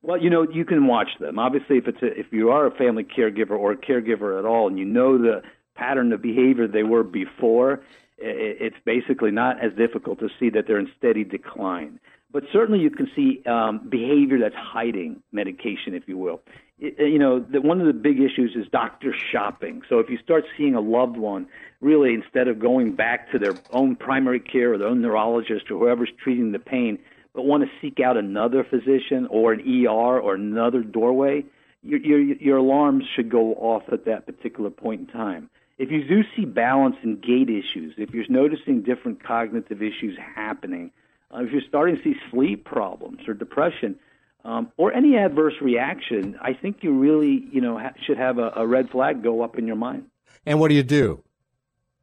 Well, 0.00 0.20
you 0.20 0.30
know, 0.30 0.46
you 0.50 0.64
can 0.64 0.86
watch 0.86 1.10
them. 1.20 1.38
Obviously, 1.38 1.76
if 1.76 1.86
it's 1.86 2.02
a, 2.02 2.18
if 2.18 2.26
you 2.32 2.50
are 2.50 2.66
a 2.66 2.70
family 2.72 3.04
caregiver 3.04 3.50
or 3.50 3.72
a 3.72 3.76
caregiver 3.76 4.38
at 4.38 4.44
all, 4.44 4.68
and 4.68 4.78
you 4.78 4.84
know 4.84 5.18
the 5.18 5.42
pattern 5.76 6.12
of 6.12 6.22
behavior 6.22 6.66
they 6.66 6.82
were 6.82 7.04
before, 7.04 7.80
it's 8.22 8.76
basically 8.84 9.30
not 9.30 9.62
as 9.64 9.72
difficult 9.76 10.20
to 10.20 10.28
see 10.38 10.50
that 10.50 10.66
they're 10.66 10.78
in 10.78 10.90
steady 10.98 11.24
decline. 11.24 11.98
But 12.32 12.44
certainly, 12.50 12.80
you 12.80 12.90
can 12.90 13.10
see 13.14 13.42
um, 13.46 13.86
behavior 13.90 14.38
that's 14.38 14.54
hiding 14.54 15.22
medication, 15.32 15.94
if 15.94 16.04
you 16.06 16.16
will. 16.16 16.40
It, 16.78 16.94
you 16.98 17.18
know, 17.18 17.40
the, 17.40 17.60
one 17.60 17.80
of 17.80 17.86
the 17.86 17.92
big 17.92 18.20
issues 18.20 18.56
is 18.56 18.66
doctor 18.72 19.14
shopping. 19.30 19.82
So 19.88 19.98
if 19.98 20.08
you 20.08 20.16
start 20.24 20.44
seeing 20.56 20.74
a 20.74 20.80
loved 20.80 21.18
one, 21.18 21.46
really, 21.80 22.14
instead 22.14 22.48
of 22.48 22.58
going 22.58 22.96
back 22.96 23.30
to 23.32 23.38
their 23.38 23.58
own 23.70 23.96
primary 23.96 24.40
care 24.40 24.72
or 24.72 24.78
their 24.78 24.88
own 24.88 25.02
neurologist 25.02 25.70
or 25.70 25.78
whoever's 25.78 26.10
treating 26.22 26.52
the 26.52 26.58
pain, 26.58 26.98
but 27.34 27.44
want 27.44 27.64
to 27.64 27.70
seek 27.82 28.00
out 28.00 28.16
another 28.16 28.64
physician 28.64 29.26
or 29.30 29.52
an 29.52 29.60
ER 29.60 30.20
or 30.20 30.34
another 30.34 30.82
doorway, 30.82 31.44
your, 31.82 32.00
your, 32.00 32.20
your 32.20 32.56
alarms 32.58 33.04
should 33.14 33.30
go 33.30 33.54
off 33.54 33.82
at 33.92 34.06
that 34.06 34.24
particular 34.24 34.70
point 34.70 35.02
in 35.02 35.06
time. 35.08 35.50
If 35.82 35.90
you 35.90 36.04
do 36.04 36.22
see 36.36 36.44
balance 36.44 36.94
and 37.02 37.20
gait 37.20 37.50
issues, 37.50 37.94
if 37.98 38.10
you're 38.14 38.24
noticing 38.28 38.82
different 38.82 39.20
cognitive 39.24 39.82
issues 39.82 40.16
happening, 40.16 40.92
uh, 41.34 41.42
if 41.42 41.50
you're 41.50 41.60
starting 41.68 41.96
to 41.96 42.02
see 42.04 42.14
sleep 42.30 42.64
problems 42.64 43.26
or 43.26 43.34
depression, 43.34 43.98
um, 44.44 44.70
or 44.76 44.92
any 44.92 45.16
adverse 45.16 45.54
reaction, 45.60 46.38
I 46.40 46.52
think 46.52 46.84
you 46.84 46.92
really, 46.92 47.48
you 47.50 47.60
know, 47.60 47.78
ha- 47.78 47.94
should 48.06 48.16
have 48.16 48.38
a, 48.38 48.52
a, 48.54 48.64
red 48.64 48.90
flag 48.90 49.24
go 49.24 49.42
up 49.42 49.58
in 49.58 49.66
your 49.66 49.74
mind. 49.74 50.04
And 50.46 50.60
what 50.60 50.68
do 50.68 50.76
you 50.76 50.84
do? 50.84 51.24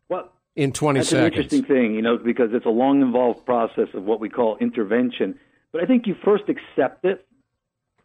Well, 0.09 0.33
in 0.57 0.73
20 0.73 0.99
that's 0.99 1.09
seconds. 1.11 1.21
an 1.21 1.33
interesting 1.33 1.63
thing, 1.63 1.95
you 1.95 2.01
know, 2.01 2.17
because 2.17 2.49
it's 2.51 2.65
a 2.65 2.69
long, 2.69 3.01
involved 3.01 3.45
process 3.45 3.87
of 3.93 4.03
what 4.03 4.19
we 4.19 4.27
call 4.27 4.57
intervention. 4.57 5.39
But 5.71 5.83
I 5.83 5.85
think 5.85 6.05
you 6.05 6.17
first 6.25 6.43
accept 6.49 7.05
it. 7.05 7.25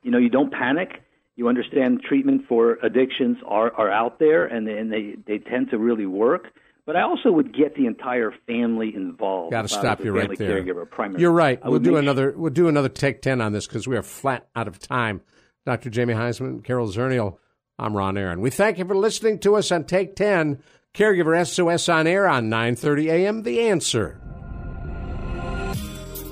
You 0.04 0.12
know, 0.12 0.18
you 0.18 0.30
don't 0.30 0.52
panic 0.52 1.02
you 1.36 1.48
understand 1.48 2.02
treatment 2.02 2.42
for 2.48 2.78
addictions 2.82 3.38
are, 3.46 3.72
are 3.74 3.90
out 3.90 4.18
there 4.18 4.46
and, 4.46 4.68
and 4.68 4.92
they, 4.92 5.16
they 5.26 5.38
tend 5.38 5.70
to 5.70 5.78
really 5.78 6.06
work. 6.06 6.48
But 6.86 6.96
I 6.96 7.02
also 7.02 7.32
would 7.32 7.56
get 7.56 7.74
the 7.76 7.86
entire 7.86 8.32
family 8.46 8.94
involved. 8.94 9.52
Got 9.52 9.62
to 9.62 9.68
stop 9.68 10.04
you 10.04 10.12
right 10.12 10.36
there. 10.36 10.62
Caregiver, 10.62 11.18
You're 11.18 11.32
right. 11.32 11.58
we'll 11.64 11.80
do 11.80 11.96
another. 11.96 12.32
Sure. 12.32 12.38
We'll 12.38 12.52
do 12.52 12.68
another 12.68 12.90
take 12.90 13.22
ten 13.22 13.40
on 13.40 13.52
this 13.52 13.66
because 13.66 13.88
we 13.88 13.96
are 13.96 14.02
flat 14.02 14.48
out 14.54 14.68
of 14.68 14.78
time. 14.78 15.22
Dr. 15.64 15.88
Jamie 15.88 16.12
Huysman, 16.12 16.62
Carol 16.62 16.88
Zernial, 16.88 17.38
I'm 17.78 17.96
Ron 17.96 18.18
Aaron. 18.18 18.42
We 18.42 18.50
thank 18.50 18.76
you 18.76 18.84
for 18.84 18.94
listening 18.94 19.38
to 19.40 19.56
us 19.56 19.72
on 19.72 19.84
Take 19.84 20.14
Ten, 20.14 20.62
Caregiver 20.92 21.46
SOS 21.46 21.88
on 21.88 22.06
air 22.06 22.28
on 22.28 22.50
9:30 22.50 23.06
a.m. 23.10 23.42
The 23.44 23.60
Answer. 23.62 24.20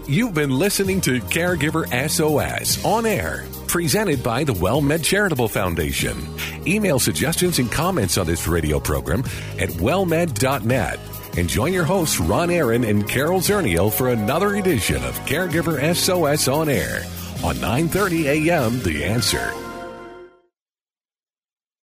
You've 0.07 0.35
been 0.35 0.51
listening 0.51 1.01
to 1.03 1.21
Caregiver 1.21 1.87
SOS 2.11 2.85
on 2.85 3.07
air 3.07 3.47
presented 3.73 4.23
by 4.23 4.45
the 4.45 4.53
WellMed 4.53 5.03
Charitable 5.03 5.49
Foundation. 5.49 6.29
Email 6.67 6.99
suggestions 6.99 7.59
and 7.59 7.73
comments 7.73 8.19
on 8.19 8.27
this 8.27 8.47
radio 8.47 8.79
program 8.79 9.21
at 9.59 9.71
wellmed.net. 9.71 11.01
And 11.39 11.49
join 11.49 11.73
your 11.73 11.85
hosts, 11.85 12.21
Ron 12.21 12.51
Aaron 12.51 12.85
and 12.85 13.09
Carol 13.09 13.41
Zernial, 13.41 13.91
for 13.91 14.11
another 14.11 14.57
edition 14.57 15.03
of 15.03 15.19
Caregiver 15.21 15.81
SOS 15.97 16.49
on 16.49 16.69
Air 16.69 17.03
on 17.43 17.57
9.30 17.57 18.51
a.m. 18.51 18.79
The 18.83 19.05
Answer. 19.05 19.72